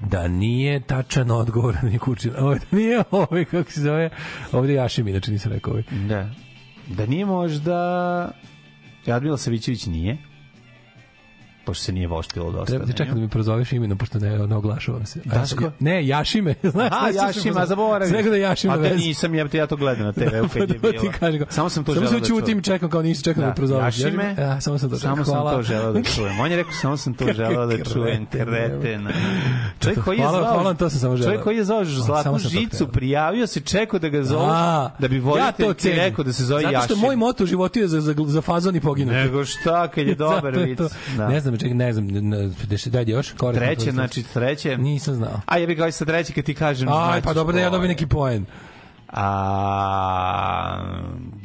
[0.00, 2.34] da nije tačan odgovor na Kučina.
[2.38, 4.10] Ovo da nije ovaj, kako se zove,
[4.52, 5.82] ovdje Jašim, inače nisam rekao ovaj.
[6.08, 6.30] Da.
[6.88, 8.30] Da nije možda...
[9.06, 10.18] Jadmila Savićević nije?
[11.64, 12.66] Pošto se nije voštilo dosta.
[12.66, 13.14] Treba ti nju.
[13.14, 15.20] da mi prozoveš imenom, pošto ne, ne oglašavam se.
[15.24, 15.70] Daško?
[15.80, 16.54] Ne, Jašime.
[16.72, 18.08] Znaš, A, Jašima, zaboravim.
[18.10, 18.94] Sve da Jašima A da veze.
[18.96, 21.12] nisam, ja, ja to gledam na TV-u kad je Pa to ti bilo.
[21.20, 21.44] kažem.
[21.48, 22.58] Samo sam to samo želeo se da čujem.
[22.58, 23.98] i čekam kao nisi čekam da, me prozoveš.
[23.98, 25.24] Jašime, Ja, samo sam to samo čekam.
[25.24, 25.52] sam Hvala.
[25.52, 26.40] to želeo da čujem.
[26.40, 28.26] On je rekao samo sam to želeo da čujem.
[28.26, 29.08] kreten, Kreten.
[29.80, 31.28] Čovjek koji je zvao, hvala, to sam samo želeo.
[31.28, 34.90] Čovjek koji je zvao Zlatnu samo sam žicu, prijavio se, čekao da ga zovu, A,
[34.98, 35.22] da bi
[35.58, 38.14] to ti rekao da se zove Zato što moj moto u životu je za, za,
[38.18, 39.16] za fazon i poginuti.
[39.16, 40.78] Nego šta, kad je dobar vic.
[41.16, 41.28] Da.
[41.28, 42.08] Ne znam, čekaj, ne znam,
[42.86, 43.32] daj još.
[43.32, 44.76] Korak Treće, znači treće.
[44.76, 45.40] Nisam znao.
[45.46, 46.88] A ja bih kao i sa treće kad ti kažem.
[46.88, 48.46] Aj, značiš pa dobro da ja dobijem neki poen.
[49.08, 50.78] A,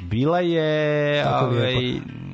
[0.10, 1.24] bila je...
[1.24, 2.27] Tako ovaj, lijepo.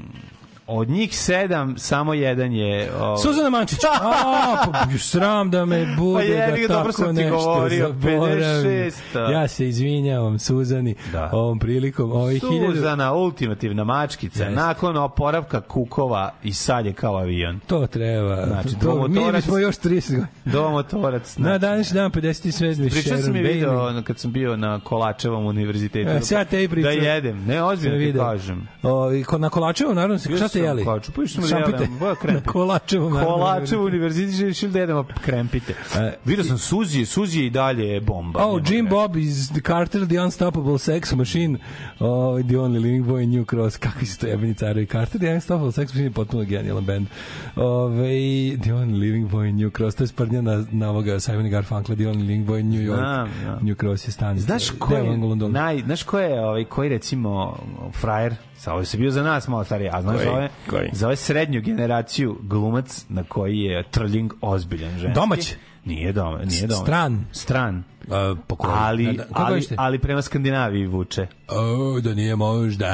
[0.68, 2.92] Od njih sedam, samo jedan je...
[3.00, 3.80] Ovaj, Suzana Mančić.
[4.02, 8.92] A, pa sram da me bude Pa ga, da dobro tako sam nešto govorio, zaboravim.
[9.14, 9.32] 56.
[9.32, 11.30] Ja se izvinjavam Suzani Da.
[11.34, 12.12] ovom prilikom.
[12.30, 12.76] Hiljadu...
[12.76, 14.56] Suzana, ultimativna mačkica, Jeste.
[14.56, 17.60] nakon oporavka kukova i sad je kao avion.
[17.68, 18.46] To treba.
[18.46, 20.28] Znači, to, mi bismo još 30 godina.
[20.46, 21.38] Domotorac.
[21.38, 26.10] Na današnji dan 50 svezdi Pričao sam je video kad sam bio na Kolačevom univerzitetu.
[26.10, 26.92] E, sad te i pričao.
[26.92, 27.46] Da jedem.
[27.46, 28.68] Ne, ozbiljno ti kažem.
[28.84, 30.82] O, na Kolačevu, naravno, šta ste jeli?
[30.82, 31.60] na Kolačevu, pa išli smo
[32.00, 32.34] ba, krempite.
[32.34, 33.36] Na Kolačevu, naravno.
[33.36, 35.74] Kolačev univerzitet išli da jedemo krempite.
[35.96, 38.46] E, Video sam Suzi, Suzi je i dalje bomba.
[38.46, 38.88] Oh, Jim.
[38.88, 41.58] Bob is the Carter, the unstoppable sex machine.
[42.00, 43.78] Oh, the only living boy in New Cross.
[43.78, 44.86] Kakvi su to jebeni carovi.
[44.86, 47.08] Carter, the unstoppable sex machine je potpuno genijalan band.
[47.56, 49.96] Ove, the only living boy in New Cross.
[49.96, 53.00] To je sprdnja na, na ovoga Simon Garfunkla, the only living boy in New York.
[53.00, 53.60] Znam, znam.
[53.66, 54.46] New Cross je stanica.
[54.46, 55.18] Znaš ko je,
[55.50, 57.58] naj, znaš ko je ovaj, koji recimo
[57.94, 60.26] frajer, sa ovo se bio za nas malo stariji, a znaš Koji?
[60.26, 60.90] za ove, Koji?
[60.94, 65.14] za ove srednju generaciju glumac na koji je trling ozbiljan ženski.
[65.16, 65.54] Domać?
[65.86, 66.82] Nije doma, nije doma.
[66.82, 67.26] Stran?
[67.32, 67.84] Stran.
[68.12, 68.74] A, po koji?
[68.76, 71.28] Ali, Da, da, koga ali, ali prema Skandinaviji vuče.
[71.48, 72.88] O, da nije možda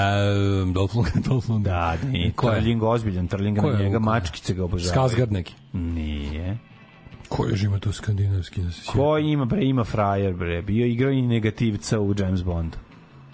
[0.63, 1.75] um, Dolph Lundgren, Dolph Lundgren.
[1.75, 2.31] Da, nije.
[2.31, 2.59] Ko je?
[2.59, 5.09] Trling ozbiljan, trling Ko na je njega, mačkice ga obožavaju.
[5.09, 5.53] Skarsgård neki.
[5.73, 6.57] Nije.
[7.29, 8.61] Ko je ima tu skandinavski?
[8.61, 8.91] Da se?
[8.91, 10.61] Ko ima, bre, ima frajer, bre.
[10.61, 12.77] Bio igrao i negativca u James Bondu.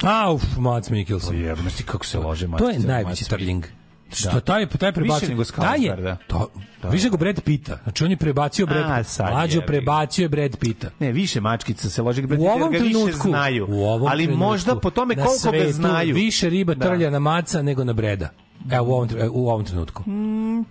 [0.03, 1.35] A, uf, Mads Mikkelsen.
[1.37, 3.25] Jebno ti kako se lože To je najveći.
[3.25, 3.65] Trling.
[4.13, 4.39] Što Da.
[4.39, 6.17] taj taj prebacio Više nego taj je Skarsgårda.
[6.27, 6.49] to
[6.81, 6.89] Da.
[6.89, 7.77] više nego Brad Pitta.
[7.83, 10.89] Znači on je prebacio Brad A, sad Mlađo prebacio je Brad Pitta.
[10.99, 13.65] Ne, više mačkica se lože U ovom ga više znaju.
[13.69, 16.15] u ovom ali trenutku, možda po tome koliko ga znaju.
[16.15, 16.85] Više riba Da.
[16.85, 18.29] trlja na maca nego na Breda.
[18.71, 20.03] Evo u ovom, u ovom trenutku.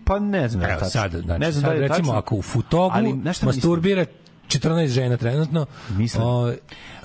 [0.05, 0.63] Pa ne znam.
[0.63, 2.13] da Evo sad, znači, ne znam sad da recimo tačno.
[2.13, 4.07] ako u futogu Ali, masturbira
[4.49, 5.67] 14 žena trenutno.
[5.89, 6.53] Mislim- O,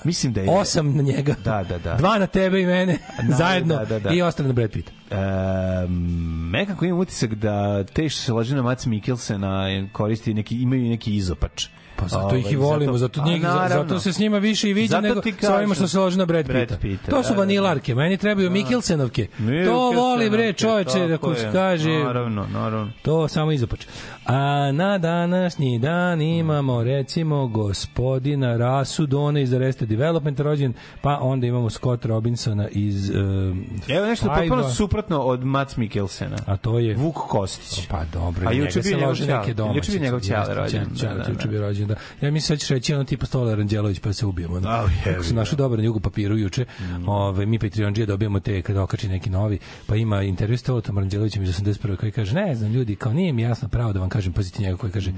[0.04, 0.50] Mislim da je...
[0.50, 1.34] osam na njega.
[1.44, 1.94] Da, da, da.
[1.94, 2.98] Dva na tebe i mene
[3.28, 4.10] Da, zajedno da, da, da.
[4.10, 4.90] i ostale na Brad Pitt.
[5.10, 10.82] Um, nekako imam utisak da te što se loži na Mac Mikkelsena koristi neki, imaju
[10.82, 11.66] neki izopač.
[11.96, 14.00] Pa zato ih i Ovaj, volimo, zato, A, njih, zato naravno.
[14.00, 15.74] se s njima više i viđa Zato nego ti sa ovima kažem.
[15.74, 16.76] što se loži na Brad Brad Pitta.
[16.76, 19.26] Pitta, To su da, da, vanilarke, meni trebaju Mikkelsenovke.
[19.66, 22.92] To voli bre čoveče, da se kaže, Naravno, naravno.
[23.02, 23.86] To samo izopač.
[24.30, 31.46] A na današnji dan imamo recimo gospodina Rasu Dona iz Arrested Development rođen, pa onda
[31.46, 36.36] imamo Scott Robinsona iz um, Evo nešto potpuno suprotno od Mac Mikkelsena.
[36.46, 37.86] A to je Vuk Kostić.
[37.88, 39.38] Pa dobro, A juče bio njegov ćale.
[39.38, 39.78] neke domaće.
[39.78, 40.84] Juče bio njegov ćale rođen.
[41.00, 41.48] Da, Da, da, da.
[41.48, 41.94] bio rođen, da.
[42.20, 44.56] Ja mislim sad reći ono tipa Stolar Anđelović pa se ubijemo.
[44.56, 44.84] A, Da.
[45.04, 47.08] Kako su našli dobar na jugu papiru juče, Mm.
[47.08, 51.42] ove, mi Patreonđije dobijamo te kada okači neki novi, pa ima intervju s Stolatom Anđelovićem
[51.42, 51.96] iz 81.
[51.96, 54.76] koji kaže, ne znam ljudi, kao nije mi jasno pravo da vam kažem, pazite njega
[54.76, 55.12] koji kaže,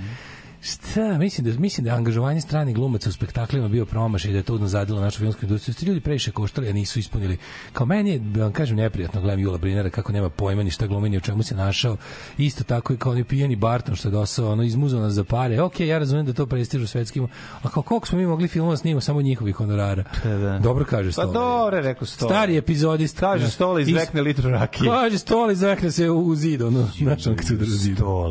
[0.65, 4.39] Šta, mislim da mislim da je angažovanje stranih glumaca u spektaklima bio promašaj i da
[4.39, 5.75] je to unazadilo našu filmsku industriju.
[5.75, 7.39] Ti ljudi previše koštali, a nisu ispunili.
[7.73, 10.87] Kao meni je, da vam kažem, neprijatno gledam Jula Brinera kako nema pojma ni šta
[10.87, 11.97] glumi ni u čemu se našao.
[12.39, 15.61] Isto tako i kao ni pijeni Barton što je dosao, ono izmuzao nas za pare.
[15.61, 17.29] Ok, ja razumem da to prestižu svetskim,
[17.63, 20.05] a kao koliko smo mi mogli filmova snima samo njihovih honorara.
[20.25, 20.59] da.
[20.59, 21.33] Dobro kaže Pa Stola.
[21.33, 22.31] dobro, je rekao Stola.
[22.33, 23.21] Stari epizodist.
[23.21, 24.91] Kaže Stola iz- izvekne litru rakije.
[24.91, 27.55] Kaže Stola izvekne se u, zid, ono, znaš on kad se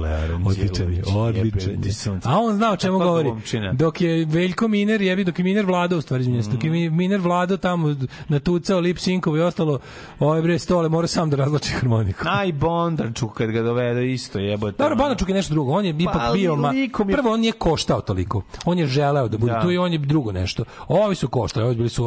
[0.06, 1.06] Aranđelović.
[1.08, 2.30] Odličan odličan Sunce.
[2.30, 3.24] A on zna o čemu Kakva govori.
[3.26, 3.74] glumčina.
[3.74, 6.90] Dok je Veljko Miner, jebi, dok je Miner vladao, u stvari, se, dok je Mi-
[6.90, 7.96] Miner vladao tamo
[8.28, 9.80] natucao lip sinkovo i ostalo,
[10.20, 12.20] ovaj bre stole mora sam da razlači harmoniku.
[12.28, 14.72] Aj Bondarčuk kad ga dovede isto jebote.
[14.74, 14.96] Dobro, ono.
[14.96, 15.72] Bondačuk je nešto drugo.
[15.72, 16.74] On je ipak ali bio ma,
[17.12, 18.42] prvo on nije koštao toliko.
[18.66, 19.62] On je želeo da bude Da.
[19.62, 20.64] tu i on je drugo nešto.
[20.88, 22.06] Ovi su koštali, ovi bili su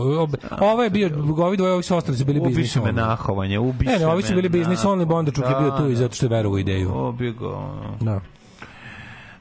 [0.60, 2.56] ovo je bio ovi dvoje, ovi su ostali su bili biznis.
[2.56, 5.88] Ubiše me nahovanje, ubiše Ne, ne, ovi su bili biznis only Bondačuk je bio tu
[5.88, 6.88] i zato što je verovao ideju.
[6.88, 7.96] Ga, ono.
[8.00, 8.20] Da.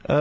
[0.04, 0.14] E,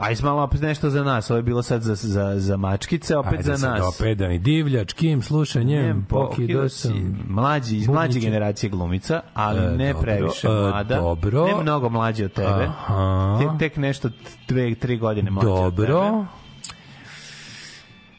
[0.00, 1.30] aj malo opet nešto za nas.
[1.30, 3.96] Ovo je bilo sad za, za, za mačkice, opet Ajde za sad nas.
[3.96, 7.24] opet da mi divljač, kim, slušanjem, Njem, pokido sam.
[7.28, 10.94] mlađi, iz mlađe generacije glumica, ali E, ne dobro, previše e, mlada.
[10.96, 11.46] dobro.
[11.46, 12.64] Ne mnogo mlađe od tebe.
[12.64, 13.38] Aha.
[13.40, 14.08] Te, tek nešto
[14.48, 15.86] dve, tri godine mlađe od tebe.
[15.86, 16.24] Dobro.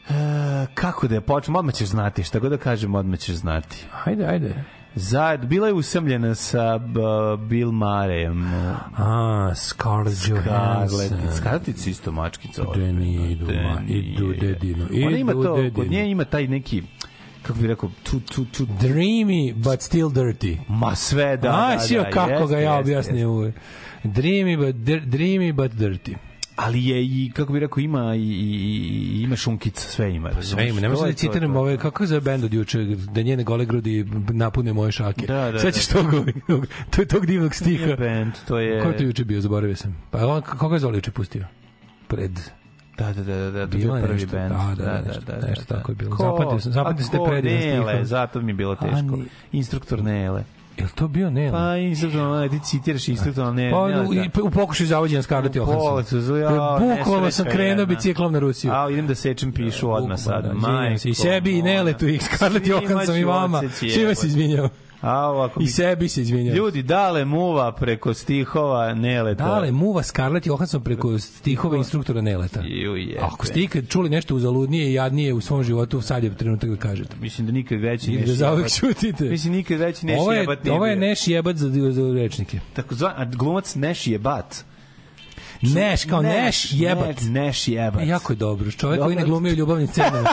[0.10, 0.14] E,
[0.74, 1.56] kako da je počnem?
[1.56, 2.24] Odmah ćeš znati.
[2.24, 3.86] Šta god da kažem, odmah ćeš znati.
[4.06, 4.64] Ajde, ajde.
[4.96, 7.00] Zajed, bila je usamljena sa b,
[7.40, 8.44] Bill Marejem.
[8.98, 10.28] A, Scarlett.
[10.28, 11.18] Johansson.
[11.38, 12.64] Scarlett je isto mačkica.
[12.66, 14.38] Da nije, idu, Da ma, idu nije.
[14.40, 15.74] dedinu, Ona ima to, dedinu.
[15.74, 16.84] kod nje ima taj neki,
[17.42, 20.58] kako bih rekao, tu, tu, tu, Dreamy, but still dirty.
[20.68, 22.82] ma sve da, A, da, sio da, kako jeste, ga ja
[23.26, 23.56] uvek.
[24.04, 24.76] Dreamy, but,
[25.06, 26.16] dreamy, but dirty.
[26.56, 30.48] Ali je i kako bih rekao ima i, i, ima šunkica sve ima razumeš?
[30.50, 31.60] Sve ima, nema To je da to, citiram to.
[31.60, 35.26] ove, kako je za bend od juče, da njene gole grudi napune moje šake.
[35.28, 35.94] Da, da, Sećaš da.
[35.94, 36.06] tog,
[36.48, 37.86] tog, tog, tog divnog stiha?
[37.86, 39.98] Nije band, to je Ko je to juče bio, zaboravio sam.
[40.12, 41.46] Pa on, koga je Zoli juče pustio?
[42.08, 42.40] Pred...
[42.98, 44.50] Da, da, da, da, da, to je bio je prvi nešto, bend.
[44.50, 46.12] da, da, nešto- nešto tako je bilo.
[46.12, 46.24] Ko?
[46.26, 47.26] Zapamtio sam- zapamtio A sam te ko?
[47.26, 48.06] predivan Nele, stihove.
[48.06, 49.20] zato mi je bilo teško.
[49.52, 50.44] Instruktor Nele.
[50.78, 51.52] Je li to bio Nela?
[51.52, 53.72] Pa instruktor Nele, ti citiraš instruktor Nele.
[53.72, 56.04] Pa, u, i, u pokušaju zavođenja Scarlett Johansson.
[56.80, 58.72] Bukvalno sam krenuo biciklom na Rusiju.
[58.74, 60.54] A, idem da sečem pišu odmah sad.
[60.54, 61.10] Bukvalno, da, se.
[61.10, 63.62] I sebi, i Neletu, i Scarlett Johansson, i vama.
[63.94, 64.83] Svima se jebote.
[65.04, 66.56] A, ovako I bi- sebi se izvinjao.
[66.56, 69.46] Ljudi, dale muva preko stihova Neleta.
[69.46, 72.62] Dale, muva Scarlett Johansson preko stihova instruktora Neleta.
[72.62, 73.20] Ju, jebe.
[73.22, 76.76] Ako ste ikad čuli nešto uzaludnije i jadnije u svom životu, sad je trenutak da
[76.76, 77.16] kažete.
[77.22, 78.72] Mislim da nikad veći neš da zauvek jebat.
[78.72, 79.24] šutite.
[79.24, 82.60] Mislim nikad veći neš Ovo je, jebat ovo je neš jebat za, za rečnike.
[82.74, 84.66] Tako zvan, a glumac Neš jebat.
[85.64, 87.22] Neš, kao neš jebat.
[87.22, 88.02] Ne, neš jebat.
[88.02, 88.72] E, jako je dobro.
[88.72, 89.32] Čovjek koji ne Dobro.
[89.32, 90.30] glumi u ljubavnim scenama.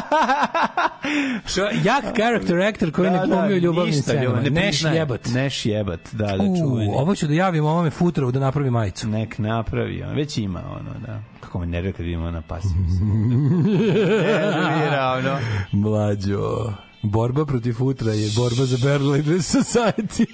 [1.54, 4.24] Šo, jak character actor koji ne glumi u ljubavnim ništa, scenama.
[4.24, 5.26] ljubav, ne Neš jebat.
[5.34, 6.92] Neš jebat, da, da, čuveni.
[6.96, 9.08] ovo ću da javim ovome futrovu da napravi majicu.
[9.08, 11.22] Nek napravi, on već ima ono, da.
[11.40, 12.74] Kako me nervira kad vidimo na pasivu.
[13.90, 15.38] Nervira, ono.
[15.72, 16.72] Mlađo.
[17.02, 20.26] Borba protiv futra je borba za Belgradeless Society.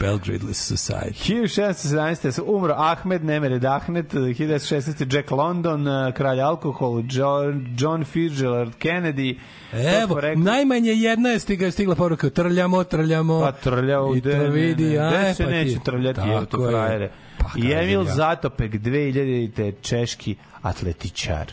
[0.00, 1.32] Belgradeless Society.
[1.34, 2.32] 1617.
[2.32, 4.78] se umro Ahmed Nemered Ahmed, 1916.
[5.06, 9.38] Jack London, eh, kralj alkohol, John, John Fitzgerald Kennedy.
[9.72, 13.40] Evo, rekao- najmanje jedna je stigla, stigla poruka trljamo, trljamo.
[13.40, 16.64] Pa trljao, I to vidi, a, Gde se pa ti- neće trljati, evo tu Tako
[16.64, 16.70] je.
[16.70, 17.10] frajere.
[17.38, 18.04] Pa, I Emil.
[18.06, 19.72] Zatopek, 2000.
[19.82, 21.52] češki atletičar.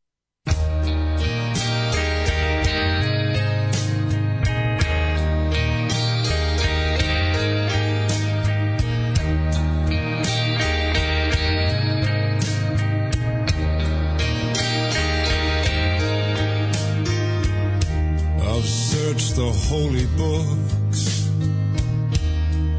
[19.81, 21.29] Holy books.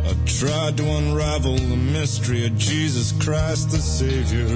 [0.09, 4.47] I tried to unravel the mystery of Jesus Christ the Savior.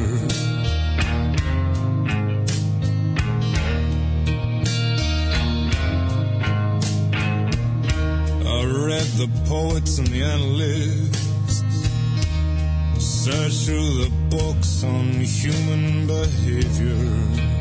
[8.46, 11.64] I read the poets and the analysts,
[13.24, 17.55] searched through the books on human behavior.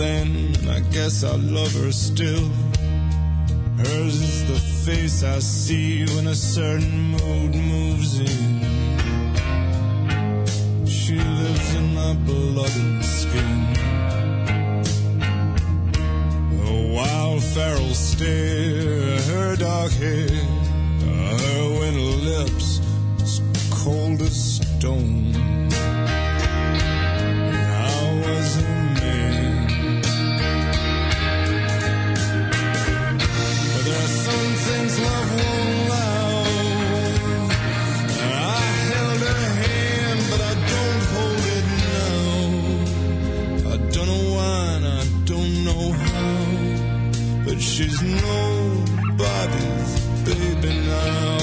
[0.00, 2.48] Then, I guess I love her still.
[3.76, 8.46] Hers is the face I see when a certain mood moves in.
[10.86, 13.60] She lives in my blood and skin.
[16.60, 20.28] Her wild feral stare, her dark hair,
[21.44, 22.80] her winter lips,
[23.20, 25.49] as cold as stone.
[47.80, 49.92] She's nobody's
[50.26, 51.38] baby now.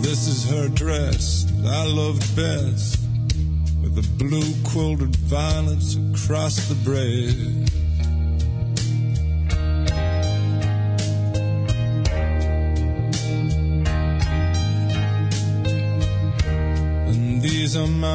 [0.00, 3.00] This is her dress that I loved best
[3.82, 7.65] with the blue quilted violets across the breast.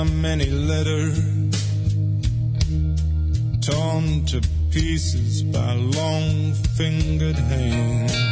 [0.03, 1.19] My many letters
[3.61, 4.41] torn to
[4.71, 8.30] pieces by long fingered hands.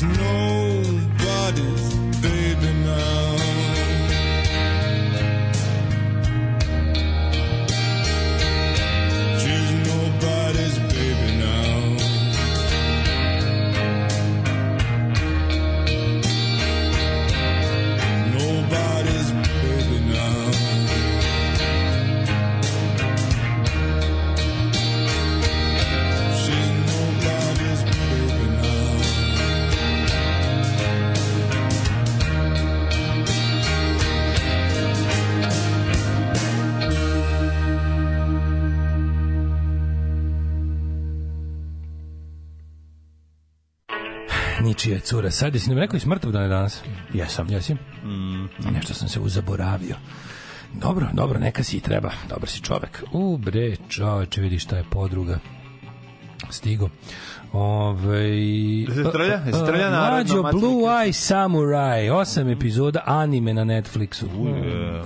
[0.00, 0.27] But
[45.08, 45.30] cura.
[45.30, 46.82] Sad jesi nam rekao i smrtav dan je danas?
[47.14, 47.50] Jesam.
[47.50, 47.74] Jesi?
[47.74, 48.70] Mm.
[48.72, 49.96] Nešto sam se uzaboravio.
[50.74, 52.10] Dobro, dobro, neka si i treba.
[52.28, 53.02] Dobar si čovek.
[53.12, 55.38] U, bre, čoveče, vidi šta je podruga.
[56.50, 56.88] Stigo.
[57.52, 58.28] Ove,
[58.88, 59.40] Jesi trlja?
[59.46, 60.84] Jesi trlja narodno, Mlađo, Blue?
[60.84, 64.26] Eye Samurai, osam epizoda anime na Netflixu.
[64.26, 65.04] Dobro,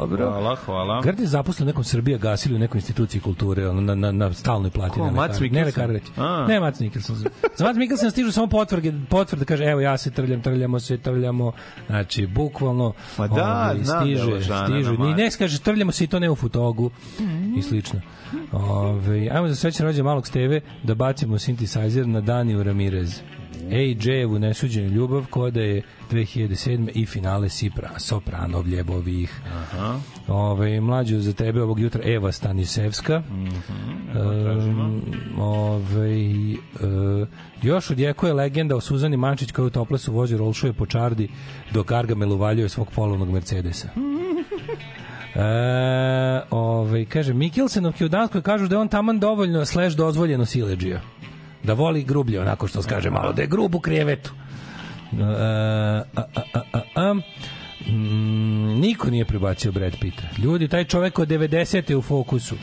[0.00, 0.30] dobro.
[0.30, 1.00] Hvala, hvala.
[1.02, 4.70] Grad je zaposlen nekom Srbija gasili u nekoj instituciji kulture, ono, na, na, na stalnoj
[4.70, 4.94] plati.
[4.94, 5.82] Ko, ne Mats lekar- Ne Mikkelsen?
[5.82, 6.12] lekar reći.
[6.16, 6.46] A.
[6.48, 7.16] Ne, Mats Mikkelsen.
[7.56, 11.52] Za Mats Mikkelsen stižu samo potvrde, potvrde kaže, evo ja se trljam, trljamo se, trljamo.
[11.86, 14.92] Znači, bukvalno Ma da, ovaj, znam da je stiže, žana stižu.
[14.92, 16.90] Ni ne kaže, trljamo se i to ne u futogu
[17.56, 18.00] i slično.
[18.52, 23.20] Ove, ajmo za srećan rođe malog Steve da bacimo synthesizer na Daniju Ramirez.
[23.70, 26.90] AJ-evu nesuđenu ljubav koda je 2007.
[26.94, 29.40] i finale Sipra, Sopranov ljebovih.
[29.54, 30.00] Aha.
[30.28, 33.22] Ove, mlađu za tebe ovog jutra Eva Stanisevska.
[33.32, 35.02] Um,
[35.38, 36.56] ove, e,
[37.62, 41.28] još odjekuje legenda o Suzani Mančić koja u Toplesu vozi rolšuje po čardi
[41.72, 43.88] dok Argamel uvaljuje svog polovnog Mercedesa.
[45.34, 51.00] E, ovaj, kaže, Mikkelsenovki u Danskoj kažu da je on taman dovoljno slash dozvoljeno sileđija.
[51.62, 54.30] Da voli grublje, onako što kaže malo, da je grub u krevetu.
[55.12, 56.42] E, a, a,
[56.72, 57.14] a, a.
[57.86, 60.22] Mm, niko nije prebacio Brad Pitta.
[60.38, 61.90] Ljudi, taj čovek od 90.
[61.90, 62.54] je u fokusu.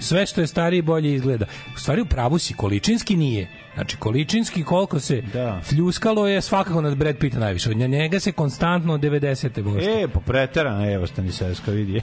[0.00, 1.46] Sve što je stariji bolje izgleda.
[1.76, 3.48] U stvari u pravu si, količinski nije.
[3.74, 5.60] Znači, količinski koliko se Da.
[5.64, 7.70] fljuskalo je svakako nad Brad Pitta najviše.
[7.70, 9.62] Od njega se konstantno od 90.
[9.62, 9.90] bošta.
[9.90, 12.00] E, po preterano, evo Staniselska vidi.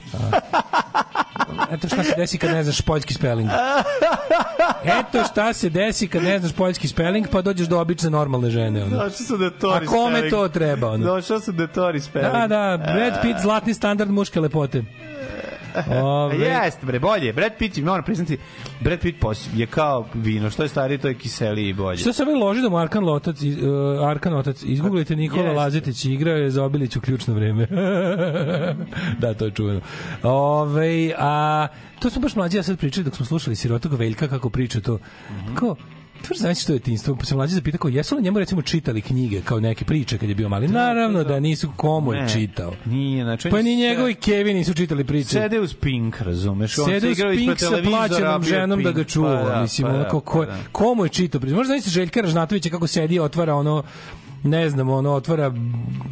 [1.72, 3.50] Eto šta se desi kad ne znaš poljski spelling.
[4.84, 8.82] Eto šta se desi kad ne znaš poljski spelling, pa dođeš do obične normalne žene.
[8.82, 8.90] Ono.
[8.90, 10.30] Došao sam da Tori A kome spelling.
[10.30, 10.88] to treba?
[10.90, 11.06] Ono?
[11.06, 12.32] Došao sam da Tori spelling.
[12.32, 14.82] Da, da, Brad Pitt, zlatni standard muške lepote.
[15.92, 17.32] Ove, Jeste, bre, bolje.
[17.32, 18.38] Brad Pitt, moram priznati,
[18.80, 19.16] Brad Pitt
[19.54, 20.50] je kao vino.
[20.50, 21.96] Što je stariji, to je kiseliji i bolje.
[21.96, 25.56] Što se ovaj loži da mu Arkan Lotac, iz- uh, Arkan Otac, izgooglite Nikola Jeste.
[25.56, 27.66] Lazetić, igrao je za Obilić u ključno vreme.
[29.20, 29.80] da, to je čuveno.
[30.22, 31.66] Ove, a,
[31.98, 34.98] to smo baš mlađi ja sad pričali dok smo slušali Sirotog Veljka kako priča to.
[35.30, 35.54] Mhm.
[35.54, 35.76] Kao,
[36.22, 39.00] Tvrš znaš što je tinstvo, pa se mlađi zapita kao, jesu li njemu recimo čitali
[39.00, 40.68] knjige kao neke priče kad je bio mali?
[40.68, 42.72] Naravno da nisu komu je čitao.
[42.84, 43.50] Nije, znači...
[43.50, 45.28] Pa ni njegovi Kevi nisu čitali priče.
[45.28, 46.78] Sede uz Pink, razumeš?
[46.78, 48.96] On Sede se u igrao ispred Spink sa plaćenom ženom da Pink.
[48.96, 49.42] ga čuva.
[49.44, 50.58] Pa da, mislim, pa da, onako, ko, pa da.
[50.72, 51.40] komu je čitao?
[51.40, 53.82] Možda znaš Željka Ražnatovića kako sedi otvara ono
[54.42, 55.52] ne znam, ono, otvara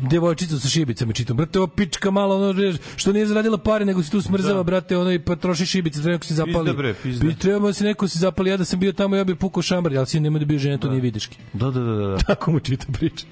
[0.02, 1.36] devojčicu sa šibicama čitom.
[1.36, 2.55] Brate, ovo pička malo, ono,
[2.96, 4.62] što nije zaradila pare, nego se tu smrzava, Da.
[4.62, 6.64] brate, ono, i potroši šibice, treba neko se zapali.
[6.64, 7.26] Pizda, bre, pizda.
[7.26, 9.96] Bi trebamo se neko se zapali, ja da sam bio tamo, ja bi pukao šambar,
[9.96, 11.38] ali si nema da bio žena, to nije videški.
[11.52, 12.16] Da, da, da, da.
[12.26, 13.26] Tako mu čita priča.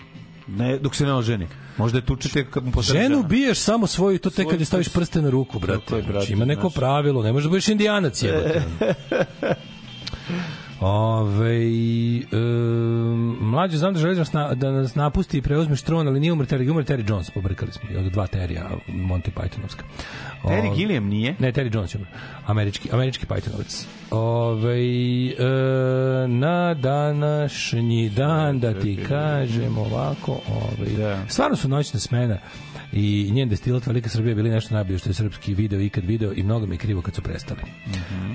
[0.49, 1.47] Ne, dok se ne oženi.
[1.77, 4.87] Možda je tučete kad mu postane Ženu biješ samo svoju, to tek kad je staviš
[4.87, 4.95] prst.
[4.95, 5.81] prste na ruku, brate.
[5.81, 6.75] Tako je, brate, Znači, ima neko znaš.
[6.75, 8.63] pravilo, ne možeš da budeš indijanac, jebote.
[10.81, 11.61] Ove,
[12.33, 16.21] um, mlađe znam da želi da nas, na, da nas napusti i preuzmeš tron, ali
[16.21, 19.83] nije umr Terry, umr Terry Jones, pobrkali smo i od dva Terija, Monty Pythonovska.
[20.45, 21.35] Terry Ove, Gilliam nije?
[21.39, 22.11] Ne, Terry Jones je umro.
[22.47, 23.87] Američki, američki Pythonovac.
[24.11, 24.77] Ove,
[25.29, 31.25] e, na današnji dan, da ti kažem ovako, ove, Da.
[31.29, 32.39] stvarno su noćna smena
[32.93, 36.43] i njen destilat Velika Srbija bili nešto najbolje što je srpski video ikad video i
[36.43, 37.61] mnogo mi je krivo kad su prestali.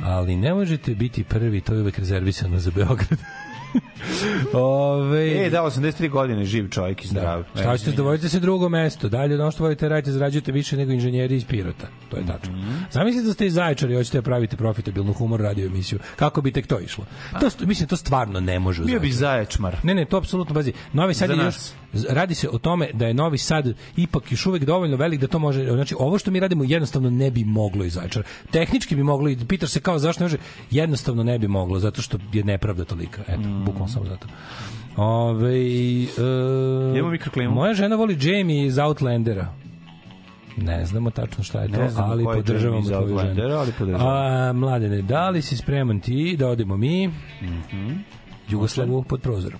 [0.03, 1.99] Ali ne možete biti prvi, to je uvek
[2.31, 3.19] rezervisano za Beograd.
[4.53, 7.43] Ove, E, da, 83 godine, živ čovjek i zdrav.
[7.55, 7.61] Da.
[7.61, 9.09] Šta ćete, dovodite se drugo mesto.
[9.09, 11.87] Dalje ono što volite radite, zarađujete više nego inženjeri iz Pirota.
[12.09, 12.53] To je tačno.
[12.91, 15.99] Zamislite da ste iz Zaječara i hoćete da pravite profitabilnu humor radio emisiju.
[16.15, 17.05] Kako bi tek to išlo?
[17.39, 19.75] To, st- mislim, to stvarno ne može Bio bi zaječmar.
[19.83, 20.73] Ne, ne, to apsolutno bazi.
[20.93, 21.55] Novi Sad je još,
[22.09, 25.39] radi se o tome da je Novi Sad ipak još uvek dovoljno velik da to
[25.39, 28.26] može, znači ovo što mi radimo jednostavno ne bi moglo iz Zaječara.
[28.51, 30.38] Tehnički bi moglo i pitaš se kao zašto ne može,
[30.72, 33.22] jednostavno ne bi moglo zato što je nepravda tolika.
[33.27, 34.27] Eto, bukvalno samo zato.
[34.95, 36.07] Ove, e,
[36.91, 37.55] Idemo mikroklimu.
[37.55, 39.53] Moja žena voli Jamie iz Outlandera.
[40.57, 43.55] Ne znamo tačno šta je to, Ne znamo ali podržavamo tvoju ženu.
[43.57, 44.09] Ali podržavamo.
[44.09, 47.07] A, mladene, da li si spreman ti da odemo mi?
[47.41, 47.91] Mhm.
[48.49, 49.59] Jugoslavu pod prozorom.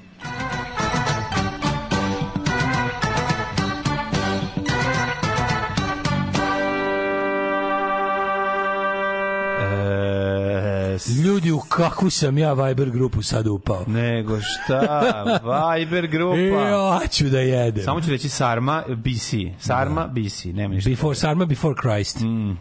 [11.42, 13.84] Ljudi, u kakvu sam ja Viber grupu sad upao?
[13.88, 15.40] nego šta,
[15.78, 16.38] Viber grupa.
[17.02, 17.84] Ja ću da jedem.
[17.84, 19.34] Samo ću reći Sarma BC.
[19.60, 20.90] Sarma BC, nema ništa.
[20.90, 22.18] Before Sarma, Before Christ.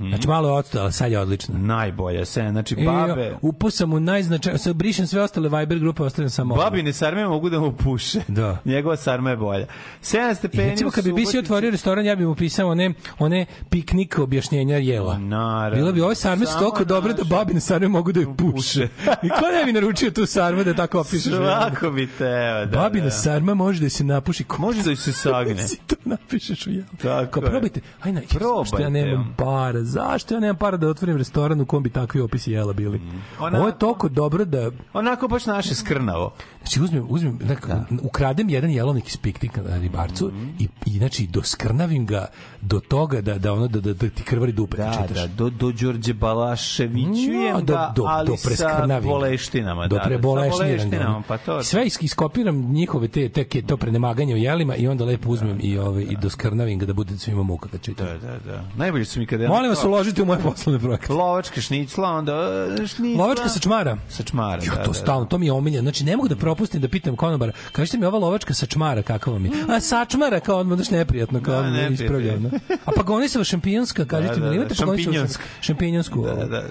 [0.09, 1.59] Znači malo je odstao, ali sad je odlično.
[1.59, 3.37] Najbolja se, znači I, babe.
[3.43, 6.55] upao sam u najznačajnije, sad brišem sve ostale Viber grupe, ostavljam samo.
[6.55, 8.21] Babine sarme mogu da mu puše.
[8.29, 8.59] Da.
[8.65, 9.67] Njegova sarma je bolja.
[10.03, 10.71] 7 I stepeni.
[10.71, 14.77] recimo u kad bi BC otvorio restoran, ja bih mu pisao one, one piknik objašnjenja
[14.77, 15.19] jela.
[15.19, 15.77] Naravno.
[15.77, 18.70] Bilo bi ove sarme su toliko dobre da babine sarme mogu da je puše.
[19.17, 21.23] I ko ne bi naručio tu sarmu da tako opišeš?
[21.25, 22.79] Svako bi teo, da.
[22.79, 23.11] Babina da.
[23.11, 24.45] sarma može da se napuši.
[24.45, 25.63] Ko Može da se sagne.
[25.69, 26.85] si to napišeš u jelu?
[26.93, 27.51] Tako Kao, je.
[27.51, 27.81] probajte.
[28.01, 28.61] Aj na, Probajte.
[28.61, 29.83] zašto ja nemam para?
[29.83, 32.99] Zašto ja nemam para da otvorim restoran u kom bi takvi opisi jela bili?
[32.99, 33.23] Mm.
[33.39, 36.33] Onako- Ovo je toliko dobro da Onako baš naše skrnavo.
[36.59, 37.73] Znači uzmem, uzmem, nekako,
[38.03, 40.49] ukradem jedan jelovnik iz piknika na ribarcu Mhm.
[40.59, 42.27] i, i znači doskrnavim ga
[42.61, 45.17] do toga da da ono da da, da ti krvari dupe Da, čitaš.
[45.19, 49.09] da, do, do Đorđe Balaševićujem No, ga, ali sa preskrnavim ga.
[49.09, 49.83] boleštinama.
[49.83, 50.77] do da, da, sa prebolešniram ga.
[50.77, 51.63] boleštinama, pa to.
[51.63, 55.79] Sve is, iskopiram njihove te, te, to prenemaganje u jelima i onda lepo uzmem i,
[55.79, 58.07] ove, i doskrnavim ga da bude svima muka kad čitam.
[58.07, 58.65] Da, da, da.
[58.77, 59.49] Najbolje su mi kada...
[59.49, 61.13] Molim vas, uložite u moje poslovne projekte.
[61.13, 62.33] Lovačka šnicla, onda
[62.75, 63.23] e, šnicla...
[63.23, 63.97] Lovačka sa čmara.
[64.09, 65.83] Sa čmara, Jo, da, to da, stalno, to mi je omiljeno.
[65.83, 69.35] Znači, ne mogu da propustim da pitam konobara, kažete mi ova lovačka sa čmara, kakva
[69.35, 69.51] je?
[69.69, 72.35] A sačmara, kao odmah, znaš, neprijatno, kao Da, ispravlja.
[72.35, 72.51] ono.
[72.85, 75.43] A pagonisova šampionska, kažete Da, mi, da, imate da, pagonisova šampinjonska.
[75.61, 76.23] šampinjonsku?
[76.23, 76.63] Da, da.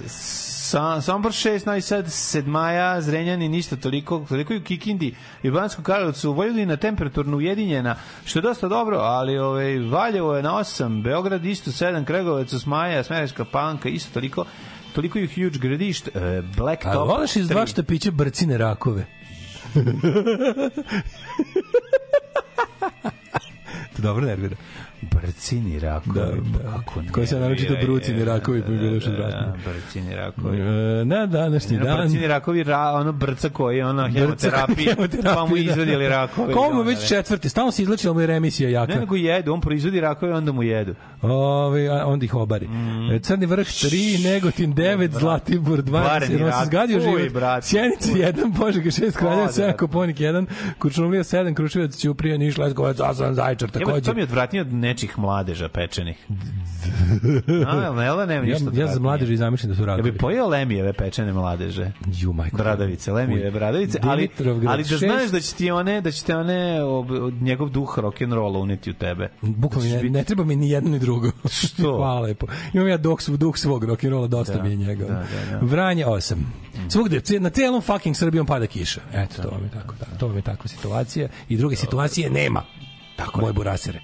[0.69, 5.53] Sa, Sombor 6, Novi Sad, Sedmaja, Zrenjani, ništa toliko, toliko i u Kikindi i u
[5.53, 11.03] Banskom Karlovcu, Vojvodina temperaturno ujedinjena, što je dosta dobro, ali ovaj, Valjevo je na 8,
[11.03, 14.45] Beograd isto 7, Kregovac, Osmaja, Smerevska Panka, isto toliko,
[14.95, 17.07] toliko i Huge Gradišt, e, Black A Top.
[17.07, 19.05] voliš iz dva štapića brcine rakove?
[23.95, 24.55] to dobro nervira.
[25.01, 26.19] Brcini rakovi.
[26.19, 26.71] Da, da.
[26.71, 29.53] Kako ne, Koji se naročito brucini rakovi, pa mi bilo još da, odvratno.
[29.65, 30.59] Brcini rakovi.
[30.59, 31.97] E, Na današnji Na dan...
[31.97, 34.95] brcini rakovi, ra, ono brca koji je ona hemoterapija,
[35.35, 36.53] pa mu izvadili rakove.
[36.53, 38.93] Komu već četvrti, stalno se izlečila mu je remisija jaka.
[38.93, 40.95] Ne, nego jedu, on proizvodi rakove, onda mu jedu.
[41.21, 42.67] Ove, a onda ih obari.
[42.67, 43.19] Mm.
[43.21, 47.21] Crni vrh 3, Negotin 9, Zlatibor 2, Vareni jer on se zgadio život.
[47.61, 49.67] Sjenica 1, Požega 6, Kraljevac O, da.
[49.67, 50.45] 7, Koponik 1,
[50.79, 54.01] Kurčumlija 7, Kruševac, Ćuprija, Niš, Leskovac, Asan, Zajčar takođe.
[54.01, 56.17] to mi je odvratnije od nečih mladeža pečenih.
[57.67, 58.99] A, jel ne, da nema Ja, ništa ja za odvratnije?
[58.99, 60.11] mladeži zamišljam da su Ja rakovi.
[60.11, 61.91] bi pojeo lemijeve pečene mladeže.
[62.13, 62.57] Ju, majko.
[62.57, 64.29] Bradavice, lemijeve bradavice, ali,
[64.67, 67.97] ali da znaš da će ti one, da će te one, ob, od njegov duh
[67.97, 69.29] rock'n'rolla uneti u tebe.
[69.41, 71.31] Bukvalno ne, ne treba mi ni jedno ni drugo.
[71.47, 71.95] Što?
[71.97, 72.47] Hvala lepo.
[72.73, 75.05] Imam ja duh, svog- duh svog rock'n'rolla, dosta Da, mi je njega.
[75.05, 75.59] da, da, da.
[75.61, 76.35] Vranje 8.
[76.89, 79.01] Svugde, ce- na celom fucking Srbijom pada kiša.
[79.13, 81.27] Eto, to vam je tako, da, to vam je takva situacija.
[81.49, 82.63] I druge situacije nema.
[83.15, 83.99] Tako Moj burasere.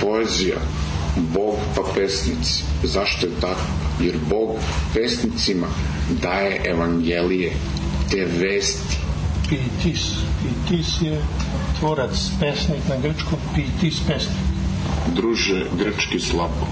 [0.00, 0.56] Poezija,
[1.16, 2.64] Bog pa pesnici.
[2.82, 3.66] Zašto je tako?
[4.00, 4.56] Jer Bog
[4.94, 5.66] pesnicima
[6.22, 7.52] daje evangelije,
[8.10, 8.96] te vesti.
[9.48, 10.00] Pitis.
[10.42, 11.22] Pitis je
[11.78, 14.38] tvorac, pesnik na grčkom, pitis pesnik.
[15.14, 16.66] Druže, grčki slabo.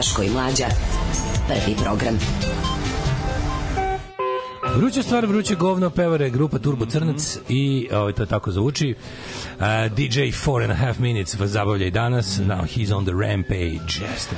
[0.00, 0.66] Daško i Mlađa.
[1.48, 2.18] Prvi program.
[4.76, 8.94] Vruća stvar, vruće govno, pevare grupa Turbo Crnac i ovaj, to tako zvuči.
[9.60, 12.38] DJ Four and a Half Minutes vas zabavlja i danas.
[12.38, 14.00] Now he's on the rampage.
[14.02, 14.36] Jeste.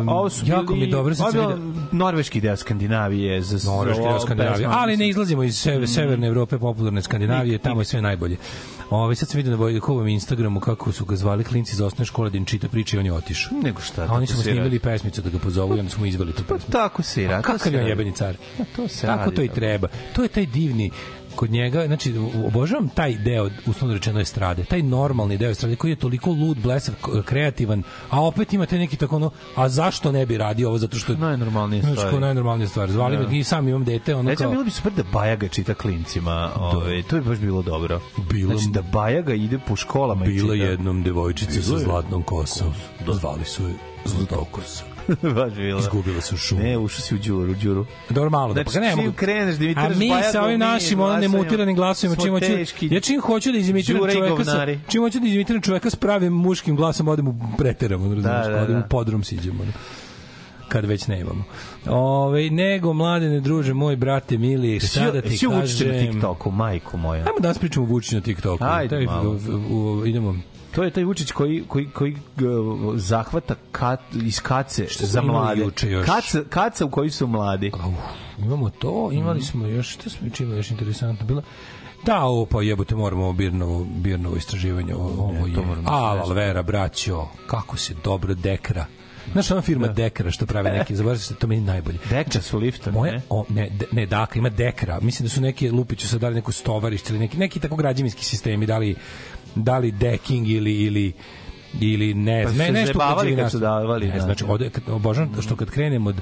[0.00, 1.14] Um, Ovo su jako mi je dobro.
[1.14, 3.42] Je vidio- norveški deo Skandinavije.
[3.42, 7.84] Za, Norveški deo Skandinavije, ali ne izlazimo iz sever, severne Evrope, popularne Skandinavije, tamo je
[7.84, 8.36] sve najbolje.
[8.90, 12.30] Ove, sad sam vidio na Vojkovom Instagramu kako su ga zvali klinci iz osnovne škole
[12.30, 13.58] da im čita priče i on je otišao.
[13.62, 16.06] Nego šta, A oni su mu se snimili pesmicu da ga pozovu i onda smo
[16.06, 16.72] izvali tu pesmu.
[16.72, 17.42] Tako se i radi.
[17.42, 18.36] Kakav se je on jebeni car?
[18.76, 19.88] to se Tako radi, to i treba.
[20.12, 20.90] To je taj divni
[21.38, 22.14] kod njega, znači
[22.46, 26.94] obožavam taj deo uslovno rečeno estrade, taj normalni deo estrade koji je toliko lud, blesav,
[27.24, 30.98] kreativan, a opet ima taj neki tako ono, a zašto ne bi radio ovo zato
[30.98, 32.10] što je Najnormalnije Znači, stvari.
[32.10, 32.90] kao najnormalnija stvar.
[32.90, 33.22] Zvali Da.
[33.22, 36.50] me i sam imam dete, ono Recimo, kao bilo bi super da Bajaga čita klincima.
[36.56, 38.00] Ove, to bi baš bilo dobro.
[38.30, 40.64] Bilo- Znači, da Bajaga ide po školama i Bila čita.
[40.64, 42.72] jednom devojčica sa zlatnom kosom.
[43.12, 43.74] Zvali su je
[44.06, 44.84] Zlatokosa.
[45.34, 45.80] baš bilo.
[45.80, 46.62] Izgubila se u šumu.
[46.62, 47.86] Ne, ušao si u đuru, u đuru.
[48.10, 49.12] Dobro malo, da Znači, pa ga ne mogu.
[49.12, 51.20] kreneš da A imitiraš mi Bajagu, sa ovim mi našim glasajmo.
[51.32, 52.46] nemutiranim glasovima, čim hoću,
[52.84, 56.76] ja čim hoću da izimitiram čoveka sa, čim hoću da izimitiram čoveka s pravim muškim
[56.76, 58.80] glasom, odem u preteram, ono, razumiješ, Da, da, da, odem da.
[58.80, 59.62] u podrum siđemo.
[59.62, 59.72] Ono
[60.68, 61.44] kad već nemamo.
[61.86, 66.12] Ove, nego, mladene druže, moj brate mili, šta da ti Svi učiće na kažem?
[66.12, 67.20] TikToku, majko moja.
[67.20, 68.64] Ajmo danas pričamo o Vučiću na TikToku.
[68.64, 69.30] Ajde Taj, malo.
[69.70, 70.36] u- u- idemo.
[70.78, 75.60] To je taj Vučić koji, koji, koji uh, zahvata kat, iz kace Što za mlade.
[75.82, 76.06] još?
[76.06, 77.72] Kaca, kaca u koji su mladi.
[78.38, 81.42] Imamo to, imali smo još, što smo čime još interesantno bilo?
[82.06, 85.54] Da, ovo pa jebote moramo ovo Birnovo, Birnovo istraživanje, ovo, je.
[85.84, 88.86] Al, Alvera, braćo, kako se dobro dekra.
[89.32, 91.98] Znaš ona firma Dekra što pravi neki, zaboravim se, to meni najbolje.
[92.10, 93.20] Dekra su liftovi, Moje, ne?
[93.30, 94.98] o, ne, de- ne, Daka, ima Dekra.
[95.00, 98.66] Mislim da su neki Lupiću sad dali neku stovarište ili neki, neki tako građevinski sistemi,
[98.66, 98.96] da li,
[99.54, 101.12] da li decking ili, ili
[101.80, 103.58] ili ne, Pa ne nešto kad građevinarstvu.
[103.58, 104.20] su davali, Ne, da.
[104.20, 106.16] znači, od, kad, obožavam što kad krenem od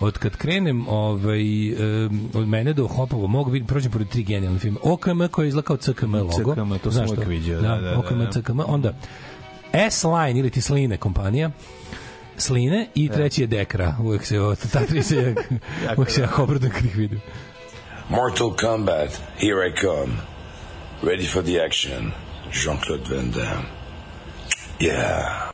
[0.00, 1.72] od kad krenem ovaj,
[2.06, 5.66] um, od mene do Hopovo mogu vidim prođem pored tri genijalne filme OKM koji izgleda
[5.66, 8.30] kao CKM logo CKM, to sam uvek viđao, da, da, da, OKM, da.
[8.32, 8.92] CKM onda
[9.90, 11.50] S-Line ili ti Sline kompanija
[12.36, 15.16] Sline i treći je Dekra uvek se o, ta tri se
[15.84, 17.20] jak, uvek se jako obradujem kad ih vidim
[18.08, 20.20] Mortal Kombat, here I come.
[21.02, 22.12] Ready for the action.
[22.52, 23.66] Jean-Claude Van Damme.
[24.78, 25.53] Yeah.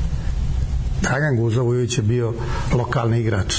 [1.01, 2.33] Dragan Guzovojević je bio
[2.73, 3.53] lokalni igrač.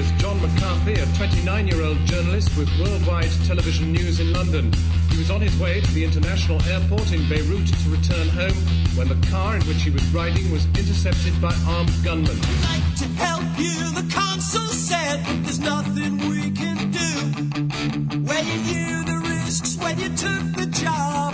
[0.00, 4.72] is John McCarthy, a 29 year old journalist with worldwide television news in London.
[5.30, 8.56] on his way to the international airport in Beirut to return home
[8.96, 12.26] when the car in which he was riding was intercepted by armed gunmen.
[12.26, 15.24] We'd like to help you, the consul said.
[15.44, 17.10] There's nothing we can do.
[18.26, 21.29] When you knew the risks, when you took the job.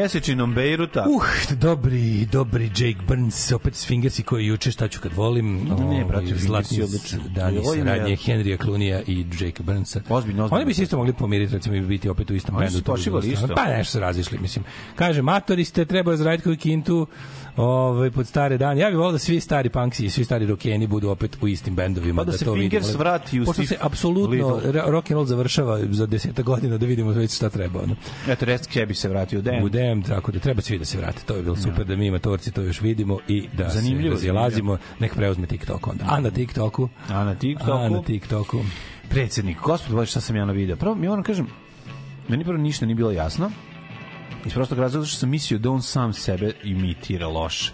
[0.00, 1.04] Mjesečinom Bejruta.
[1.08, 1.24] Uh,
[1.56, 5.64] dobri, dobri Jake Burns, opet s Fingersi koji juče šta ću kad volim.
[5.64, 6.78] Ne, Ovaj, brate, zlatni
[7.28, 10.00] dani saradnje Henrya Clunija i Jake Burnsa.
[10.08, 10.48] Ozbiljno, ozbiljno.
[10.50, 12.78] Oni bi se isto mogli pomiriti, recimo, i biti opet u istom Oni bendu.
[12.78, 13.64] su počivali bilo stvarno- isto.
[13.64, 14.64] Pa nešto su razišli, mislim.
[14.96, 17.06] Kaže, matori ste, treba zaraditi koju kintu
[17.62, 18.80] ovaj, pod stare dane.
[18.80, 21.74] Ja bih volao da svi stari punksi i svi stari rockeni budu opet u istim
[21.74, 22.24] bendovima.
[22.24, 22.98] Pa da se to Fingers vidimo.
[22.98, 27.36] vrati u Pošto se apsolutno rock and roll završava za deseta godina da vidimo već
[27.36, 27.80] šta treba.
[27.82, 27.96] Ono.
[28.28, 29.64] Eto, Rest Kebi se vratio u Den.
[29.64, 31.22] U DM, tako da treba svi da se vrate.
[31.26, 34.78] To je bilo super da mi amatorci to još vidimo i da Zanimljivo, se razilazimo.
[34.98, 36.04] Nek preuzme TikTok onda.
[36.08, 36.88] A na TikToku?
[37.08, 37.72] A na TikToku?
[37.72, 38.60] A na TikToku.
[39.08, 40.76] Predsednik, gospod, šta sam ja na video?
[40.76, 41.46] Prvo, mi moram kažem,
[42.28, 43.50] meni prvo ništa nije bilo jasno.
[44.46, 47.72] Iz prostog razloga što sam mislio da on sam sebe imitira loše.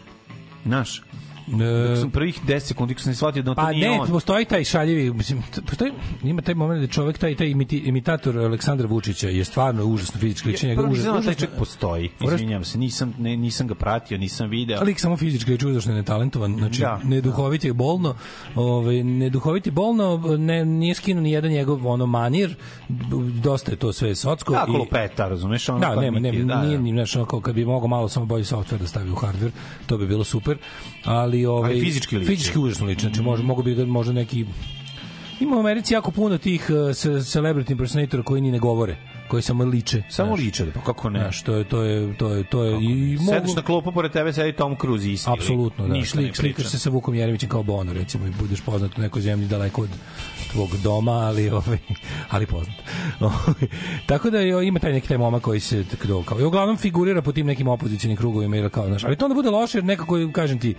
[0.64, 1.02] Znaš,
[1.46, 4.08] Dok sam prvih 10 sekundi sam shvatio da to Pa nije ne, on.
[4.08, 5.92] postoji taj šaljivi, mislim, postoji,
[6.22, 10.48] ima taj moment da čovjek, taj, taj imiti, imitator Aleksandra Vučića je stvarno užasno fizički
[10.48, 10.74] ličenje.
[10.74, 12.10] Prvo užas, da taj užasno- čovjek postoji.
[12.24, 14.82] Izvinjam se, nisam, ne, nisam ga pratio, nisam video.
[14.82, 18.14] Lik samo fizički je užasno netalentovan, znači Da, neduhovit je bolno,
[18.54, 22.54] ovaj neduhovit je bolno, ne nije skinuo ni jedan njegov ono manir,
[23.34, 25.68] dosta je to sve socko Kako lupeta, razumeš?
[25.68, 26.82] Ono Da, kao nema, nema, da, nije da.
[26.82, 29.50] ni znaš, ono kao kad bi mogao malo samo bolji softver da stavi u hardware,
[29.86, 30.56] to bi bilo super.
[31.36, 32.26] Ali ovaj Ali fizički liči.
[32.30, 34.46] Fizički užasno liči, znači može mogu bi da možda neki
[35.40, 38.96] Ima u Americi jako puno tih uh, ce- celebrity impersonatora koji ni ne govore,
[39.28, 40.02] koji samo liče.
[40.10, 40.40] Samo znaš.
[40.40, 41.18] liče, pa kako ne?
[41.20, 44.32] Znaš, to je to je to je to je i Sediš na klupu pored tebe,
[44.32, 45.30] sedi Tom Cruise isti.
[45.30, 45.92] Apsolutno, da.
[45.92, 49.00] Ništa ne Slik, slikaš se sa Vukom Jeremićem kao Bono, recimo, i budeš poznat u
[49.00, 49.90] nekoj zemlji daleko od
[50.52, 51.78] tvog doma, ali ovaj
[52.30, 52.76] ali poznat.
[53.20, 53.68] Ovaj,
[54.06, 57.22] Tako da je, ima taj neki taj momak koji se tako kao i uglavnom figurira
[57.22, 60.16] po tim nekim opozicionim krugovima ili kao, znaš, ali to onda bude loše jer nekako
[60.32, 60.74] kažem ti,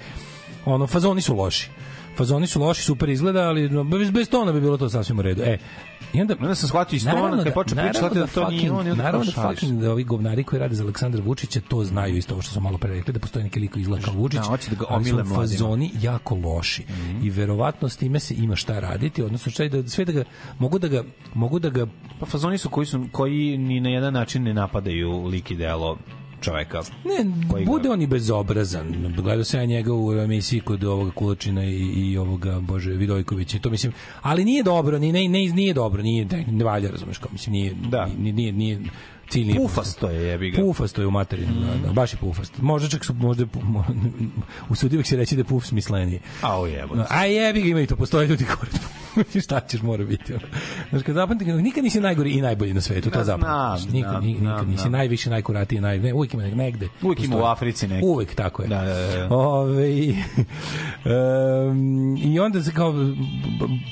[0.74, 1.70] ono fazoni su loši.
[2.18, 5.42] Fazoni su loši, super izgleda, ali bez, bez tona bi bilo to sasvim u redu.
[5.42, 5.58] E,
[6.14, 8.72] i onda Onda sam shvatio iz tona, kad je počeo pričati, naravno da to nije
[8.72, 11.84] on, i onda Naravno da fucking da ovi govnari koji rade za Aleksandra Vučića to
[11.84, 14.14] znaju isto ovo što smo malo pre rekli da postoji neki lik koji izgleda kao
[14.14, 14.40] Vučić.
[14.40, 16.86] Da, hoće da ga ali su omile fazoni jako loši.
[17.24, 20.24] I verovatno s time se ima šta raditi, odnosno šta da sve da ga
[20.60, 21.04] mogu da ga
[21.34, 21.88] mogu da ga
[22.20, 25.98] Pa fazoni su koji, su koji ni na jedan način ne napadaju lik i delo
[26.42, 26.82] čoveka.
[27.06, 29.14] Ne, koji ga- bude on i bezobrazan.
[29.16, 33.70] Gledao sam ja njega u emisiji kod ovoga Kulačina i, i ovoga, bože, Vidojkovića to
[33.70, 37.30] mislim, ali nije dobro, ni ne, ne, nije dobro, nije, ne, ne valja, razumeš, kao
[37.32, 38.10] mislim, nije, Da.
[38.18, 38.80] nije, nije, nije
[39.28, 40.58] cilj nije Pufasto je, jebi ga.
[40.58, 42.58] Pufasto je u materinu, da, da, baš je pufast.
[42.58, 43.46] Možda čak su, možda,
[44.70, 46.20] usudio se reći da je puf smisleniji.
[46.42, 46.96] A o jebo.
[47.10, 48.72] A jebi ga ima i to, postoje ljudi koji
[49.44, 50.34] šta ćeš mora biti.
[50.90, 53.82] Znaš, kad zapamti, nikad nisi najgori i najbolji na svetu, to Da, zapamtiš.
[53.82, 56.88] znam, Nikad, znam, nikad, znam, nisi najviše, najkuratiji, naj, ne, uvijek ima neg- negde.
[57.02, 57.44] Uvijek ima u.
[57.44, 58.06] Africi neki.
[58.06, 58.68] Uvijek, tako je.
[58.68, 59.28] Da, da, da.
[59.30, 60.14] Ove,
[61.06, 62.94] um, I onda se kao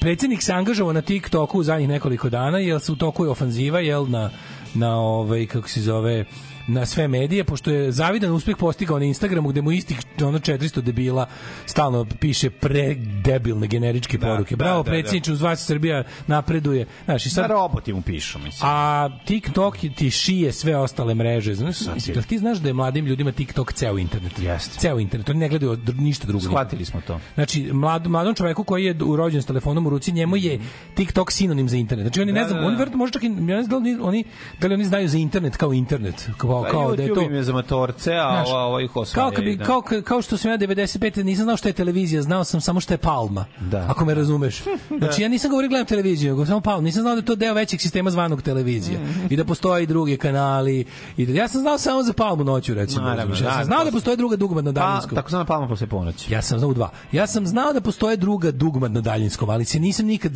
[0.02, 3.80] predsjednik se angažovao na TikToku u zadnjih nekoliko dana, jer se u toku je ofanziva,
[3.80, 4.30] jel, na,
[4.76, 6.26] na ovaj, kako se zove,
[6.68, 10.82] na sve medije, pošto je zavidan uspeh postigao na Instagramu gde mu istih ono 400
[10.82, 11.28] debila
[11.66, 14.56] stalno piše predebilne generičke Da, poruke.
[14.56, 16.86] da, Bravo, da, predsjedniče, uz vas Srbija napreduje.
[17.06, 18.62] Znaš, i Sad sad, roboti mu pišu, mislim.
[18.64, 21.56] a TikTok ti šije sve ostale mreže.
[21.56, 21.88] Znaš, je.
[22.08, 24.40] jel ti znaš da je mladim ljudima TikTok ceo internet?
[24.40, 24.80] Jeste.
[24.80, 25.30] Ceo internet.
[25.30, 26.44] Oni ne gledaju ništa drugo.
[26.44, 27.20] Shvatili smo to.
[27.36, 30.60] Znači, mlad, mladom čoveku koji je urođen s telefonom u ruci, njemu je
[30.96, 32.04] TikTok sinonim za internet.
[32.04, 32.68] Znači, oni ne Da, znam, da, da.
[32.68, 34.24] oni verovatno možda čak i, ja ne znam da oni,
[34.62, 36.30] da li oni znaju za internet kao internet.
[36.38, 37.16] Kao, Pa kao da je to...
[37.16, 39.64] YouTube im je za matorce, a Znaš, ova, ova ih kao, kad bi, da.
[39.66, 41.24] kao, kao što sam ja 95.
[41.24, 43.46] nisam znao šta je televizija, znao sam samo šta je Palma.
[43.60, 43.86] Da.
[43.90, 44.64] Ako me razumeš.
[45.00, 46.82] Znači ja nisam govorio gledam televiziju, nego samo Palma.
[46.82, 49.00] Nisam znao da je to deo većeg sistema zvanog televizija.
[49.00, 49.28] Mhm.
[49.30, 50.86] I da postoje i drugi kanali.
[51.18, 53.02] I da, ja sam znao samo za Palmu noću, recimo.
[53.02, 55.16] Naravno, ja sam da, znao da to- postoje druga dugma na Pa, daljinskom.
[55.16, 56.34] tako sam palma posle ponoći.
[56.34, 56.90] Ja sam znao u dva.
[57.12, 60.32] Ja sam znao da postoje druga dugma na daljinskom, ali se nisam nikad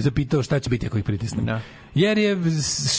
[0.00, 1.44] zapitao šta će biti ako ih pritisnem.
[1.46, 1.60] Da.
[1.94, 2.38] Jer je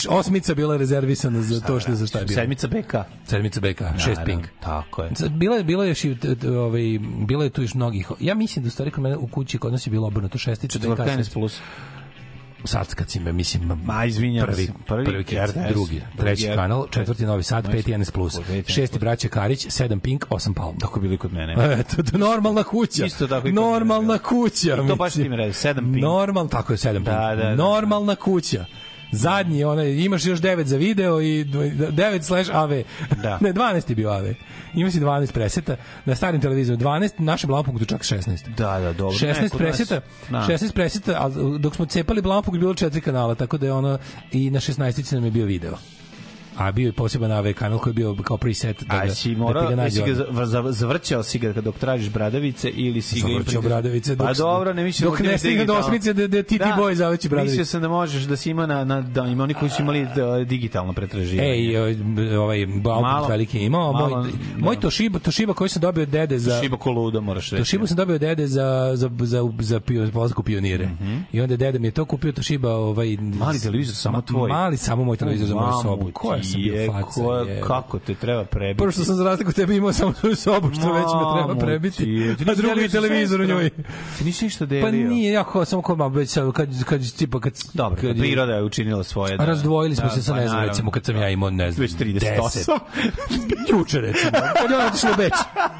[0.08, 2.40] osmica bila rezervisana za to što je za šta je bilo.
[2.40, 2.94] Sedmica BK.
[3.26, 4.44] Sedmica BK, šest ping.
[4.60, 5.10] Tako je.
[5.30, 6.16] Bilo je bilo je još i,
[6.48, 6.82] ovaj
[7.26, 8.10] bilo je tu još mnogih.
[8.20, 10.78] Ja mislim da u stvari kod mene u kući kod nas je bilo obrnuto šestica
[10.78, 11.60] BK, NS plus.
[12.64, 14.72] Sad kad si me, mislim, Ma, izvinjam prvi, se.
[14.86, 18.38] prvi, Prvi prvi RTS, drugi, drugi treći R- kanal, četvrti Novi Sad, peti NS Plus,
[18.66, 20.78] šesti braća Karić, sedam Pink, osam Palm.
[20.78, 21.54] Tako bili kod mene.
[21.80, 23.04] Eto, to normalna kuća.
[23.04, 24.18] Isto tako i Normalna da.
[24.18, 24.74] kuća.
[24.74, 26.02] I to baš ti mi radi, sedam Pink.
[26.02, 27.42] Normal, tako je, sedam Da, Pink.
[27.42, 28.64] da, da, Normalna kuća.
[29.12, 32.70] Zadnji, onaj, imaš još 9 za video i 9 slash AV.
[33.22, 33.38] Da.
[33.44, 34.24] ne, 12 je bio AV.
[34.74, 35.76] Ima si 12 preseta.
[36.04, 38.48] Na starim televizijama 12, na našem Blampogtu čak 16.
[38.48, 39.18] Da, da, dobro.
[39.18, 40.00] 16 Ne, nas- preseta,
[40.30, 40.38] Da.
[40.40, 41.28] 16 preseta, a
[41.58, 43.98] dok smo cepali Blampog je bilo četiri kanala, tako da je ono
[44.32, 45.72] i na 16 nam je bio video.
[46.60, 49.28] A bio je poseban AV kanal koji je bio kao preset da, A ga, si
[49.28, 52.10] da ti morao, ga da nađe si ga za- za- zavrćao si ga dok tražiš
[52.10, 55.74] bradavice ili si ga Zavrćao bradavice dok Pa dobro, ne mislim dok ne stigne do
[55.74, 57.50] osmice da- da ti ti boji zaveći bradavice.
[57.52, 60.06] Mislio sam da možeš da si ima na, na da ima oni koji su imali
[60.16, 61.50] da, digitalno pretraživanje.
[61.50, 61.76] Ej,
[62.36, 64.26] ovaj Balkan veliki je imao, moj, malo,
[64.58, 64.80] moj da.
[64.80, 66.60] Toshiba, Toshiba koji sam dobio od dede za...
[66.62, 67.60] Šiba koluda moraš reći.
[67.60, 70.88] Toshiba sam dobio od dede za, za, za, za pio, polazak u pionire.
[71.32, 73.16] I onda dede mi je to kupio Toshiba ovaj...
[73.16, 74.48] Mali televizor, samo tvoj.
[74.48, 76.10] Mali, samo moj televizor za moju sobu.
[76.12, 77.04] Koja sam bio je, faca.
[77.04, 77.60] ko- je.
[77.60, 78.78] Kako te treba prebiti?
[78.78, 81.96] Prvo što sam za razliku tebe imao samo svoju sobu, što već me treba prebiti.
[81.96, 82.36] ti je.
[82.48, 83.70] A drugi televizor u njoj.
[84.18, 84.84] Ti nisi ništa delio.
[84.84, 87.52] Pa nije, ja kao, samo kod mam, već sad, kad, kad, tipa, kad...
[87.74, 89.36] Dobro, kad priroda je učinila svoje.
[89.36, 91.72] Da, Razdvojili smo da, se sa, pa ne znam, recimo, kad sam ja imao, ne
[91.72, 92.20] znam, Već 38.
[92.20, 92.78] 10.
[93.70, 94.30] Juče, recimo.
[94.62, 95.32] Kad je ona otišla u Beč.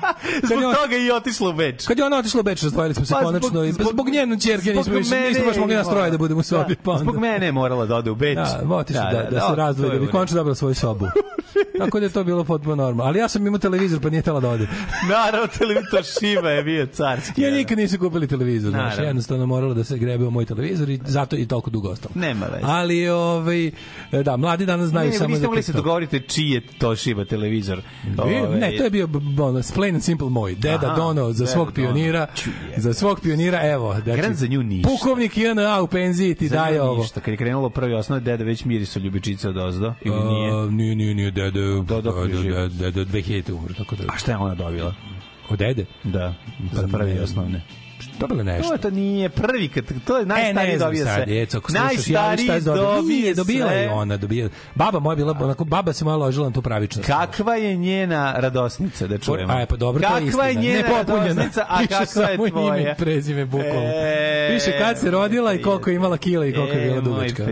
[0.48, 1.86] Zbog toga i otišla u Beč.
[1.86, 3.48] Kad je ona otišla u Beč, razdvojili smo se Pa, konačno.
[3.48, 6.10] zbog- njenu zbog nismo, baš mogli je nas troje morala.
[6.10, 6.74] da budemo u sobi.
[6.74, 8.36] Da, pa Zbog mene je morala da ode u Beč.
[8.36, 11.06] Da, otišli da, da, se razdvoji, da bi konačno dobila svoju sobu.
[11.78, 13.04] Tako da je to bilo potpuno normalno.
[13.04, 14.66] Ali ja sam imao televizor, pa nije tela da ode.
[15.08, 17.42] Naravno, televizor Šiba je bio carski.
[17.42, 19.04] Ja nikad nisu kupili televizor, znaš, Naravno.
[19.04, 22.12] jednostavno moralo da se grebe u moj televizor i zato i toliko dugo ostalo.
[22.14, 22.62] Nema veze.
[22.64, 23.70] Ali, ovaj,
[24.24, 25.84] da, mladi danas znaju Ne, samo niste za mogli se TikTok.
[25.84, 27.82] dogovorite čiji je to Šiba televizor.
[28.18, 29.08] Ove, Ne, to je bio
[29.38, 30.54] ono, plain and simple moj.
[30.54, 32.26] Deda Aha, Dono za svog pionira.
[32.76, 33.94] Za svog pionira, evo.
[33.94, 34.88] Znači, Gran za nju ništa.
[34.88, 37.02] Pukovnik INA u penziji ti daje ovo.
[37.02, 37.20] Ništa.
[37.20, 39.94] Kad je krenulo prvi osnov, deda već miriso ljubičica od ozdo.
[40.02, 40.52] Ili nije?
[40.52, 42.52] A, nije, nije, nije, dede, Do- dok je dede, živ.
[42.52, 44.02] dede, dede, 2000 umro, tako da.
[44.08, 44.94] A šta je ona dobila?
[45.48, 45.84] Od dede?
[46.04, 46.34] Da,
[46.72, 47.62] za prvi osnovne.
[48.18, 48.70] Dobila nešto.
[48.70, 51.24] To, to nije prvi, kad, to je najstariji e, sad, sve.
[51.26, 52.94] djeco, ako Najstariji dobila.
[52.94, 54.48] dobije Nije, dobila je ona, dobila.
[54.74, 57.06] Baba moja bila, onako, baba se moja ložila na tu pravičnost.
[57.08, 59.52] Kakva je njena radosnica, da čujemo?
[59.52, 60.66] A, pa dobro, to je Kakva je istina.
[60.66, 62.92] njena radosnica, a Piše kakva je samo ime tvoja?
[62.92, 63.90] i prezime, bukvalno.
[63.94, 67.00] E, Piše kad se rodila i koliko je imala kila i koliko je E, bila
[67.00, 67.44] dugačka.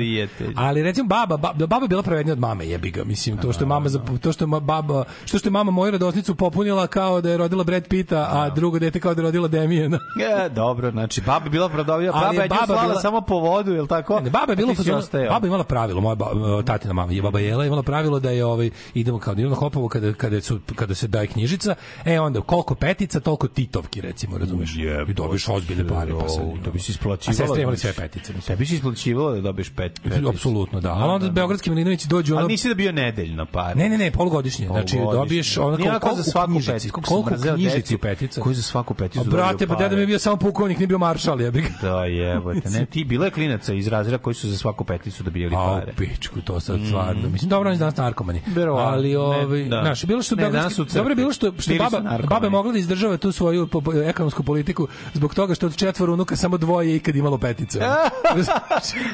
[0.56, 3.64] Ali recimo baba, baba, baba je bila pravednija od mame, jebi ga, mislim, to što
[3.64, 7.20] je mama za to što je baba, što što je mama moju radosnicu popunila kao
[7.20, 9.98] da je rodila Brad Pitta, a drugo dete kao da je rodila Demijena.
[10.44, 13.38] E, dobro, znači baba je bila prodavlja, Ali baba je baba slala bila- samo po
[13.38, 14.20] vodu, je li tako?
[14.20, 15.32] Ne, baba je bila A ostajao.
[15.32, 16.26] baba imala pravilo, moja ba,
[16.66, 19.60] tatina mama, je baba Jela imala pravilo da je ovaj idemo kao da idemo na
[19.60, 21.74] Hopovo kada kada su kada se daje knjižica,
[22.04, 24.74] e onda koliko petica, toliko titovki recimo, razumeš?
[25.08, 27.44] I dobiš ozbiljne pare, pa se to bi se isplaćivalo.
[27.44, 27.94] A sestre imali znači.
[27.94, 28.56] sve petice, mislim.
[28.56, 30.00] Tebi se isplaćivalo da dobiješ pet.
[30.28, 30.92] Apsolutno, da.
[30.92, 33.74] Ali onda beogradski Milinovići dođu ono Ali nisi da bio nedeljno pare.
[33.74, 34.66] Ne, ne, ne, polugodišnje.
[34.66, 37.00] Znači dobiješ Nije koliko onako za svaku peticu.
[37.02, 38.40] Koliko knjižici decu petica.
[38.40, 40.98] Koji za svaku peticu A brate, pa deda mi je bio samo pukovnik, nije bio
[40.98, 41.68] maršal, jebi ga.
[41.82, 42.70] Da, jebote.
[42.70, 45.92] Ne, ti bilo je klinaca iz razreda koji su za svaku peticu dobijali A, pare.
[45.92, 47.28] u pičku, to sad stvarno.
[47.28, 48.40] Mislim, dobro, oni danas narkomani.
[48.46, 48.90] Verovatno.
[48.90, 49.80] Ali, ovaj, da.
[49.82, 52.72] znaš, bilo što Ne, beogradski- dobro je bilo što, što Bili baba, baba je mogla
[52.72, 56.58] da izdržava tu svoju po- po- ekonomsku politiku zbog toga što od četvoro unuka samo
[56.58, 57.80] dvoje je ikad imalo petice.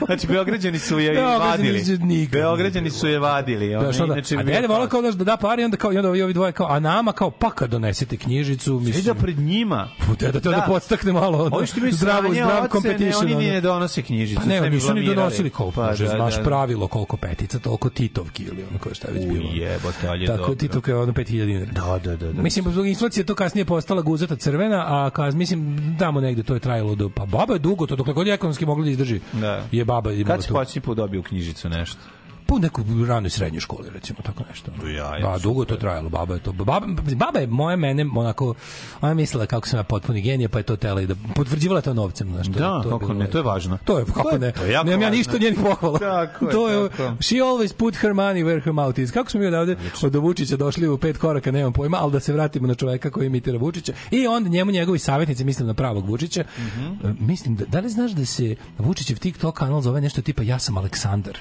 [0.07, 1.83] Znači, Beograđani su je vadili.
[2.29, 3.75] Beograđani su je vadili.
[3.75, 5.65] Ona, Znaš, onda, inače a bi bio dede volao kao- da, da da pare i
[5.65, 8.79] onda kao i onda ovi, ovi dvoje kao a nama kao pa kad donesete knjižicu
[8.79, 9.89] Svi mislim da pred njima.
[10.23, 10.67] da to da,
[11.05, 14.41] podstakne malo ono, Ovi što zdravu sranje zdrav competition Oni ni ne donose knjižicu.
[14.41, 16.43] Pa ne, bi nisu ni donosili koliko, Pa, pa, da, znaš da.
[16.43, 19.51] pravilo koliko petica, toliko titovki ili ono koje šta je već bilo.
[19.53, 20.55] jebote, ali je Tako dobro.
[20.55, 21.73] titovka je ono 5000 dinara.
[21.73, 22.33] Da, da, da.
[22.33, 22.43] da.
[22.43, 26.61] Mislim, zbog inflacije to kasnije postala guzata crvena, a kaz, mislim, tamo negde to je
[26.61, 29.21] trajalo do, pa baba je dugo to, dokle god je ekonomski mogla da izdrži.
[29.33, 29.63] Da.
[29.73, 30.55] Je baba imala Kad si to.
[30.55, 31.99] posljednji put dobio knjižicu nešto?
[32.47, 34.71] Po neku ranoj srednjoj školi, recimo, tako nešto.
[34.89, 36.53] Ja, Da, dugo to trajalo, baba je to.
[36.55, 38.55] Baba, baba je moja mene, onako,
[39.01, 41.81] ona je mislila kako sam ja potpuni genije, pa je to tela i da potvrđivala
[41.81, 42.29] to novcem.
[42.29, 43.79] Znaš, to, Da, to kako bilo ne, to je važno.
[43.85, 45.99] To je, kako To je- ne, to je nemam ja ništa njenih pohvala.
[46.01, 47.17] Tako je, to je, tako.
[47.21, 49.11] she always put her money where her mouth is.
[49.11, 52.33] Kako smo mi odavde od Vučića došli u pet koraka, nemam pojma, ali da se
[52.33, 53.93] vratimo na čoveka koji imitira Vučića.
[54.11, 56.85] I onda njemu njegovi savjetnici, mislim na pravog Vučića, Mhm.
[57.05, 60.59] e, mislim, da, da li znaš da se Vučićev TikTok kanal zove nešto tipa Ja
[60.59, 61.39] sam Aleksandar?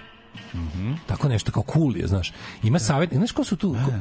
[0.54, 0.94] Mhm.
[1.06, 2.34] Tako nešto kao cool je, znaš.
[2.64, 3.76] Ima savjet, znaš ko su tu?
[3.86, 3.92] Ko,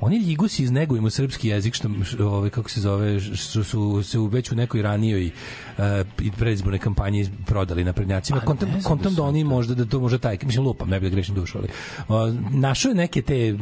[0.00, 1.88] oni ligusi iznegujemo srpski jezik što
[2.26, 5.84] ovaj kako se zove što su se u već u nekoj ranijoj uh,
[6.22, 8.40] i predizbornoj kampanji prodali na prednjacima.
[8.40, 11.10] Kontam, znam kontam da da oni možda da to može taj, mislim lupam, ne bih
[11.10, 11.68] da grešim dušu, ali
[12.08, 13.54] uh, našao je neke te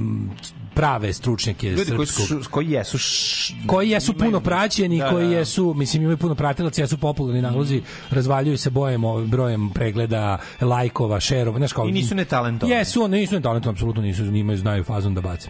[0.75, 3.55] prave stručnjake Ljudi koji, srpskog su, koji jesu š...
[3.67, 5.37] koji jesu imaju- puno praćeni, Da, koji da.
[5.37, 11.59] jesu, mislim imaju puno pratilaca, jesu popularni nalozi, razvaljuju se bojem, brojem pregleda, lajkova, šerova,
[11.59, 12.77] znaš kao I nisu netalentovani.
[12.79, 15.49] Jesu, oni nisu netalentovani, apsolutno nisu, njima znaju fazon da bace.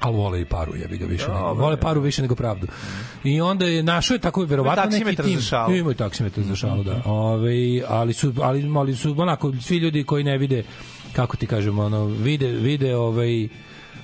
[0.00, 1.38] Ali vole i paru, jebi ga više nego.
[1.38, 2.66] Dobro, Vole paru više nego pravdu.
[3.24, 5.40] I onda je našo je tako verovatno neki tim.
[5.40, 5.74] za.
[5.74, 7.02] Imaju taksimetar za šalu, da.
[7.04, 10.64] Ove, ali su ali, ali su onako svi ljudi koji ne vide
[11.12, 13.48] kako ti kažemo, ono vide vide ovaj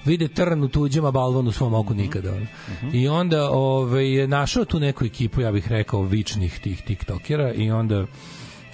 [0.05, 2.31] vide trn u tuđem, a balvan u svom oku nikada.
[2.31, 2.47] Ono.
[2.93, 7.71] I onda ovaj, je našao tu neku ekipu, ja bih rekao, vičnih tih tiktokera i
[7.71, 8.07] onda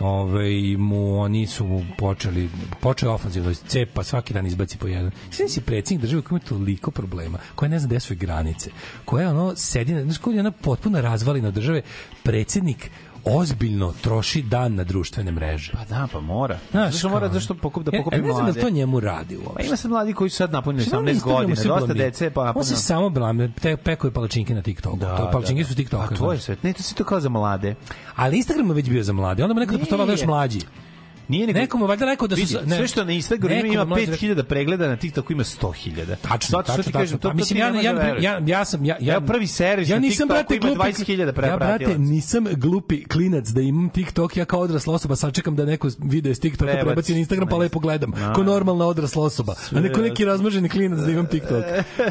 [0.01, 2.49] Ove, mu oni su mu počeli
[2.81, 5.11] počeo ofanzivno cepa svaki dan izbaci po jedan.
[5.31, 8.71] Sve si predsjednik države koji ima toliko problema, koja ne zna gde su granice,
[9.05, 10.01] koja ono sedi na,
[10.35, 11.83] je ona potpuno razvalina države,
[12.23, 12.91] predsjednik
[13.27, 15.73] ozbiljno troši dan na društvene mreže.
[15.73, 16.59] Pa da, pa mora.
[16.71, 18.53] Znaš, zašto mora zašto pokup da Ja- pokupi ja ne znam mlade?
[18.53, 19.67] da to njemu radi Pa uopšte.
[19.67, 22.31] ima se mladi koji su sad napunili Šta on na 18 Instagramu godina, dosta dece
[22.31, 24.97] pa On se samo blame, te pekuje palačinke na TikToku.
[24.97, 26.05] Da, to, palačinke su TikToka.
[26.05, 26.57] A to je sve.
[26.63, 27.75] Ne, to si to kao za mlade.
[28.17, 29.43] Ali Instagram je već bio za mlade.
[29.43, 30.61] Onda mu nekada postojalo još mlađi.
[31.29, 31.59] Nije nego...
[31.59, 32.41] Nekomu je valjda rekao da su...
[32.41, 36.17] Vidi, ne, sve što na Instagramu ima mlađi 5000 pregleda, na TikToku ima 100.000.
[36.23, 37.01] Tačno, tačno, ti tačno.
[37.01, 40.01] kažem, to, mislim, ja, ja, da ja, ja sam, ja, ja, prvi servis ja na
[40.01, 44.45] nisam, TikToku brate, ima glupi, 20.000 Ja, brate, nisam glupi klinac da imam TikTok, ja
[44.45, 47.13] kao odrasla osoba sačekam da neko video iz TikToka Prebaci.
[47.13, 48.11] na Instagram pa lepo gledam.
[48.11, 48.33] Da.
[48.33, 49.55] Ko normalna odrasla osoba.
[49.73, 51.65] A neko neki razmaženi klinac da imam TikTok.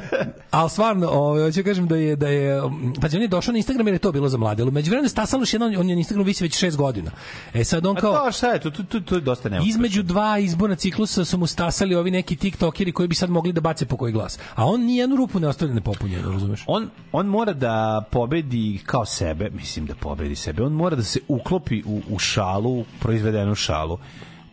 [0.51, 2.61] Ali stvarno, ovaj hoću kažem da je da je
[3.01, 4.63] pa on je došao na Instagram jer je to bilo za mlade.
[4.63, 7.11] Ali međuvremenu stasalo još jedan on je na Instagramu visi već 6 godina.
[7.53, 9.65] E sad on A kao to šta je, to, to, to, to je dosta nema.
[9.67, 13.61] Između dva izborna ciklusa su mu stasali ovi neki tiktokeri koji bi sad mogli da
[13.61, 14.39] bace po koji glas.
[14.55, 16.63] A on ni jednu rupu ne ostavlja nepopunjenu, razumeš?
[16.67, 21.19] On, on mora da pobedi kao sebe, mislim da pobedi sebe, on mora da se
[21.27, 23.97] uklopi u, u šalu, proizvedenu šalu.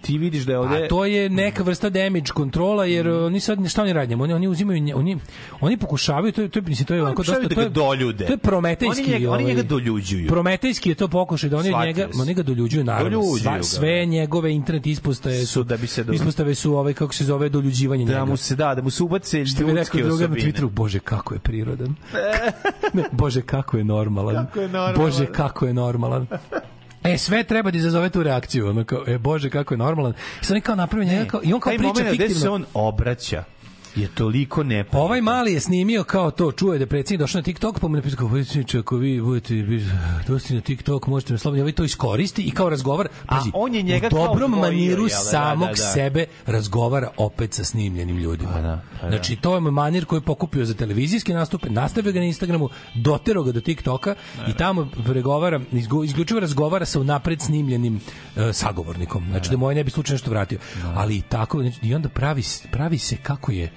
[0.03, 0.77] Ti vidiš da je ovde...
[0.77, 3.25] A to je neka vrsta damage kontrola jer Mm.
[3.25, 4.07] oni sad šta oni rade?
[4.07, 4.23] njemu?
[4.25, 5.19] Oni oni uzimaju oni
[5.61, 7.69] oni pokušavaju to je to je mislim to je onako dosta da to ga je
[7.69, 8.27] doljude.
[8.27, 9.03] To je prometejski.
[9.03, 10.29] Oni njega- oni ovaj, njega doljuđuju.
[10.29, 12.21] Prometejski je to pokušaj da oni od Shvatio njega sam.
[12.21, 13.11] oni ga doljuđuju naravno.
[13.11, 16.93] Doljuđuju Sva, ga, sve njegove internet ispostave su, da bi se do- ispostave su ovaj
[16.95, 18.25] kako se zove doljuđivanje da njega.
[18.25, 20.41] mu se da, da mu se ubace Što bi rekao ljudske na osobine.
[20.43, 21.95] Twitteru, bože kako je prirodan.
[22.95, 24.47] ne, bože kako je normalan.
[24.47, 24.97] Kako je normalan.
[24.97, 26.27] Bože kako je normalan.
[27.05, 28.69] E, sve treba da izazove tu reakciju.
[28.69, 30.13] Ono kao, e, bože, kako je normalan.
[30.43, 32.41] I sad kao napravio njega, kao, i on kao Taj priča moment gde fiktivno.
[32.41, 33.45] se on obraća
[33.97, 37.43] je toliko ne Ovaj mali je snimio kao to, čuje da je predsjednik došao na
[37.43, 39.55] TikTok, pa mu napisao kao, predsjedniče, ako vi budete
[40.27, 43.83] došli na TikTok, možete me slobodno, ovaj to iskoristi i kao razgovara, pazi, on je
[43.83, 45.15] njega u kao dobrom odvojio, maniru da?
[45.15, 45.93] samog Da, da, da.
[45.93, 48.53] sebe razgovara opet sa snimljenim ljudima.
[48.53, 48.83] Pa da.
[49.09, 53.43] Znači, to je manir koji je pokupio za televizijske nastupe, nastavio ga na Instagramu, doterao
[53.43, 54.15] ga do TikToka
[54.49, 55.61] i tamo pregovara,
[56.05, 58.01] isključivo razgovara sa unapred snimljenim
[58.37, 59.27] e, sagovornikom.
[59.31, 60.59] Znači, da moje ne bi slučajno nešto vratio.
[60.95, 63.73] Ali i tako, znači, i onda pravi, pravi se kako je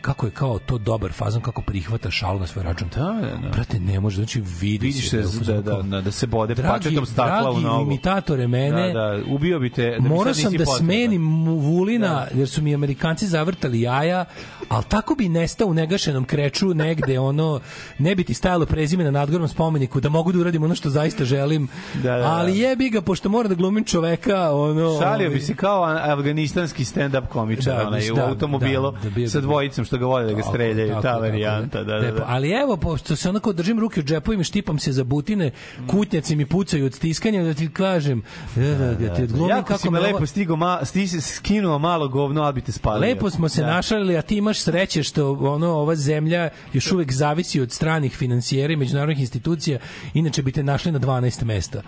[0.00, 2.88] kako je kao to dobar fazon kako prihvata šalu na svoj račun.
[2.88, 3.48] Da, da, da.
[3.48, 6.54] Brate, ne može, znači vidi Vidiš se se u da, da, da, da se bode
[6.54, 7.82] Dragi- pačetom stakla u dragi nogu.
[7.84, 9.90] imitatore mene, Da, da, ubio bi te.
[9.92, 10.78] Da Morao sam da potreban.
[10.78, 12.00] smenim Vulina,
[12.32, 14.24] jer su mi Amerikanci zavrtali jaja,
[14.68, 17.60] ali tako bi nestao u negašenom kreču negde, ono,
[17.98, 21.24] ne bi ti stajalo prezime na nadgornom spomeniku, da mogu da uradim ono što zaista
[21.24, 22.24] želim, Da, da, da.
[22.26, 24.98] ali jebi ga, pošto mora da glumim čoveka, ono...
[25.00, 28.90] Šalio ovaj, bi se kao an- afganistanski stand-up komičar, Da, onaj, mislim, u da, automobilu
[28.92, 31.84] da, da bi- sa dvojicom što ga vole da ga streljaju, tako, ta tako, varijanta,
[31.84, 32.24] da, da, da.
[32.28, 35.50] Ali evo, pošto se onako držim ruke u džepovima, štipam se za butine,
[35.86, 38.22] kutnjaci mi pucaju od stiskanja, da ti kažem,
[38.54, 41.78] da, da, da, ti odglumim Jako kako si me lepo stigo, ma, sti si skinuo
[41.78, 43.00] malo govno, ali bi te spalio.
[43.00, 43.66] Lepo smo se Da.
[43.66, 48.72] našalili, a ti imaš sreće što ono ova zemlja još uvek zavisi od stranih finansijera
[48.72, 49.78] i međunarodnih institucija,
[50.14, 51.82] inače bi te našli na 12 mesta.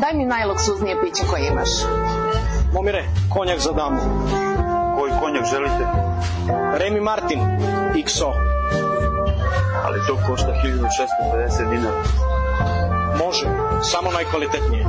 [0.00, 1.68] Daj mi najluksuznije piće koje imaš.
[2.74, 3.04] Momire,
[3.34, 4.00] konjak za damu.
[4.98, 5.84] Koji konjak želite?
[6.78, 7.40] Remy Martin,
[7.94, 8.32] XO.
[9.84, 12.02] Ali to košta 1650 dinara.
[13.18, 13.46] Može,
[13.82, 14.84] samo najkvalitetnije.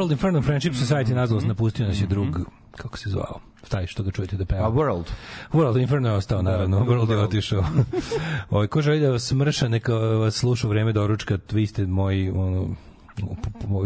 [0.00, 2.38] World Inferno Friendship Society, nažalost, napustio nas je drug,
[2.76, 4.66] kako se zvao, taj što ga čujete da peva.
[4.66, 5.04] A World?
[5.52, 6.80] World Inferno je ostao, naravno.
[6.80, 7.64] World je otišao.
[8.50, 12.30] Ovaj ko želi da vas smrša, neka vas sluša u vreme doručka, vi ste moji,
[12.30, 12.68] ono,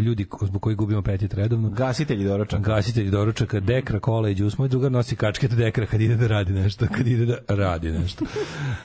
[0.04, 1.70] ljudi zbog kojih gubimo apetit redovno.
[1.70, 2.62] Gasitelji doručaka.
[2.62, 4.58] Gasitelji doručaka, dekra, kola i džus.
[4.58, 6.86] Moj drugar nosi kačket dekra kad ide da radi nešto.
[6.96, 8.24] Kad ide da radi nešto.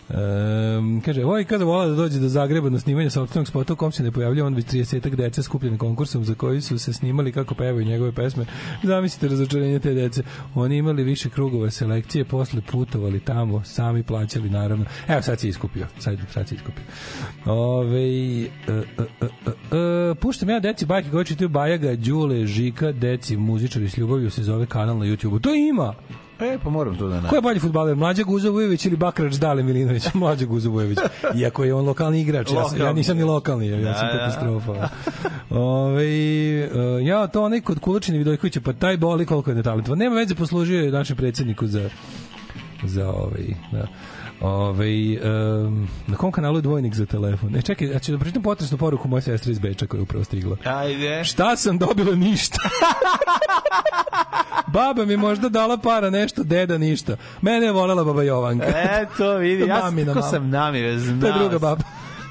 [0.10, 3.92] Um, kaže, ovaj kada vola da dođe do Zagreba na snimanje sopstvenog spota u kom
[3.92, 7.56] se ne pojavlja on već 30 dece skupljene konkursom za koji su se snimali kako
[7.56, 8.46] pevaju njegove pesme.
[8.84, 10.24] Zamislite razočarenje te dece.
[10.56, 14.86] Oni imali više krugova selekcije, posle putovali tamo, sami plaćali naravno.
[15.08, 15.88] Evo sad se iskupio.
[16.00, 16.84] Sad, sad se iskupio.
[17.46, 22.92] Ove, e, e, e, e, e, puštam ja deci bajke koje čitaju Bajaga, Đule, Žika,
[22.92, 25.42] deci muzičari s ljubavlju se zove kanal na YouTubeu.
[25.42, 25.94] To ima!
[26.40, 27.30] E, pa moram to da nađem.
[27.30, 30.14] Ko je bolji fudbaler, Mlađa Guzo Vujović ili Bakrač Dale Milinović?
[30.22, 30.98] Mlađa Guzo Vujović.
[31.36, 34.14] Iako je on lokalni igrač, ja, sam, ja nisam ni lokalni, ja, ja sam Da,
[34.14, 34.20] da.
[34.20, 34.90] katastrofa.
[35.50, 36.06] Ove,
[36.66, 40.00] uh, ja to onaj kod Kulačina Vidojkovića, pa taj boli koliko je netalentovan.
[40.00, 41.90] Nema veze, poslužio je našem predsjedniku za
[42.84, 43.88] za ovaj, da.
[44.42, 44.86] Ove,
[45.20, 47.56] um, na kom kanalu je dvojnik za telefon?
[47.56, 50.24] E, čekaj, ja ću da pročitam potresnu poruku moje sestre iz Beča koja je upravo
[50.24, 50.58] stigla.
[50.66, 51.24] Ajde.
[51.24, 52.58] Šta sam dobila ništa?
[54.68, 57.16] Baba mi možda dala para nešto, deda ništa.
[57.42, 58.66] Mene je volela baba Jovanka.
[58.68, 60.22] Eto, vidi, ja sam, mama.
[60.22, 61.84] sam namire, znao To je druga baba.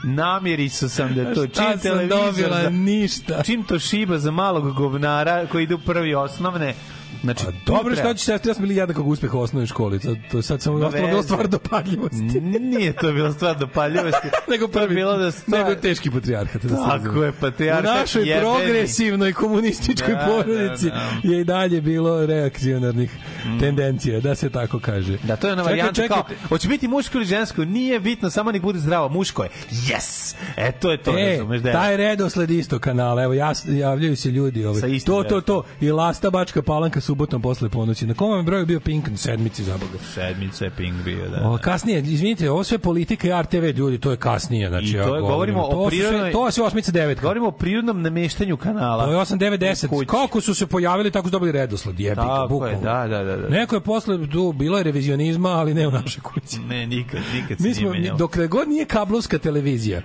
[0.05, 2.63] Namirisu sam da to čim sam televizor dobila?
[2.63, 3.43] za- Ništa.
[3.43, 6.75] Čim to šiba za malog govnara koji ide u prvi osnovne,
[7.23, 10.01] znači Dobro, tu šta ćeš sestri, ja sam bili jednakog uspeha u osnovnoj školi.
[10.01, 11.23] Sad, to sad samo ostalo veze.
[11.23, 12.41] stvar dopadljivosti.
[12.71, 14.29] Nije to bila stvar dopaljivosti.
[14.51, 16.63] nego prvi, bilo da stvar- nego teški patrijarhat.
[16.65, 18.41] Da Tako je, patrijarhat U našoj jebeni.
[18.43, 21.29] progresivnoj komunističkoj Da, porodici da, da.
[21.29, 23.11] je i dalje bilo reakcionarnih
[23.61, 25.19] tendencija, da se tako kaže.
[25.19, 28.53] Da, to je ona varijanta čekaj, kao, hoće biti muško ili žensko, nije bitno, samo
[28.53, 29.51] nek bude zdravo, muško je.
[29.71, 30.35] Yes!
[30.57, 31.73] E, to je to, E, razumeš da je.
[31.73, 34.81] taj redosled isto kanala, evo ja, javljaju se ljudi ovaj.
[35.01, 35.63] To, to, to.
[35.81, 38.07] I Lasta Bačka Palanka subotom posle ponoći.
[38.07, 39.09] Na kom vam je broju bio Pink?
[39.09, 39.99] Na sedmici za Boga.
[40.15, 41.41] Sedmica je ping bio, da.
[41.45, 45.05] O, kasnije, izvinite, ovo sve politika i RTV ljudi, to je kasnije, znači I ja
[45.05, 46.33] to je, govorimo to o prirodnoj...
[46.33, 47.23] to je sve osmica devetka.
[47.23, 49.05] Govorimo o prirodnom nameštanju kanala.
[49.05, 49.89] To je 8 9 10.
[49.89, 50.07] Kući.
[50.07, 52.81] Kako su se pojavili tako su dobili redosled, jebi ga, Tako je, bukvalno.
[52.81, 53.37] da, da, da.
[53.37, 53.49] da.
[53.49, 56.59] Neko je posle tu bilo je revizionizma, ali ne u našoj kući.
[56.61, 58.19] Ne, nikad, nikad se Mi smo nije menjalo.
[58.19, 60.03] dokle god nije kablovska televizija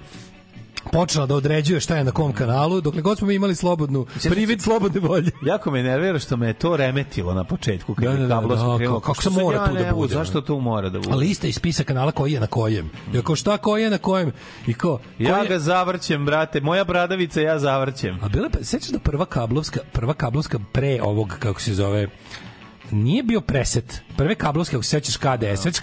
[0.91, 4.61] počela da određuje šta je na kom kanalu, dokle god smo mi imali slobodnu, privid
[4.61, 5.31] slobodne volje.
[5.45, 8.77] Jako me nervira što me je to remetilo na početku kad Da, da, da, da,
[8.77, 8.99] krenulo.
[8.99, 11.11] kako Što se mora ja tu da bude, Zašto to mora da bude?
[11.11, 12.89] A lista i spisak kanala koji je na kojem.
[13.14, 14.31] I ako šta koji je na kojem
[14.68, 14.99] i ko?
[15.19, 16.61] Ja ga zavrćem, brate.
[16.61, 18.19] Moja bradavica ja zavrćem.
[18.23, 22.07] A bila je, sećaš da prva kablovska, prva kablovska pre ovog, kako se zove,
[22.91, 24.01] nije bio preset.
[24.18, 25.81] Prve kablovske, ako se sećaš KDS, sećaš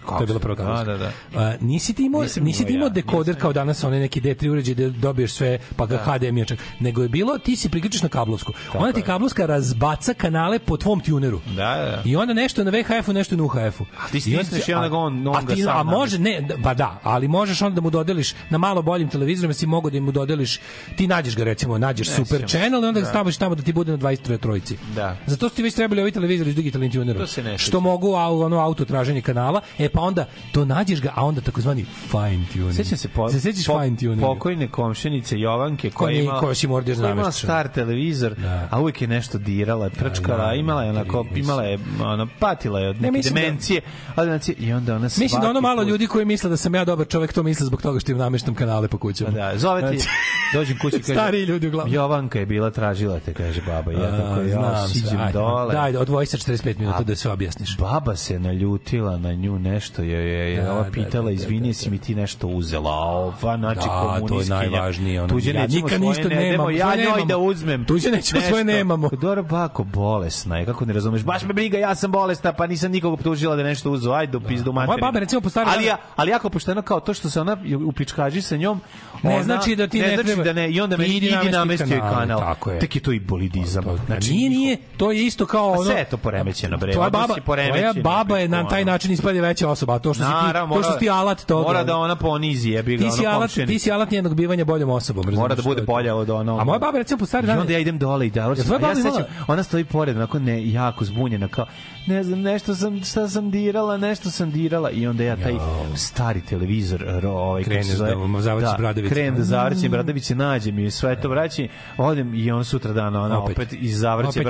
[0.00, 0.08] KDS?
[0.08, 0.84] To je bila prva Da, kablovska.
[0.86, 1.10] da, da.
[1.36, 4.48] A, nisi ti imao, Nisam nisi ti imao ja, dekoder kao danas onaj neki D3
[4.48, 6.02] uređaj da dobiješ sve pa ga Da.
[6.08, 6.58] HDMI čak.
[6.80, 8.52] Nego je bilo ti se priključiš na kablovsku.
[8.74, 11.40] Ona ti kablovska razbaca kanale po tvom tuneru.
[11.46, 12.02] Da, da.
[12.04, 13.84] I onda nešto na VHF-u, nešto na UHF-u.
[13.98, 16.54] A ti stisneš i onda ga on- on a, ga sam a može, ne, da-
[16.62, 20.00] pa da, ali možeš onda da mu dodeliš na malo boljim televizorima si mogu da
[20.00, 20.58] mu dodeliš,
[20.96, 23.10] ti nađeš ga recimo, nađeš Ne super channel i onda ga Da.
[23.10, 24.76] staviš tamo da ti bude na 23 trojici.
[24.94, 25.16] Da.
[25.26, 27.20] Zato su ti već trebali ovi televizori s digitalnim tunerom.
[27.20, 31.12] To se ne što mogu ono auto traženje kanala, e pa onda to nađeš ga,
[31.14, 32.74] a onda takozvani fine tuning.
[32.74, 34.20] Sećam se po, se sećaš po- fine tuning?
[34.20, 37.42] pokojne komšinice Jovanke koja Koja- ima koja si morao da koja ima namestiš.
[37.42, 38.34] star televizor,
[38.70, 42.88] a uvijek je nešto dirala, trčkala, da, imala je onako, imala je, ona, patila je
[42.88, 43.80] od neke mislim da- demencije,
[44.16, 46.74] od demencije, i onda ona svaki Mislim da ono malo ljudi koji misle da sam
[46.74, 49.30] ja dobar čovjek, to misle zbog toga što im nameštam kanale po kućama.
[49.30, 50.08] Da, zove ti, Znači,
[50.54, 51.94] dođem kući kaže, Stariji ljudi uglavnom.
[51.94, 55.74] Jovanka je bila tražila te, kaže baba, ja tako, ja siđem dole.
[55.74, 57.76] Daj, odvoji sa 45 minuta da sve objasniš.
[57.78, 61.30] Baba se naljutila na nju nešto je je, je Da, ova da, pitala da, da,
[61.32, 62.90] izvini da, si mi ti nešto uzela?
[62.90, 66.48] A ova znači Da, to je komunistkinja najvažnije, ono, tuđe ja nikad svoje ništa ne
[66.48, 68.76] idemo, ja svoje njoj da uzmem Tuđe nećemo, svoje nešto.
[68.76, 69.08] nemamo.
[69.12, 71.22] dobro bako bolesna je kako ne razumeš?
[71.22, 74.12] Baš me briga ja sam bolesna pa nisam nikog optužila da nešto uzeo.
[74.12, 77.00] Ajde do pizdu moja materinu baba, recimo, po starom ali ja ali jako pošteno kao
[77.00, 78.80] to što se ona u pičkaži sa njom
[79.22, 81.26] Ne ona- znači da ti ne ne znači treba- da ne i onda meni idi
[81.26, 82.40] idi namesti namestio je kanale, kanal.
[82.40, 82.78] Tako je.
[82.78, 83.84] tek je to i bolidizam.
[84.06, 85.84] Znači, nije, nije, to je isto kao A ono...
[85.84, 89.68] sve je to poremećeno, bre, Tvoja baba, tvoja baba je na taj način ispada veća
[89.70, 91.62] osoba, a to što si ti, Naravno, to što si ti alat toga.
[91.62, 93.72] Mora da ona ponizi, jebi ga, ti si ono alat, komšenica.
[93.72, 96.58] ti si alat njenog bivanja boljom osobom, Mora razumeš, da bude bolja od ono.
[96.58, 98.40] A moja baba recimo po stari I dan onda ja idem dole i da.
[98.40, 101.66] Ja imala- sećam, ona stoji pored, onako ne, jako zbunjena, kao,
[102.06, 104.90] ne znam, nešto sam, šta sam dirala, nešto sam dirala.
[104.90, 105.54] I onda ja taj
[105.96, 109.14] stari televizor, ovaj, Kreneš se zove, da mu zavrćeš bradavice.
[109.14, 111.66] krenem da zavrćem bradavice, se nađem i sve to vraćam,
[111.98, 113.72] odem i on sutra dan ona opet, Opet.
[113.72, 114.40] i zavrće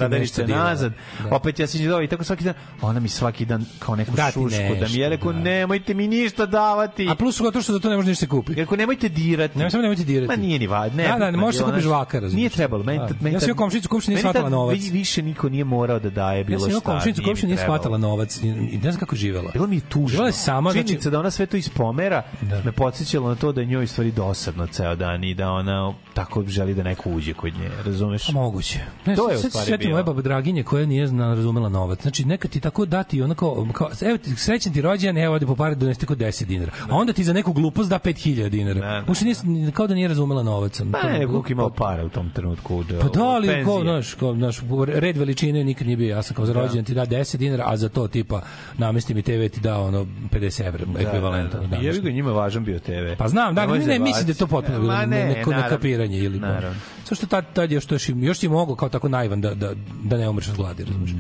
[0.45, 0.65] dirala.
[0.65, 0.93] nazad,
[1.23, 1.37] Da.
[1.37, 4.87] opet ja se i tako svaki dan, ona mi svaki dan kao neku šušku, da
[4.89, 5.39] mi je rekao, da.
[5.41, 7.09] nemojte mi ništa davati.
[7.11, 8.55] A plus to što za to ne može ništa se kupi.
[8.55, 9.59] Rekao, nemojte dirati.
[9.59, 10.29] Ne, samo nemojte dirati.
[10.29, 10.97] Ma nije ni važno.
[10.97, 12.37] Ne, Da, da, ne možeš bilo, kupiš žvaka, razumiješ.
[12.37, 12.83] Nije trebalo.
[12.85, 13.09] Meni, Da.
[13.21, 14.77] meni Ja sam komšinicu, komšina nije shvatala novac.
[14.77, 16.79] vi- Više niko nije morao da daje bilo Ja sam šta.
[16.85, 19.51] imao komšinicu, nije shvatala novac i ne znam kako živela.
[19.53, 20.09] Bilo mi je tužno.
[20.09, 22.23] Živela je sama, znači, da ona sve to ispomera
[22.65, 26.75] me podsjećalo na to da njoj stvari dosadno ceo dan i da ona tako želi
[26.75, 28.27] da neko uđe kod nje, razumeš?
[28.27, 28.79] Pa moguće.
[29.07, 29.91] Ne, To je u stvari bilo.
[29.91, 32.03] moje baba Draginje koja nije zna, razumela novac.
[32.03, 35.57] Znači, nekad ti tako dati onako, kao, evo ti, srećan ti rođendan, evo ode po
[35.57, 36.73] pare donesti kod 10 dinara.
[36.89, 39.05] A onda ti za neku glupost da 5000 dinara.
[39.09, 39.37] Uopšte nije,
[39.73, 40.81] kao da nije razumela novac.
[40.93, 42.83] Pa ne, koliko imao para u tom trenutku.
[42.85, 46.47] Da, Pa da, ali kao, znaš, kao, znaš, red veličine nikad nije bio jasan, kao
[46.47, 46.61] za Da.
[46.61, 48.43] rođendan ti da 10 dinara, a za to tipa
[48.79, 51.55] namesti mi TV ti da ono 50 evra, ekvivalent.
[51.55, 51.87] ono, Da, da, da.
[51.87, 52.93] Jebi ga njima važan bio TV.
[53.19, 54.03] Pa znam, da, ne, ne, zajebavati.
[54.03, 55.71] mislim da je to potpuno bilo ne, ne, neko naravno.
[55.71, 56.81] nekapiranje ili Naravno.
[57.05, 59.71] Sve što tad, tad još, još, još ti mogu kao tako naivan da, da,
[60.05, 61.11] da ne umreš od gladi, razumiješ.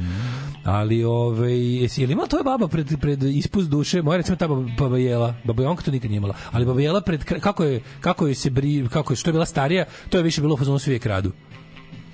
[0.64, 4.48] Ali, ove, jesi, je li imala tvoja baba pred, pred ispust duše, moja recimo ta
[4.78, 8.26] baba, Jela, baba Jonka to nikad nije imala, ali baba Jela pred, kako je, kako
[8.26, 10.78] je se bri, kako je, što je bila starija, to je više bilo u fazonu
[10.78, 11.32] svi je kradu.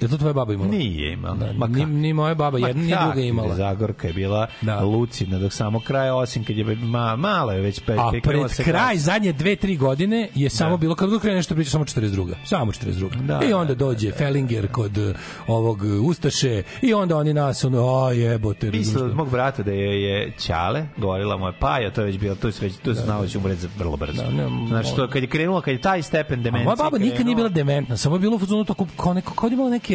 [0.00, 0.70] Je to tvoja baba imala?
[0.70, 1.34] Nije imala.
[1.36, 3.54] Da, Ma ni, ni moja baba, jedna, ni druga imala.
[3.54, 4.46] Zagorka je bila
[4.82, 8.64] lucidna dok samo kraja, osim kad je ma, malo je već pe, A pred se
[8.64, 9.00] kraj kasno.
[9.02, 12.34] zadnje dve, tri godine je samo bilo, kad god krene nešto priča, samo 42.
[12.44, 13.26] Samo 42.
[13.26, 15.16] Da, I onda dođe Fellinger kod uh,
[15.46, 18.70] ovog uh, Ustaše i onda oni nas, ono, a jebote.
[18.70, 22.18] Razumeš od mog brata da je, je Ćale, govorila mu je Paja, to je već
[22.18, 24.22] bilo, to je već, to je znao da će umreti za- vrlo brzo.
[24.22, 26.98] Da, ne, znači, to, kad je krenula, kad je taj stepen A demencije moja baba
[26.98, 29.56] nikad nije bila dementna, samo je bilo u fazonu tako kao neko kao da je
[29.56, 29.85] imala neke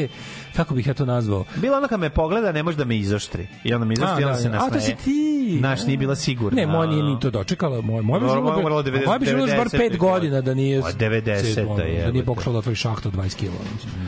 [0.55, 1.45] kako bih ja to nazvao.
[1.55, 3.47] Bila ona kad me pogleda, ne može da me izoštri.
[3.63, 4.55] I onda me izoštri, A, onda da, se da.
[4.55, 4.71] nasmeje.
[4.71, 5.59] A, to si ti.
[5.61, 6.55] Naš nije bila sigurna.
[6.61, 7.81] Ne, moja nije ni to dočekala.
[7.81, 10.81] Moja moja bi živjela bar- 90 moja bi živjela još bar 5 godina da nije
[10.81, 13.51] Pa, 90-ta ono, da nije pokušala da otvori šahtu od 20 kg.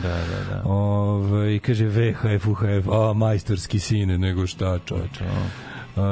[0.02, 0.62] Da, da, da.
[0.68, 5.24] Ove, kaže VHF, UHF, a majstorski sine, nego šta čoveče.
[5.96, 6.02] Uh,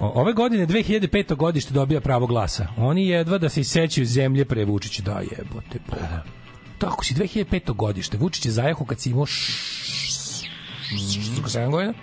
[0.00, 1.34] ove godine 2005.
[1.36, 2.66] godište dobija pravo glasa.
[2.76, 5.02] Oni jedva da se isećaju zemlje pre Vučića.
[5.02, 5.78] Da jebote.
[5.88, 5.96] Bo.
[6.82, 7.74] Tako si 2005.
[7.74, 8.16] godište.
[8.16, 9.52] Vučić je zajahu kad si imao š-
[9.84, 10.48] š-
[11.46, 11.94] 7 godina.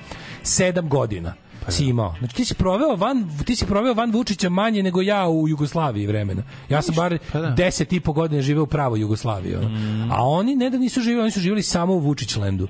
[0.43, 1.33] 7 godina
[1.69, 2.15] si imao.
[2.19, 6.07] Znači ti si proveo van ti si proveo van Vučića manje nego ja u Jugoslaviji
[6.07, 6.43] vremena.
[6.69, 9.55] Ja sam bar 10 i po godina živeo u pravoj Jugoslaviji.
[9.55, 9.69] ono.
[10.11, 12.67] A oni ne da nisu živeli, oni su živeli samo u Vučićlandu.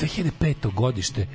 [0.00, 0.72] 2005.
[0.72, 1.26] godište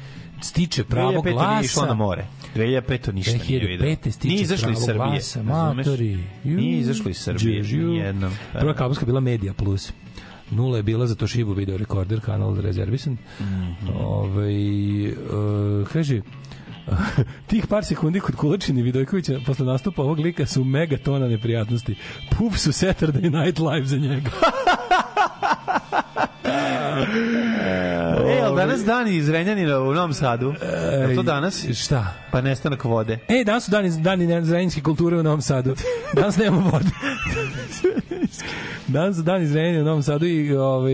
[0.41, 1.33] stiče pravo 2005.
[1.33, 1.49] glasa.
[1.49, 2.25] nije išlo na more.
[2.55, 3.11] 2005.
[3.11, 3.87] ništa nije video.
[3.87, 4.11] 2005.
[4.11, 4.95] stiče Nije izašlo iz Srbije.
[4.95, 6.23] glasa, matori.
[6.43, 7.63] Nije izašlo iz Srbije.
[7.63, 8.33] Nijednom.
[8.53, 9.91] Prva kabelska bila Media Plus.
[10.51, 13.17] Nula je bila za Toshiba video rekorder, kanal rezervisan.
[13.39, 13.89] Mhm.
[13.95, 15.13] Ovaj, e,
[15.93, 16.21] kaže,
[17.49, 21.95] tih par sekundi kod Kulačini Vidojkovića posle nastupa ovog lika su megatona neprijatnosti.
[22.37, 24.31] Pup su Saturday Night Live za njega.
[28.29, 30.53] E, ali danas dan iz Renjanina u Novom Sadu.
[31.09, 31.65] Je to danas?
[31.73, 32.13] Šta?
[32.31, 33.19] Pa nestanak vode.
[33.27, 35.75] E, danas su dani, dani zrenjinske kulture u Novom Sadu.
[36.13, 36.89] Danas nemamo vode.
[38.87, 40.93] Danas su dani zrenjine u Novom Sadu i ovaj,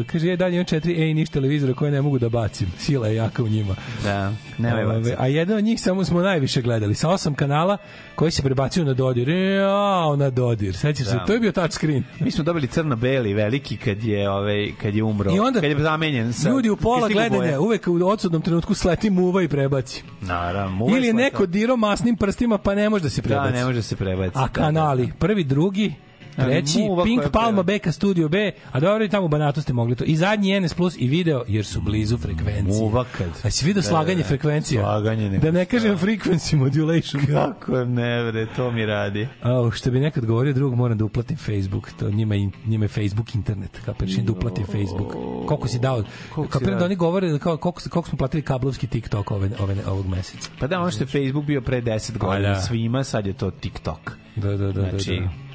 [0.00, 2.68] e, kaže, je dalje imam četiri ej niš televizora koje ne mogu da bacim.
[2.78, 3.74] Sila je jaka u njima.
[4.04, 5.16] Da, nemoj Ovaj, baciti.
[5.18, 6.94] A jedan od njih samo smo najviše gledali.
[6.94, 7.76] Sa osam kanala
[8.14, 9.28] koji se prebacuju na dodir.
[9.28, 10.76] Jao, na dodir.
[10.76, 11.24] Sećaš se, Da.
[11.24, 12.04] to je bio touchscreen.
[12.20, 15.30] Mi smo dobili crno-beli veliki kad je ovaj kad je umro.
[15.30, 19.10] I onda kad je zamenjen sa Ljudi u pola gledanja uvek u odsudnom trenutku sleti
[19.10, 20.02] muva i prebaci.
[20.20, 20.84] Naravno.
[20.84, 23.52] uvek Ili je neko diro masnim prstima pa ne može da se Da, prebaci.
[23.52, 24.32] ne može da se prebaci.
[24.34, 25.94] A kanali, prvi, drugi,
[26.44, 27.62] treći, muva Pink Palma.
[27.62, 30.04] Beka Studio B, a dobro i tamo u Banatu ste mogli to.
[30.04, 32.80] I zadnji NS Plus i video, jer su blizu frekvencije.
[32.80, 33.28] Muva kad.
[33.44, 34.28] A si vidio Da, slaganje da.
[34.28, 34.82] frekvencija?
[34.82, 37.26] Slaganje nego Da ne kažem frequency modulation.
[37.26, 39.28] Kako ne bre, to mi radi.
[39.42, 41.90] A, što bi nekad govorio drug, moram da uplatim Facebook.
[41.98, 42.34] To njima,
[42.66, 43.80] njima je Facebook internet.
[43.84, 45.12] Kapiraš, da uplatim Facebook.
[45.46, 46.04] Koliko si dao?
[46.50, 50.06] Kapiram da oni govore da kao, koliko, koliko smo platili kablovski TikTok ove, ove, ovog
[50.06, 50.50] meseca.
[50.60, 52.60] Pa da, ono što je Facebook bio pre 10 godina da.
[52.60, 54.12] svima, sad je to TikTok.
[54.36, 54.90] Da, da, da.
[54.90, 55.47] Znači, da, da.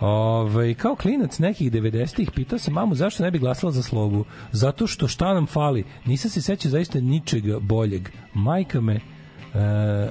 [0.00, 4.24] Ove, kao klinac nekih 90-ih pitao sam mamu zašto ne bi glasala za slobu.
[4.52, 5.84] Zato što šta nam fali?
[6.04, 8.08] Nisam se sećao zaista ničega boljeg.
[8.34, 9.00] Majka me
[9.54, 10.10] E,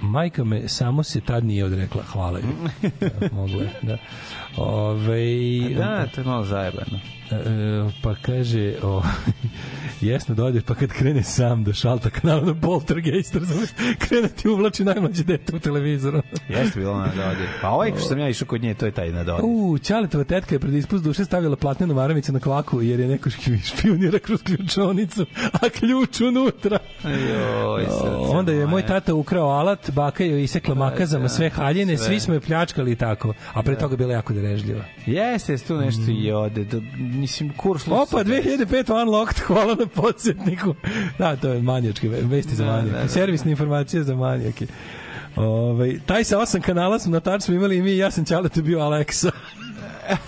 [0.00, 2.52] majka me samo se tad nije odrekla hvala joj.
[3.20, 3.98] da, mogla je, da.
[4.56, 6.98] Ove, da, to je malo zajebano.
[7.30, 9.02] E, pa kaže, o,
[10.00, 14.48] jesno da odeš, pa kad krene sam do šalta kanala na poltergeist, razumeš, krene ti
[14.48, 16.22] uvlači najmlađe dete u televizoru.
[16.48, 17.48] Jeste bilo na dodi.
[17.60, 19.42] Pa ovaj što sam ja išao kod nje, to je taj na dodi.
[19.44, 23.30] U, Ćaletova tetka je pred ispust duše stavila platnenu maramicu na kvaku jer je neko
[23.64, 26.78] špionira kroz ključonicu, a ključ unutra.
[27.04, 27.86] Joj,
[28.30, 32.06] Onda je moj tata ukrao alat, baka joj isekla makazama sve haljine, sve.
[32.06, 34.84] svi smo je pljačkali i tako, a pre toga bila jako darežljiva.
[35.06, 36.64] Jeste, jeste tu nešto i ode.
[37.18, 37.86] Mislim, kurs...
[37.86, 40.74] Opa, 2005 Unlocked, hvala na podsjetniku.
[41.18, 42.90] Da, to je manjačke ve- vesti za Da, manjake.
[42.90, 43.08] da, da.
[43.08, 44.66] Servisne informacije za manjake.
[45.36, 48.62] Ove, taj sa osam kanala smo na tač smo imali i mi, ja sam Ćalete
[48.62, 49.30] bio Aleksa.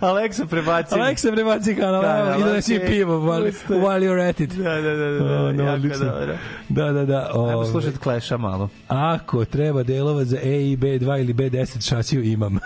[0.00, 0.94] Aleksa prebaci.
[0.94, 4.50] Aleksa prebaci kanal, evo, i da si pivo while, while you're at it.
[4.50, 6.36] Da, da, da, da, O, no, jako dobro.
[6.68, 7.18] Da, da, da.
[7.28, 7.66] Ajmo ove.
[7.66, 8.68] slušati Clash-a malo.
[8.88, 12.58] Ako treba delova za E i B2 ili B10 šasiju imam.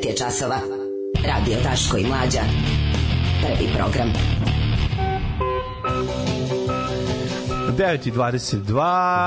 [0.00, 0.56] 9 je časova.
[1.26, 2.40] Radio Taško i Mlađa.
[3.42, 4.12] Prvi program.
[7.80, 8.72] 9.22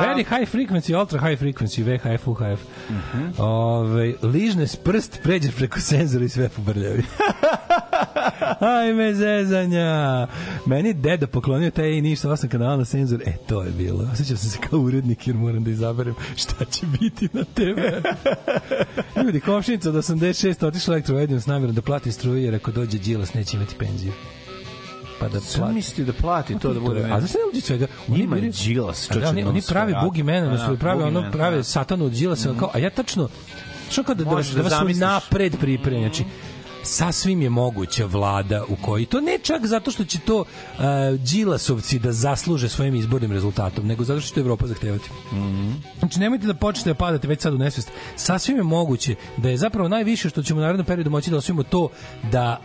[0.02, 2.62] Very high frequency, ultra high frequency, VHF, UHF.
[2.90, 3.32] Mm -hmm.
[3.38, 7.04] Ove, ovaj, ližne s prst, pređe preko senzora i sve pobrljavi.
[8.80, 10.28] Ajme zezanja.
[10.66, 13.22] Meni deda poklonio taj i ništa 8 kanala na senzor.
[13.26, 14.10] E, to je bilo.
[14.14, 17.80] Osjećao sam se kao urednik jer moram da izaberem šta će biti na TV.
[19.24, 23.34] Ljudi, komšinica od 86 otišla elektrovedijom s namjerom da plati struju jer ako dođe Đilas
[23.34, 24.14] neće imati penziju.
[25.20, 25.74] Pa da Sam plati.
[25.74, 27.88] mislio da plati to da bude A znaš šta svega?
[28.08, 30.04] Je bili- Đilas, da, oni, oni pravi stop.
[30.04, 31.64] bugimena, Da, da, su prave ono, prave da.
[31.64, 33.30] satanu od Đilasa, kao, a ja tačno,
[33.92, 36.24] što kao da, da, da da vas napred pripremi, znači,
[36.84, 40.46] sasvim je moguća vlada u kojoj to ne čak zato što će to uh,
[41.32, 45.10] Đilasovci da zasluže svojim izbornim rezultatom, nego zato što će to Evropa zahtevati.
[46.00, 47.92] Znači nemojte da počnete da padate već sad u nesvest.
[48.16, 51.64] Sasvim je moguće da je zapravo najviše što ćemo u narednom periodu moći da osvojimo
[51.64, 51.90] to
[52.32, 52.62] da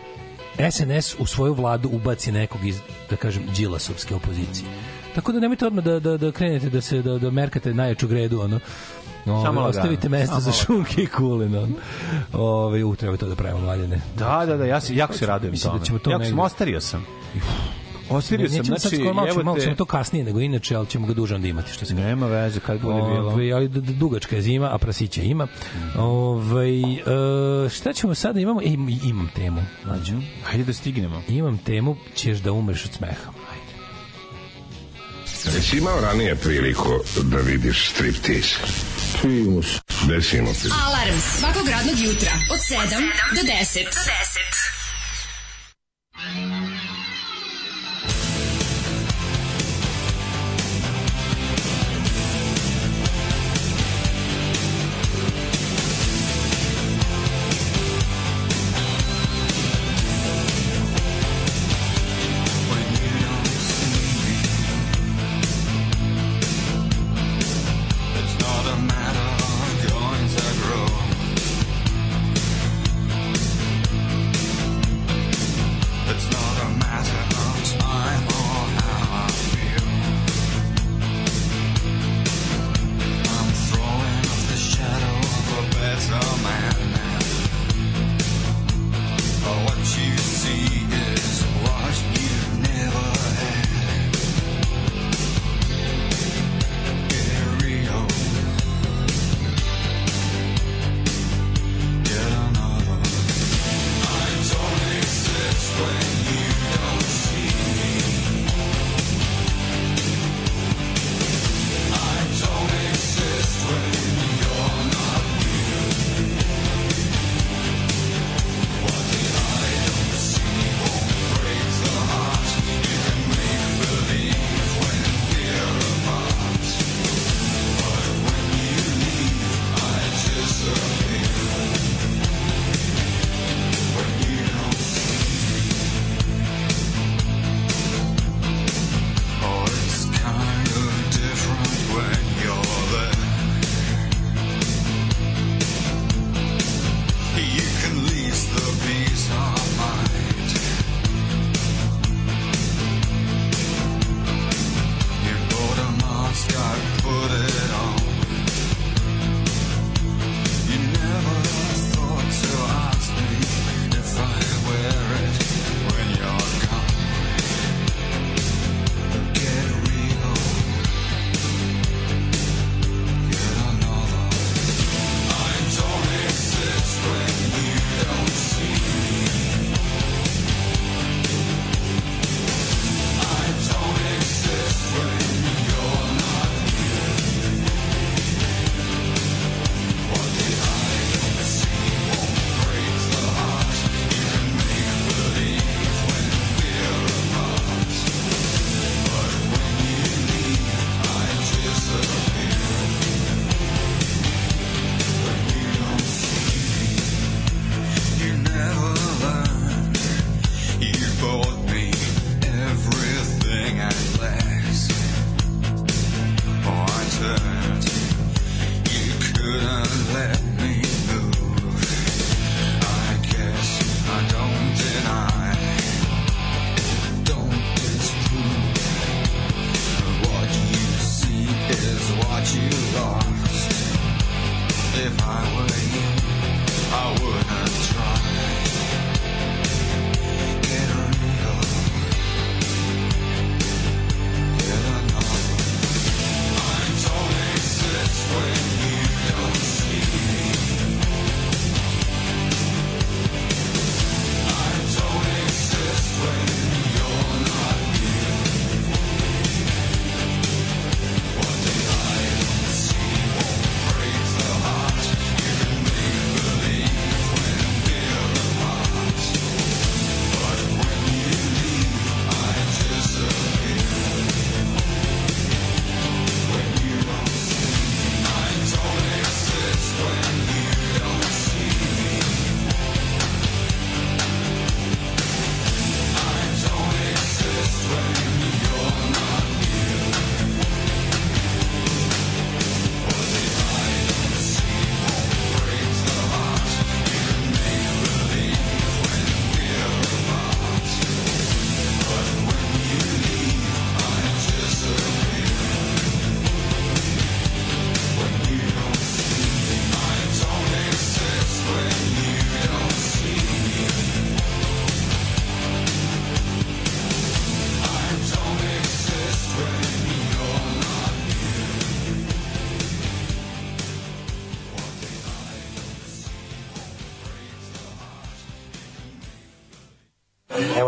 [0.71, 4.69] SNS u svoju vladu ubaci nekog iz, da kažem, Đilasovske opozicije.
[5.15, 8.41] Tako da nemojte odmah da, da, da krenete da se da, da merkate najjaču gredu,
[8.41, 8.59] ono.
[9.25, 11.55] Ove, Samo ostavite mesto Samo za šunke i kulen.
[11.55, 11.73] On.
[12.33, 14.01] Ove, u, treba to da pravimo mlaljene.
[14.15, 15.85] Da, da, da, ja se jako se radujem Mislim da tome.
[15.85, 17.05] ćemo to jako sam ostario sam.
[18.09, 20.39] Ostario sam, Nećemo sad znači, skoro malo, ćemo, evo malo te- ćemo to kasnije nego
[20.39, 21.71] inače, ali ćemo ga duže onda imati.
[21.71, 22.05] Što se kaže.
[22.05, 23.29] Nema veze, kad bude bilo.
[23.29, 25.47] Ove, ali dugačka je zima, a prasića ima.
[25.97, 28.39] Ove, e, šta ćemo sada?
[28.39, 29.61] Imamo, e, im- imam temu.
[29.85, 30.13] Mlađo.
[30.43, 31.21] Hajde da stignemo.
[31.27, 33.31] Imam temu, ćeš da umreš od smeha.
[35.45, 38.55] Jesi imao ranije priliku da vidiš striptease?
[39.21, 39.65] Primus.
[40.07, 40.69] Desimo ti.
[40.85, 42.75] Alarm svakog radnog jutra od 7
[43.35, 43.83] do 10.
[43.83, 44.78] Do 10.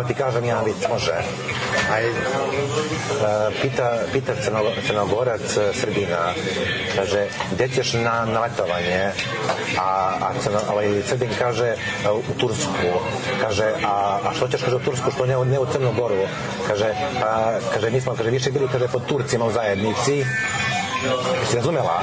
[0.01, 1.13] Evo ti kažem jedan vic, može.
[1.93, 2.11] Aj, e,
[3.61, 6.33] pita, pita crno, crnogorac e, Srbina,
[6.95, 9.11] kaže, gde ćeš na, na letovanje?
[9.77, 11.77] A, a crno, ovaj, Srbin kaže, e,
[12.09, 12.89] u Tursku.
[13.41, 16.25] Kaže, a, a što ćeš, kaže, u Tursku, što ne, ne u Crnu Goru?
[16.67, 20.25] Kaže, a, kaže, mi smo, kaže, više bili, kaže, pod Turcima u zajednici.
[21.49, 22.01] Si razumela?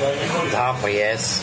[0.52, 1.42] Da, pa jes.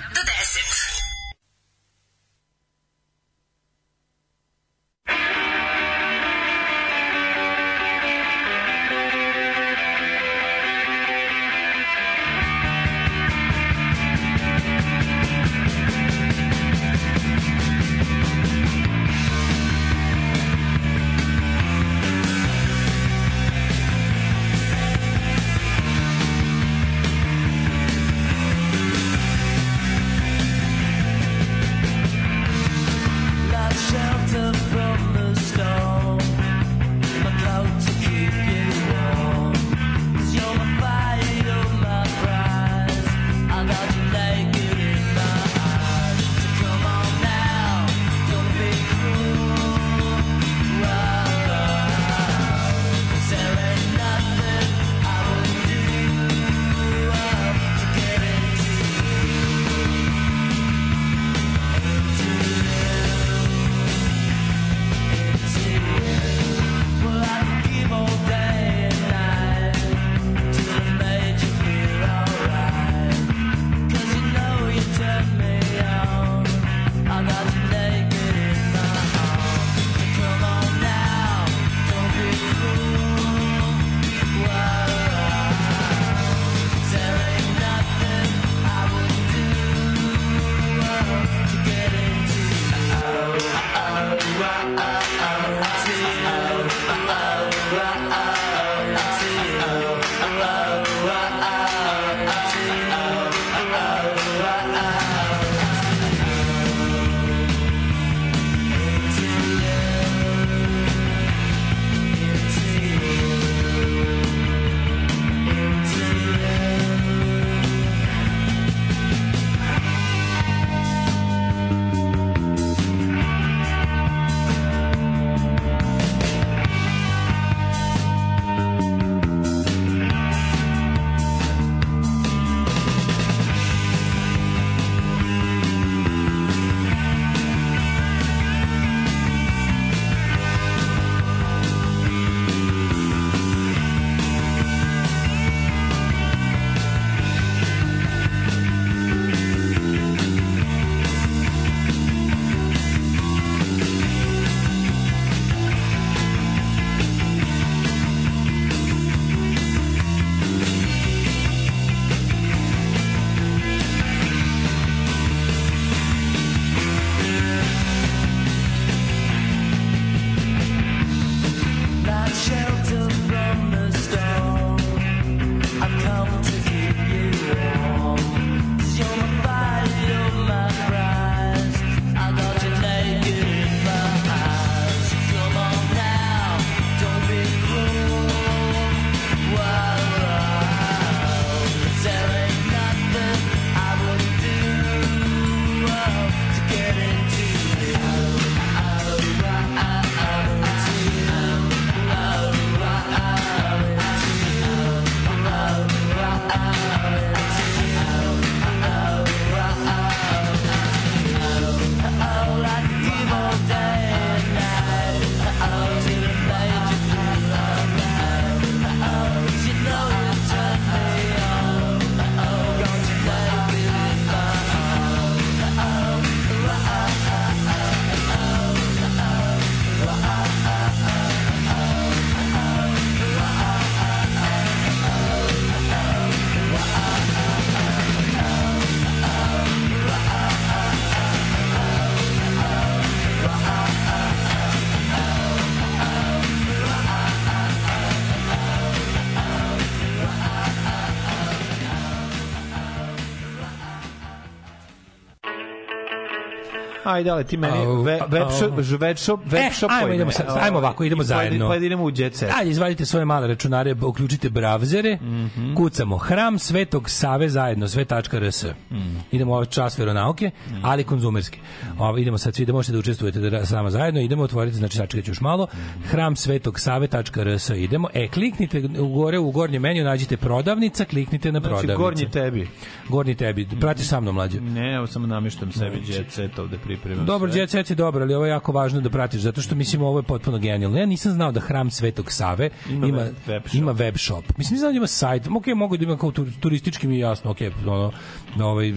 [257.11, 260.77] Ajde, ali ti meni ve, web shop, web shop, web E, ajmo, idemo sad, ajmo
[260.77, 261.67] ovako, idemo zajedno.
[261.69, 262.49] Pa idemo u jet set.
[262.53, 265.75] Ajde, izvadite svoje male računare, uključite bravzere, Mhm.
[265.75, 268.63] kucamo hram Svetog Save zajedno, sve.rs.
[268.91, 269.15] Mhm.
[269.31, 271.59] Idemo ovaj čas veronauke, ali konzumerski.
[271.99, 274.97] Ovo, idemo sad svi da možete da učestvujete da, s nama zajedno, idemo otvoriti, znači
[274.97, 275.67] sačekat ću još malo,
[276.05, 277.21] hram Svetog Save.rs
[277.69, 278.07] idemo.
[278.13, 281.95] E, kliknite u gore u gornjem meniju, nađite prodavnica, kliknite na Znači, prodavnice.
[281.95, 282.67] gornji tebi.
[283.11, 284.61] Gornji tebi, prati sa mnom mlađe.
[284.61, 287.25] Ne, evo samo namještam sebi jet set ovde pripremam.
[287.25, 287.59] Dobro, sve.
[287.59, 290.19] Jet Set je dobro, ali ovo je jako važno da pratiš, zato što mislim ovo
[290.19, 290.97] je potpuno genijalno.
[290.97, 293.75] Ja nisam znao da hram Svetog Save Ima ima, web- web shop.
[293.75, 294.43] ima web shop.
[294.47, 295.47] Mislim, nisam znao da ima sajt.
[295.47, 298.11] Ok, mogu da ima kao tur- turistički mi je jasno, ok, ono,
[298.59, 298.93] ovaj,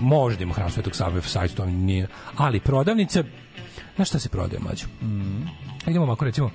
[0.00, 2.06] može da ima hram Svetog Save sajt, to nije.
[2.36, 3.24] Ali prodavnice,
[3.96, 4.86] znaš šta se prodaje, mlađo?
[5.02, 5.42] Mhm.
[5.86, 6.50] Idemo ovako, recimo,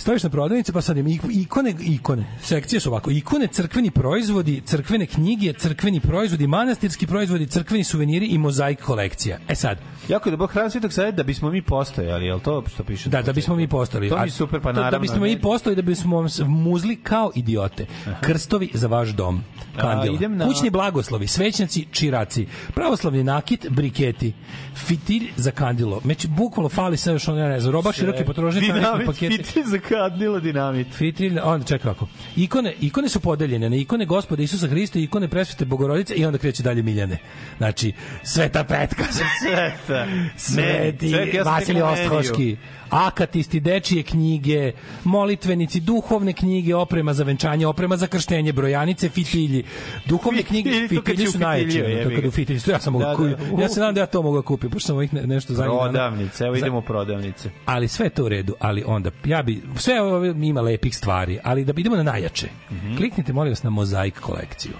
[0.00, 2.24] Staviš na prodavnice, pa sad ik- ikone, ikone.
[2.42, 8.38] Sekcije su ovako, ikone, crkveni proizvodi, crkvene knjige, crkveni proizvodi, manastirski proizvodi, crkveni suveniri i
[8.38, 9.38] mozaik kolekcija.
[9.48, 12.64] E sad, Jako je dobro hran Svetog Save da bismo mi postojali, je li to
[12.68, 13.08] što piše?
[13.08, 14.08] Da, da bismo mi postali.
[14.08, 14.90] To mi A je super, pa to- naravno.
[14.90, 17.86] Da bismo mi postali, da bismo muzli kao idiote.
[18.20, 19.42] Krstovi za vaš dom.
[19.76, 20.14] Kandila.
[20.16, 24.32] idem na- Kućni blagoslovi, svećnjaci, čiraci, pravoslavni nakit, briketi,
[24.76, 26.00] fitilj za kandilo.
[26.04, 29.36] Među bukvalno fali sve još ono, ne znam, roba široke Dinamit, paketi.
[29.36, 30.86] fitilj za kadnilo dinamit.
[30.94, 32.08] Fitilj, onda čekaj kako.
[32.36, 36.38] Ikone, ikone su podeljene na ikone Gospoda Isusa Hrista, i ikone Presvete Bogorodice i onda
[36.38, 37.18] kreće dalje Miljane.
[37.58, 39.04] Znači, Sveta Petka,
[39.42, 40.06] Sveta.
[40.36, 42.56] Sveti Sveti, ja sam Vasilij u meniju.
[42.90, 44.72] Akatisti, dečije knjige,
[45.04, 49.64] molitvenici, duhovne knjige, oprema za venčanje, oprema za krštenje, brojanice, fitilji.
[50.06, 52.28] Duhovne knjige, Fitilji, su jebi To ga.
[52.28, 53.62] u fitilji, ja sam mogu Da, da, da.
[53.62, 55.82] Ja se nadam da ja to mogu da kupim, pošto sam ne, nešto zadnjih dana-
[55.82, 57.50] Prodavnice, evo idemo u prodavnice.
[57.66, 61.38] ali sve je to u redu, ali onda ja bi sve ovo ima lepih stvari,
[61.44, 62.48] ali da idemo na najjače.
[62.70, 62.96] Mhm.
[62.96, 64.72] Kliknite molim vas na mozaik kolekciju.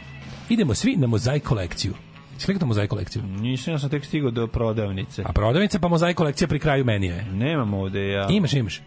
[0.48, 1.94] Idemo svi na mozaik kolekciju.
[2.44, 3.22] Kliknite na mozaik kolekciju.
[3.22, 5.22] Nisam, ja sam tek stigao do prodavnice.
[5.26, 7.24] A prodavnica pa mozaik kolekcija pri kraju menija je.
[7.24, 8.26] Nemam ovde ja.
[8.30, 8.82] Imaš, imaš.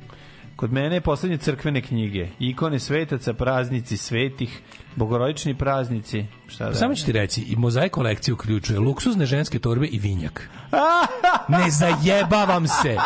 [0.55, 2.27] Kod mene je poslednje crkvene knjige.
[2.39, 4.61] Ikone svetaca, praznici svetih,
[4.95, 6.25] bogorodični praznici.
[6.47, 6.75] Šta da?
[6.75, 10.49] Samo ću ti reći, i mozaik kolekcija uključuje luksuzne ženske torbe i vinjak.
[11.47, 12.97] Ne zajebavam se.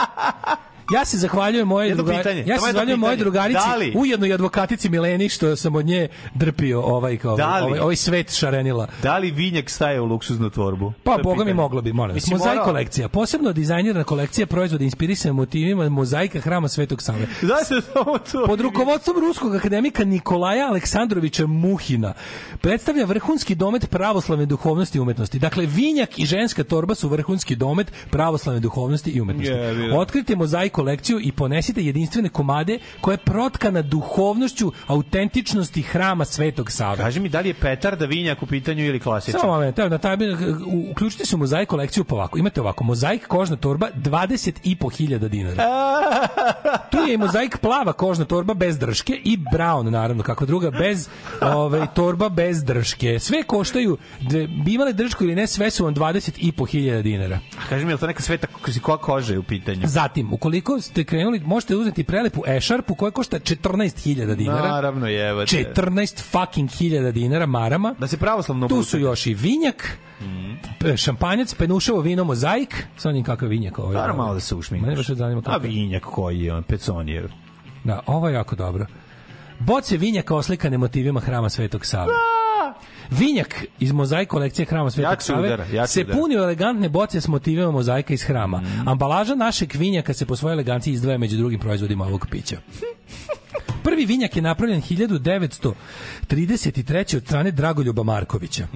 [0.94, 3.60] Ja se zahvaljujem moje Jedno drugari, pitanje, ja se zahvaljujem moje drugarici,
[3.94, 7.96] Da ujedno i advokatici Mileni što sam od nje drpio ovaj kao Da ovaj, ovaj
[7.96, 8.88] svet šarenila.
[9.04, 10.94] Da li vinjak staje u luksuznu tvorbu?
[11.04, 12.14] To Pa, boga mi moglo bi, molim.
[12.14, 17.28] Mislim, Mozaik kolekcija, posebno dizajnirana kolekcija proizvoda inspirisana motivima mozaika hrama Svetog Save.
[17.42, 18.46] Zašto samo to?
[18.46, 22.14] Pod rukovodstvom ruskog akademika Nikolaja Aleksandrovića Muhina
[22.62, 25.40] predstavlja vrhunski domet pravoslavne duhovnosti i umetnosti.
[25.40, 29.54] Dakle, vinjak i ženska torba su vrhunski domet pravoslavne duhovnosti i umetnosti.
[29.94, 36.98] Otkrite mozaik kolekciju i ponesite jedinstvene komade koja je protkana duhovnošću, autentičnosti hrama Svetog Save.
[36.98, 39.40] Kaži mi, da li je petar da vinjak u pitanju ili klasičan?
[39.42, 40.18] Samo moment, evo na taj
[40.92, 42.38] uključite se u mozaik kolekciju pa ovako.
[42.38, 45.64] Imate ovako, mozaik kožna torba 20.500 dinara.
[46.92, 51.10] Tu je i mozaik plava kožna torba bez drške i brown naravno kako druga bez
[51.42, 53.20] ovaj torba bez drške.
[53.20, 57.40] Sve koštaju dve, bi imale dršku ili ne, sve su vam 20.500 dinara.
[57.58, 59.82] A Kaži mi, je li to neka sveta ko- koja koža je u pitanju?
[59.86, 64.68] Zatim, ukoliko ste krenuli, možete uzeti prelepu ešarpu koja košta 14.000 dinara.
[64.70, 65.74] Naravno, jevate.
[65.76, 67.96] 14 fucking hiljada dinara marama.
[68.00, 69.98] Da se pravoslavno Tu su još i vinjak,
[70.80, 73.92] p- šampanjac, penuševo vino, mozaik, sa onim kakav vinjak ovaj.
[73.92, 74.86] Stvarno malo da se ušminkaš.
[74.86, 75.60] Mene baš zanima A kako.
[75.60, 76.64] vinjak koji je on.
[77.84, 78.86] Da, ovo je jako dobro.
[79.60, 82.14] Boce vinjaka oslikane motivima hrama Svetog Save.
[83.10, 88.14] Vinjak iz mozaik kolekcije hrama Svetog Save se puni u elegantne boce s motivima mozaika
[88.14, 88.62] iz hrama.
[88.86, 92.58] Ambalaža našeg vinjaka se po svojoj eleganciji izdvaja među drugim proizvodima ovog pića.
[93.84, 97.18] Prvi vinjak je napravljen 1933.
[97.18, 98.68] od strane Dragoljuba Markovića.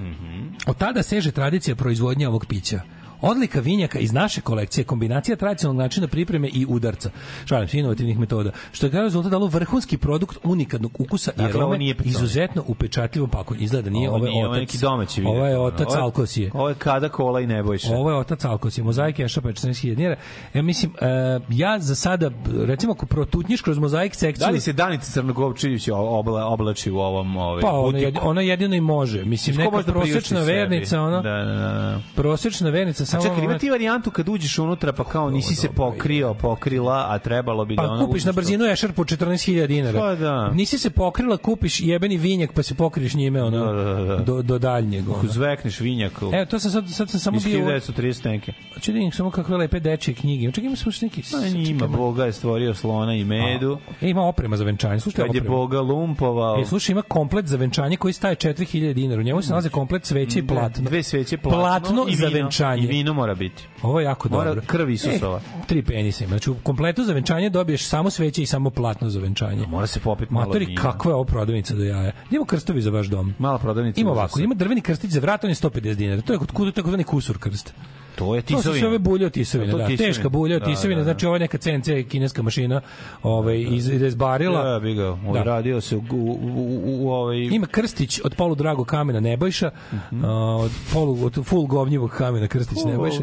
[0.66, 2.80] Od tada seže tradicija proizvodnje ovog pića.
[3.22, 7.10] Odlika vinjaka iz naše kolekcije, kombinacija tradicionalnog načina pripreme i udarca,
[7.44, 11.54] šalim se, inovativnih metoda, što je kao rezultat dalo vrhunski produkt unikatnog ukusa i Dakle,
[11.54, 13.62] ovo arome, nije izuzetno upečatljivom pakovanju.
[13.62, 14.68] Izgleda nije, ovo, Ovo je nije, ovo je otac.
[14.68, 15.36] neki domaći vinjak.
[15.36, 16.50] Ovo je otac Ovo je- Alkosije.
[16.54, 17.88] Ovo je kada kola i nebojša.
[17.88, 20.16] Ovo je otac Alkosije, mozaik je šapa 14.000 dinara.
[20.54, 21.06] Ja mislim, e,
[21.50, 24.46] ja za sada, recimo, ako protutnjiš kroz mozaik sekciju...
[24.46, 28.04] Da li se Danica Crnogorčević obla, oblači u ovom ovaj, Pa ona, butiku?
[28.04, 29.24] jedi, ona jedino i može.
[29.24, 29.82] Mislim, neka da
[30.22, 30.52] sebi?
[30.52, 32.00] vernica, ona, Da, da, da.
[32.14, 33.34] prosječna vernica, A samo...
[33.34, 37.64] čekaj, ima ti varijantu kad uđeš unutra pa kao nisi se pokrio, pokrila, a trebalo
[37.64, 40.00] bi da Pa ono kupiš na brzinu ešar po 14.000 dinara.
[40.00, 40.50] Pa da.
[40.50, 44.16] Nisi se pokrila, kupiš jebeni vinjak pa se pokriješ njime ono, Da, da, da.
[44.16, 45.08] Do, do daljnjeg.
[45.08, 45.28] Ono.
[45.28, 46.12] Zvekneš vinjak.
[46.32, 47.58] Evo, to sam sad, sad sam samo iz bio...
[47.58, 48.52] 1930 neke.
[48.86, 50.52] Da vidim samo kakve lepe dečije knjige.
[50.52, 51.22] Čekaj, ima još neki...
[51.32, 53.78] Ma njima, Boga je stvorio slona i medu.
[54.00, 55.00] E, ima oprema za venčanje.
[55.00, 55.40] Slušaj, Kad je.
[55.40, 56.60] Boga lumpovao.
[56.60, 59.20] E, slušaj, ima komplet za venčanje koji staje 4000 dinara.
[59.20, 60.84] U njemu se nalaze komplet sveće i platno.
[60.84, 62.82] Dve sveće platno, Platno i za vino, venčanje.
[62.82, 63.64] i vino mora biti.
[63.82, 64.62] Ovo je jako Mora dobro.
[64.66, 65.40] krv Isusova.
[65.62, 66.28] E, tri penisa ima.
[66.28, 69.66] Znači, u kompletu za venčanje dobiješ samo sveće i samo platno za venčanje.
[69.66, 70.82] Mora se popiti malo Matori, vina.
[70.82, 72.12] kakva je ovo prodavnica do jaja.
[72.30, 73.34] Ima krstovi za vaš dom.
[73.38, 74.00] Mala prodavnica.
[74.00, 76.22] Ima ovako, ima drveni krstić za vrat, on je 150 dinara.
[76.22, 77.74] To je kod kudu takozvani kusur krst.
[78.14, 78.86] To je To su tisovina.
[78.86, 80.06] ove bulje od tisovine, To da, tisovina.
[80.08, 81.04] teška bulja od Da, tisovine, da, da.
[81.04, 82.80] znači ovo je neka CNC kineska mašina
[83.22, 84.68] ovaj, iz, izbarila.
[84.68, 87.36] Ja bi ga odradio se u, u, u, u ovaj...
[87.38, 90.24] Ima krstić od polu dragog kamena Nebojša, Mhm.
[90.24, 93.22] a, od polu od full govnjivog kamena krstić Nebojša.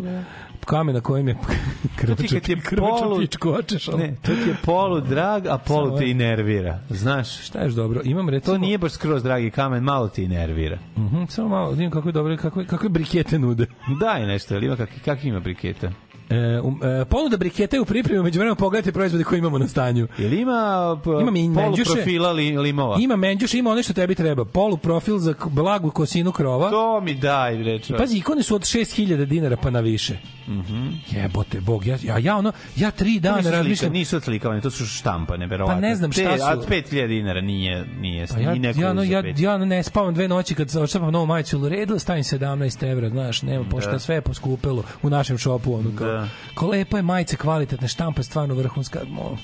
[0.65, 0.65] Govnjivog.
[0.65, 1.35] Kamena kojim je
[2.07, 3.19] To ti je polu...
[3.19, 3.87] pičkočeš.
[3.87, 6.11] Ne, to ti je polu drag, a polu te je.
[6.11, 6.79] i nervira.
[6.89, 7.45] Znaš?
[7.47, 8.01] Šta je dobro?
[8.03, 8.53] Imam recimo...
[8.53, 10.77] To nije baš skroz dragi kamen, malo ti i nervira.
[10.97, 13.65] Mhm, samo malo, vidim kako je dobro, kako, kakve brikete nude.
[13.99, 15.91] Daj nešto, ili ima kakvi, kakvi ima briketa?
[16.29, 19.67] E, um, e, ponuda brikete je u pripremi, među vremenom pogledajte proizvode koje imamo na
[19.67, 20.07] stanju.
[20.17, 21.91] Ili ima, Ima mi polu menđuše.
[21.93, 22.97] profila li, limova?
[22.99, 24.45] Ima menđuš, ima ono što tebi treba.
[24.45, 26.69] Polu profil za blagu kosinu krova.
[26.69, 27.97] To mi daj, reče.
[27.97, 30.17] Pazi, ikone su od 6000 dinara pa na više.
[30.47, 30.87] Mhm.
[31.11, 35.47] Jebote, bog, ja, ja, ja ono, ja tri dana razmišljam, nisu odslikavane, to su štampane,
[35.47, 35.75] verovatno.
[35.75, 38.81] Pa ne znam šta su- A od 5000 dinara nije, nije, Pa ja, nije neko
[38.81, 42.23] ja, no, ja, ja ne spavam dve noći kad odštampam novu majicu u redu, stavim
[42.23, 43.99] 17 evra, znaš, nema pošto Da.
[43.99, 46.18] sve je poskupelo u našem šopu, ono kao, Da.
[46.53, 49.37] Ko lepa je majica, kvalitetna štampa, je stvarno vrhunska, mo,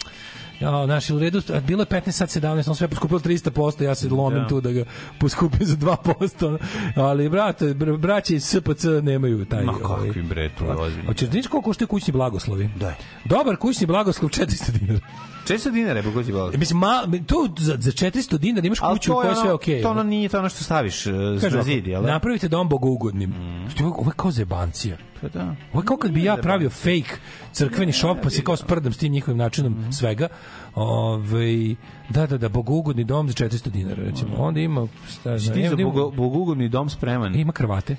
[0.60, 3.96] Ja, znaš, u redu, bilo je 15 sad 17, on sve je poskupilo 300%, ja
[3.96, 4.48] se lomim Da.
[4.48, 4.84] tu da ga
[5.20, 6.58] poskupim za 2%,
[6.96, 9.64] ali brate, br braće iz SPC nemaju taj...
[9.64, 11.08] Ma ovaj, kakvi bre, to je ozbiljno.
[11.08, 12.70] Hoćeš da koliko koštaju kućni blagoslovi?
[12.76, 12.94] Daj.
[13.26, 15.00] Dobar kućni blagoslov 400 dinara.
[15.46, 16.52] 400 dinara je pogođi bilo.
[16.54, 16.94] E, Mislim, ma,
[17.26, 19.82] to za, za 400 dinara imaš kuću u kojoj je sve okej.
[19.82, 22.02] To ono nije to ono što staviš uh, Kaže na zid, jel?
[22.02, 22.08] da?
[22.08, 23.30] Napravite dom bogougodnim.
[23.30, 23.68] Mm.
[23.82, 24.98] Ovo je kao zebancija.
[25.22, 25.56] Pa da.
[25.74, 27.16] Ovo je kao kad bi ja pravio fake
[27.52, 29.92] crkveni šop, pa se kao sprdam s tim njihovim načinom Mhm.
[29.92, 30.28] svega.
[30.76, 31.76] Ove,
[32.10, 34.36] da, da, da, bogougodni dom za 400 dinara, recimo.
[34.38, 37.36] Onda ima, šta znam, Ti za ima, bogo- bogugodni dom spreman.
[37.36, 37.96] ima krvate.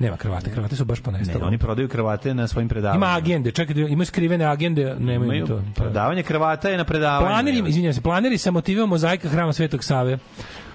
[0.00, 1.44] Nema kravate, kravate su baš Ne, ponestale.
[1.44, 3.06] oni prodaju kravate na svojim predavanjima.
[3.06, 5.62] Ima agende, čekaj, da- ima skrivene agende, nemaju Imaju to.
[5.74, 7.26] Predavanje kravata je na predavanju.
[7.26, 10.18] Planeri, izvinjavam se, planeri sa motivom mozaika hrama Svetog Save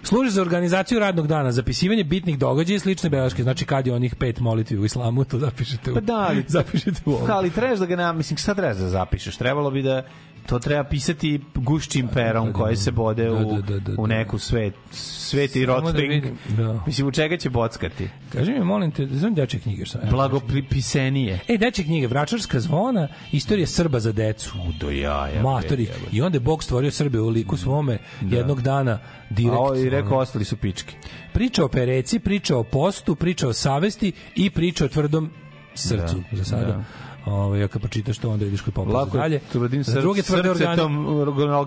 [0.03, 3.43] služe za organizaciju radnog dana, zapisivanje bitnih događaja i slične beleške.
[3.43, 7.01] Znači kad je onih pet molitvi u islamu, to zapišete u, Pa da, ali, zapišete
[7.05, 7.27] u ovo.
[7.29, 9.37] ali trebaš da ga na, mislim, šta trebaš da zapišeš?
[9.37, 10.03] Trebalo bi da
[10.45, 14.39] to treba pisati gušćim perom koje se bode Da, u, da, da, da, u neku
[14.39, 16.25] svet, Samo da rotring.
[16.49, 16.83] da.
[16.85, 18.09] Mislim, u čega će bockati?
[18.29, 19.85] Kaži mi, molim te, znam dečje knjige.
[19.85, 21.39] Šta, Blagopisenije.
[21.47, 24.53] E, dečje knjige, Vračarska zvona, istorija Srba za decu.
[24.79, 25.41] Do jaja.
[25.43, 25.83] Matori.
[25.85, 28.99] bre, I onda je Bog stvorio Srbe u liku svome jednog dana A
[29.29, 29.55] direkt.
[29.55, 30.93] ovo i rekao, ostali su pičke.
[31.33, 35.29] Priča o pereci, priča o postu, priča o savesti i priča o tvrdom
[35.73, 36.65] srcu Da, za sada.
[36.65, 36.83] da.
[37.25, 39.39] Ovaj kad pročitaš to onda ideš kod popa Lako je dalje.
[39.41, 40.83] tvrdim Za srce- druge tvrde organe.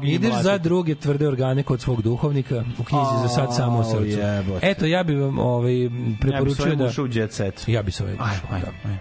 [0.05, 4.05] Ideš za druge tvrde organe kod svog duhovnika u knjizi za sad samo srcu.
[4.05, 4.71] jebote.
[4.71, 7.65] Eto ja bih vam ovaj Ja bi preporučio da ušao u jet set.
[7.67, 8.89] ja bih se ovaj Ajde, ajde, da.
[8.89, 8.99] ajde.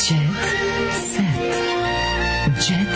[0.00, 0.30] Jet
[1.04, 1.56] set.
[2.60, 2.95] Jet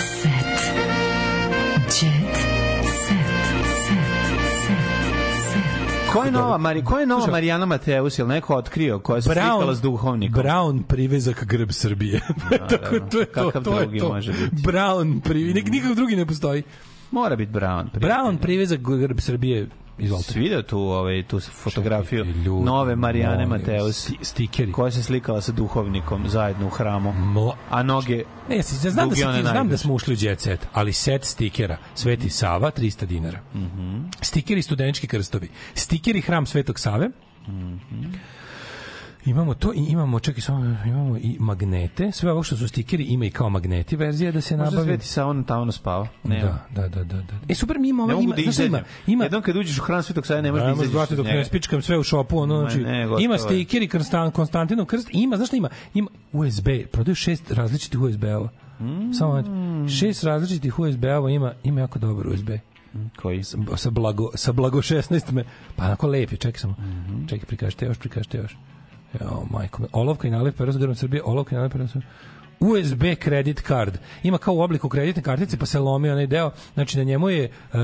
[6.13, 7.33] Ko je nova, Mari, ko je nova Slušaj.
[7.33, 10.43] Marijana Mateus, ili neko otkrio, koja se slikala s duhovnikom?
[10.43, 12.21] Brown privezak grb Srbije.
[12.71, 14.09] Tako to je to, Kakav to je drugi to.
[14.09, 14.57] može biti?
[14.63, 16.63] Brown privezak, nikakav drugi ne postoji.
[17.11, 17.85] Mora biti Brown.
[17.95, 19.69] Brown privezak grb Srbije.
[20.01, 20.33] Izvolite.
[20.33, 24.73] Si vidio tu, ovaj, tu fotografiju ljudi, nove Marijane Mateus, sti- stikeri.
[24.73, 28.23] koja se slikala sa duhovnikom zajedno u hramu, Mo, a noge...
[28.49, 30.93] Ne, ja se- ja znam da, ti, znam da smo ušli u jet set, ali
[30.93, 33.41] set stikera Sveti Sava 300 dinara.
[33.55, 34.01] Mhm.
[34.21, 35.49] Stikeri studenički krstovi.
[35.75, 37.11] Stikeri Hram Svetog Save.
[37.49, 38.05] Mhm.
[39.25, 42.13] Imamo to i imamo, čekaj, samo, imamo i magnete.
[42.13, 44.87] Sve ovo što su stikeri ima i kao magneti verzija da se Možda nabavi.
[44.87, 46.07] Sveti sa on tamo spava.
[46.25, 46.59] Nema.
[46.71, 47.35] Da, da, da, da, da.
[47.49, 50.03] E super, mi imamo, Ne ima, da šta ima, ima, Jednom kad uđeš u hram
[50.03, 52.79] Svetog Save, ne možeš da izađeš brate, dok ne spičkam sve u šopu, ono, znači,
[52.79, 55.69] ne, gotovo ima stikeri Konstan, Konstantinov krst, ima, šta ima?
[55.95, 58.49] Ima USB, prodaju šest različitih USB-ova.
[58.81, 59.13] Mm.
[59.13, 59.43] Samo
[59.89, 62.51] šest različitih USB-ova ima, ima jako dobar USB.
[63.23, 63.43] Koji?
[63.77, 65.45] Sa blago, sa blago 16 me,
[65.77, 66.75] pa onako lepi, čekaj samo.
[66.79, 67.27] Mhm.
[67.27, 68.57] Čekaj, prikažite još, prikažite još.
[69.21, 70.31] Jo, majko, olovka i
[70.73, 72.01] sa grbom Srbije, olovka i sa...
[72.61, 73.99] USB credit card.
[74.23, 76.51] Ima kao u obliku kreditne kartice, pa se lomi onaj deo.
[76.75, 77.79] Znači, na njemu je uh,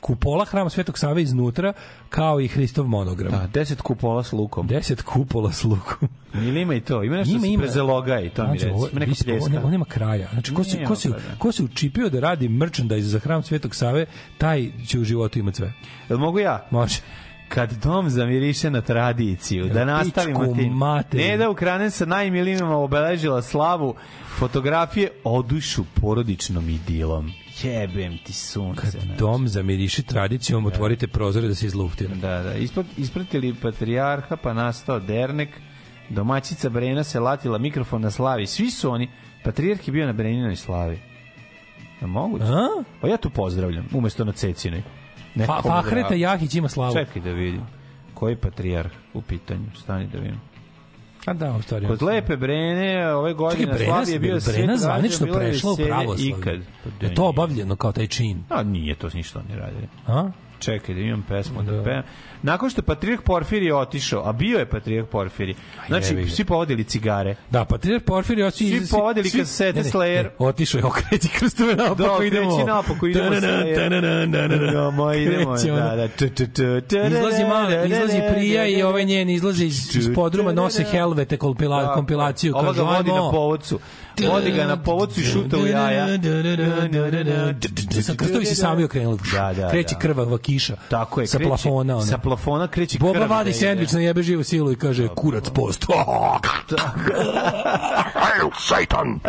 [0.00, 1.72] kupola hrama Svetog Save iznutra,
[2.08, 3.32] kao i Hristov monogram.
[3.32, 4.66] Da, deset kupola s lukom.
[4.66, 6.08] Deset kupola s lukom.
[6.34, 7.02] Ili ima i to?
[7.04, 7.62] Ima nešto Ima, ima.
[7.62, 8.74] prezeloga i to mi Mlađo, reci.
[8.74, 9.50] ovo- Ima neka ovo pljeska.
[9.50, 10.28] nema- ovo nema kraja.
[10.32, 14.06] Znači, ko se, ko se, ko se učipio da radi merchandise za hram Svetog Save,
[14.38, 15.72] taj će u životu imati sve.
[16.08, 16.66] Jel mogu ja?
[16.70, 17.00] Može.
[17.48, 20.72] Kad dom zamiriše na tradiciju, da nastavimo tim.
[20.72, 21.28] materinu.
[21.28, 23.94] Ne da Ukranen sa najmilijima obeležila slavu,
[24.38, 27.32] fotografije odušu porodičnom idilom.
[27.62, 28.90] Jebem ti sunce.
[28.90, 29.18] znači.
[29.18, 32.14] Dom zamiriši tradicijom, otvorite prozore da se izluftira.
[32.14, 32.54] Da, da.
[32.54, 35.48] Ispod, ispratili patrijarha, pa nastao dernek.
[36.08, 38.46] Domaćica Brena se latila mikrofon na slavi.
[38.46, 39.08] Svi su oni.
[39.44, 40.98] Patrijarh je bio na Breninoj slavi.
[42.00, 42.44] Je moguće?
[42.44, 42.82] A?
[43.00, 44.82] Pa ja tu pozdravljam, umesto na Cecinoj.
[45.44, 46.14] Fa, komu Fahreta.
[46.14, 46.94] Jahić ima slavu.
[46.94, 47.62] Čekaj da vidim.
[48.14, 49.66] Koji patrijarh u pitanju?
[49.74, 50.40] Stani da vidim.
[51.26, 51.86] A da, u stvari.
[51.86, 56.28] Kod lepe Brene ove godine Čekaj, Brena, je bio Brena zvanično prešla u pravoslavlje.
[56.28, 56.60] Ikad.
[57.00, 58.44] Pa Je to obavljeno kao taj čin?
[58.48, 59.88] A nije to ništa oni radili.
[60.06, 60.30] A?
[60.58, 62.02] Čekaj da imam pesmu da, pevam.
[62.42, 65.56] Nakon što je Patrijarh Porfirije otišao, a bio je Patrijarh Porfirije,
[65.88, 67.34] znači svi povodili cigare.
[67.50, 70.28] Da, Patrijarh Porfirije otišao Svi povadili kasete Slayer.
[70.38, 72.56] Otišao je okreći krstove naopako Da, idemo.
[72.56, 73.74] kreći napako, idemo Tananan, Slayer.
[73.74, 74.68] tananan, tananan.
[74.68, 77.06] Idemo, idemo, da, da.
[77.06, 82.54] Izlazi mali, izlazi prija i ovaj njen izlazi iz, podruma, nose helvete kompilaciju.
[82.54, 83.78] Kažu, ga vodi na povodcu.
[84.22, 86.06] Vodi ga na povodcu i šuta u jaja.
[88.02, 89.18] Sa krstovi se sami okrenuli.
[89.32, 90.00] Da, da, Kreće da.
[90.00, 90.76] krvava kiša.
[90.88, 91.96] Tako je, Sa kreće- plafona.
[91.96, 92.06] Ona.
[92.06, 95.50] Sa plafona kreće Boba krv vadi da sendvič na jebe živu silu i kaže kurac
[95.50, 95.86] post.
[98.14, 99.20] Hail Satan!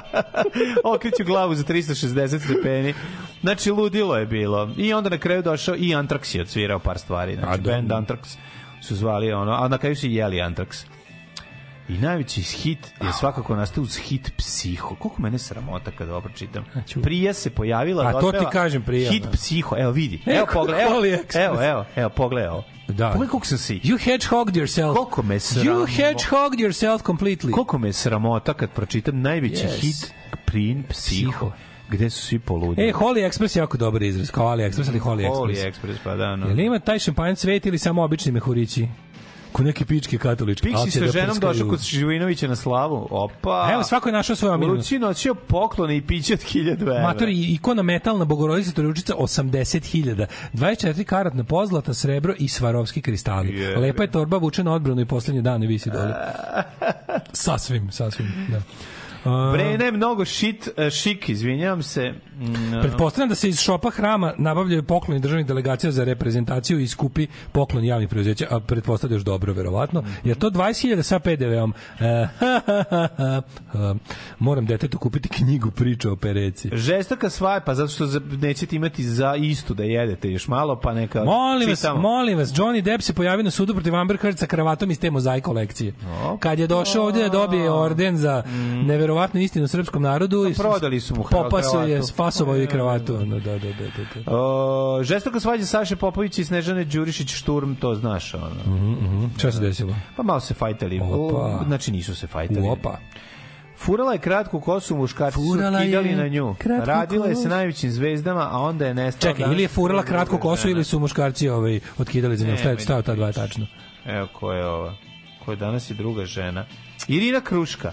[0.94, 2.94] Okreću glavu za 360 stepeni.
[3.40, 4.70] Znači, ludilo je bilo.
[4.76, 7.34] I onda na kraju došao i Antrax je odsvirao par stvari.
[7.34, 7.70] Znači, da.
[7.72, 8.36] band Antrax
[8.82, 10.84] su zvali ono, a na kraju su jeli Antrax.
[11.88, 14.94] I najveći hit je svakako nastao uz hit Psiho.
[14.94, 16.64] Koliko mene sramota kada ovo pročitam.
[17.02, 19.30] Prija se pojavila A to ti kažem, Prija, Hit da.
[19.30, 19.76] Psiho.
[19.78, 20.20] Evo vidi.
[20.26, 20.82] E, Evo pogledaj.
[20.82, 21.44] Evo, Holy Express.
[21.46, 22.64] evo, evo, evo, pogledaj ovo.
[22.88, 23.08] Da.
[23.08, 23.80] Pogledaj koliko sam si.
[23.80, 24.94] You hedgehogged yourself.
[24.94, 25.70] Koliko me sramo.
[25.70, 27.50] You hedgehogged yourself completely.
[27.52, 29.80] Koliko me sramota kad pročitam najveći Yes.
[29.80, 30.12] hit
[30.44, 31.52] Prin Psiho,
[31.90, 32.88] gde su svi poludili.
[32.88, 35.40] E, Holy Express je jako dobar izraz, kao AliExpress ali Holy Express.
[35.40, 36.46] Holy Express, pa da, no.
[36.46, 38.88] Jel ima taj šampanjac cvet ili samo obični mehurići?
[39.56, 40.68] Ko neke pičke katoličke.
[40.68, 43.08] Piksi će sa da ženom došao kod Živinovića na slavu.
[43.10, 43.68] Opa!
[43.72, 44.76] Evo, svako je našao svoju omiljenu.
[44.76, 47.02] Luci nosio poklone i piće od 1000 evra.
[47.02, 53.58] Matori, ikona metalna bogorodica Trojučica 80.000, 24 karatna pozlata, srebro i svarovski kristali.
[53.58, 53.80] Jebe.
[53.80, 56.14] Lepa je torba vučena odbrano i poslednje dane visi dole.
[57.32, 58.60] sasvim, sasvim, da.
[59.52, 62.12] Brena je mnogo shit, šik, izvinjavam se.
[62.40, 67.26] Mm, Pretpostavljam da se iz šopa hrama nabavljaju pokloni državnih delegacija za reprezentaciju i skupi
[67.52, 70.04] poklon javnih preduzeća, a pretpostavljaš dobro, verovatno.
[70.24, 71.74] Jer to 20.000 sa PDV-om.
[73.74, 73.94] E,
[74.38, 76.70] moram detetu kupiti knjigu priča o pereci.
[76.72, 78.06] Žestoka svaja, pa zato što
[78.40, 82.00] nećete imati za istu da jedete još malo, pa neka Molim vas, čitamo.
[82.00, 85.10] molim vas, Johnny Depp se pojavio na sudu protiv Amber Heard sa kravatom iz te
[85.10, 85.92] mozaik kolekcije.
[86.40, 88.42] Kad je došao ovdje da dobije orden za
[89.16, 93.14] neverovatnu istinu o srpskom narodu, i prodali su mu popasao je, spasovao je kravatu.
[93.14, 94.32] Ono, da, da, da, da, da.
[94.32, 98.48] O, žestoka svađa Saše Popović i Snežane Đurišić Šturm, to znaš ono.
[98.66, 99.94] Mhm, Šta se desilo?
[100.16, 101.00] Pa malo se fajtali.
[101.02, 101.62] Opa.
[101.66, 102.68] Znači nisu se fajtali.
[102.68, 102.98] Opa.
[103.78, 106.54] Furala je kratku kosu, muškarci Furala su kidali je na nju.
[106.58, 109.34] kratku Radila je sa najvećim zvezdama, a onda je nestala.
[109.34, 112.46] Čekaj, ili je furala kratko kosu ili su muškarci ovaj, otkidali za.
[112.46, 113.66] Ne, Šta je meni stao ta dva tačno?
[114.06, 114.94] Evo ko je ova.
[115.44, 116.64] Ko je danas i druga žena.
[117.08, 117.92] Irina Kruška.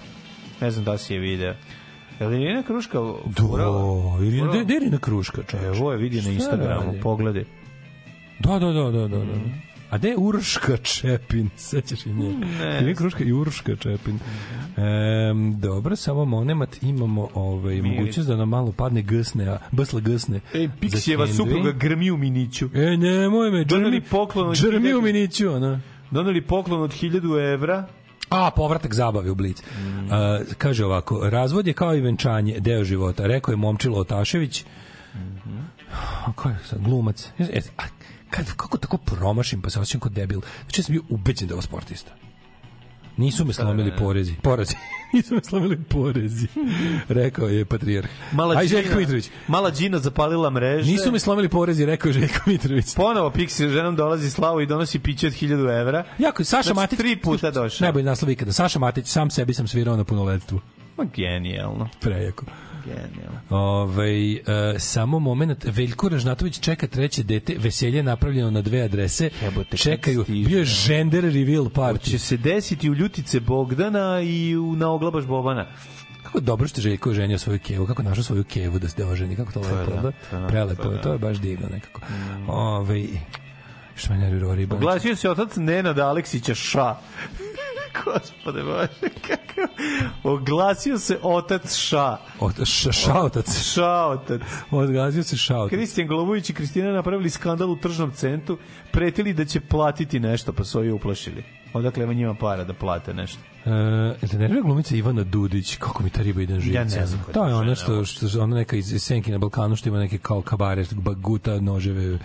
[0.63, 1.53] Ne znam da si je video.
[2.19, 2.99] Je li Irina Kruška?
[2.99, 3.17] Do,
[4.21, 5.67] Irina, gde- gde je Irina Kruška, čoveče?
[5.67, 6.99] Evo je vidi na Instagramu, radi?
[6.99, 7.43] pogledaj.
[8.39, 9.17] Da, da, da, da, da.
[9.17, 9.33] da.
[9.89, 11.49] A gde je Urška Čepin?
[11.69, 12.33] Sećaš i nje?
[12.59, 12.77] Ne.
[12.81, 14.19] Irina Kruška i Urška Čepin.
[14.77, 20.39] Ehm, dobro, samo monemat imamo ovaj, mogućnost da nam malo padne gsne, a bsla gsne.
[20.53, 22.69] E, Piksijeva supruga grmi u miniću.
[22.73, 25.79] E, nemoj me, džrmi, poklon džrmi u miniću, ona.
[26.11, 27.87] Doneli poklon od 1000 evra.
[28.29, 29.63] A, povratak zabave u Blic.
[30.11, 33.27] A, kaže ovako, razvod je kao i venčanje, deo života.
[33.27, 34.65] Rekao je Momčilo Otašević.
[36.25, 37.29] A ko je sad, glumac?
[37.39, 37.83] E, a,
[38.29, 40.41] kad, kako tako promašim, pa se osjećam kao debil.
[40.63, 42.11] Znači, ja sam bio ubeđen da je ovo sportista.
[43.17, 44.35] Nisu me slomili porezi.
[44.41, 44.75] Porezi.
[45.13, 46.47] Nisu me slomili porezi.
[47.09, 48.07] Rekao je Patrijarh.
[48.31, 49.29] Mala Aj, Željko Mitrović.
[49.47, 50.91] Mala Đina zapalila mreže.
[50.91, 52.95] Nisu mi slomili porezi, rekao je Željko Mitrović.
[52.95, 56.03] Ponovo Pixi ženom dolazi slavu i donosi piće od 1000 evra.
[56.19, 56.99] Jako, Saša Znači, Matić...
[56.99, 57.85] tri puta došao.
[57.85, 58.51] Najbolji naslov ikada.
[58.51, 60.59] Saša Matić, sam sebi sam svirao na punoletstvu.
[60.97, 61.89] Ma genijalno.
[61.99, 62.45] Prejako.
[62.85, 63.39] Genijalno.
[63.49, 64.39] Ove, e,
[64.79, 70.19] samo moment, Veljko Ražnatović čeka treće dete, veselje je napravljeno na dve adrese, Jebote, čekaju,
[70.19, 70.49] kad stiže.
[70.49, 72.09] bio je gender reveal party.
[72.09, 75.65] Će se desiti u Ljutice Bogdana i u, na oglabaš Bobana.
[76.23, 79.03] Kako dobro što je Željko oženio svoju kevu, kako je našao svoju kevu da se
[79.03, 80.37] da oženi, kako to je lepo, da, da?
[80.37, 82.01] je, Prelepo, to je, je to je baš divno nekako.
[82.47, 83.03] Ove,
[83.95, 84.75] što me nervirao riba.
[84.75, 86.95] Oglasio se otac Nenad Aleksića Ša.
[88.05, 89.73] Gospode Bože, kako...
[90.23, 92.17] Oglasio se otac Ša.
[92.39, 93.57] Od, š, šaotac.
[93.57, 94.41] Šaotac.
[94.71, 95.69] Odgazio se šaotac.
[95.69, 98.57] Kristijan Golubović i Kristina napravili skandal u tržnom centru,
[98.91, 101.43] pretili da će platiti nešto, pa su ovi uplašili.
[101.73, 103.39] Odakle ima njima para da plate nešto?
[103.65, 103.71] Uh,
[104.31, 106.77] da nervira glumica Ivana Dudić, kako mi ta riba ide živce.
[106.77, 109.89] Ja ne znam To je ona što, što, ona neka iz Senki na Balkanu što
[109.89, 112.19] ima neke kao kabare, ba- guta noževe,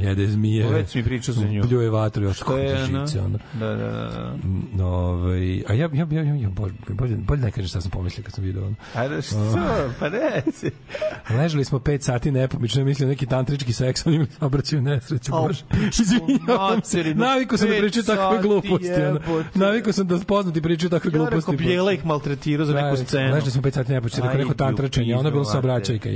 [0.00, 0.66] jede zmije.
[0.72, 1.62] Već mi pričao za nju.
[1.62, 2.42] Pljuje vatru, još
[2.86, 3.20] živce.
[3.20, 3.38] Ono.
[3.52, 3.90] Da, da, da.
[3.90, 4.34] da.
[4.44, 7.90] Mm, Ovaj, a ja, ja, ja, ja, ja bolje, bolje, bolje ne kažem šta sam
[7.90, 8.74] pomislio kad sam vidio ono.
[8.94, 9.36] Ajde, što?
[10.00, 10.70] Pa reci.
[11.30, 15.64] Ležali smo 5 sati nepomično, mislim neki tantrički seks, oni mi obraćaju nesreću, bože.
[16.02, 18.92] Izvinjavam se, navikao sam da pričaju takve gluposti.
[18.92, 19.20] ono.
[19.54, 21.50] Navikao sam da poznati pričaju takve Ja gluposti.
[21.52, 23.34] rekao, Bijela ih maltretirao za neku scenu.
[23.34, 26.08] Ležali smo 5 sati nepomično, rekao neko tantračenje, ona pizdu, saobraćajka.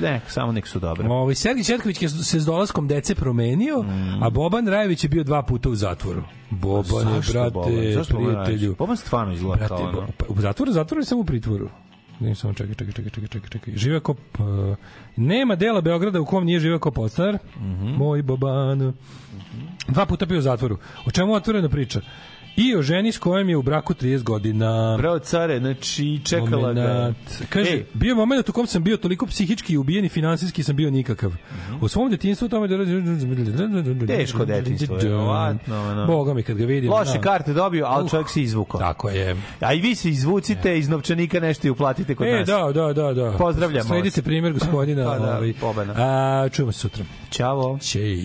[0.00, 1.08] Ne, samo nek su dobre.
[1.08, 4.22] Ovaj Sergij Četković se s dolaskom dece promenio, Mm.
[4.22, 6.22] a Boban Rajević je bio dva puta u zatvoru.
[6.50, 8.04] Boban je, brate, Boban?
[8.06, 8.74] Prijatelju.
[8.78, 9.92] Boban stvarno izgleda Brate, kao.
[9.92, 11.68] Bo- pa, u zatvoru, zatvoru samo u pritvoru?
[12.20, 13.74] Ne, samo čekaj, čekaj, čekaj, čekaj, čekaj, čekaj.
[13.76, 14.14] Žive kao...
[14.38, 14.76] Uh,
[15.16, 17.38] nema dela Beograda u kom nije živeo kao podstar.
[17.56, 17.88] Mhm.
[17.88, 18.92] Moj Boban.
[19.88, 20.78] Dva puta bio u zatvoru.
[21.06, 22.00] O čemu je otvorena priča?
[22.56, 24.96] I o ženi s kojom je u braku 30 godina.
[24.98, 26.80] Bravo care, znači čekala ga.
[26.82, 27.16] Momenat.
[27.48, 30.76] Kaže, Ej, bio je moment u kom sam bio toliko psihički ubijen i finansijski sam
[30.76, 31.32] bio nikakav.
[31.80, 34.06] U svom detinjstvu tome da...
[34.06, 36.06] Teško detinjstvo, verovatno, ono.
[36.06, 36.90] Boga mi kad ga vidim.
[36.90, 37.22] Loše znam.
[37.22, 38.80] karte dobio, ali Uh, čovjek se izvukao.
[38.80, 39.36] Tako je.
[39.60, 42.46] A i vi se izvucite iz novčanika nešto i uplatite kod E, nas.
[42.46, 43.34] da, da, da, da.
[43.38, 45.04] Pozdravljamo Sledite primjer gospodina.
[45.04, 45.94] Pa da, ovaj.
[45.96, 47.04] A, čujemo se sutra.
[47.30, 47.78] Ćao.
[47.78, 48.24] Ćej.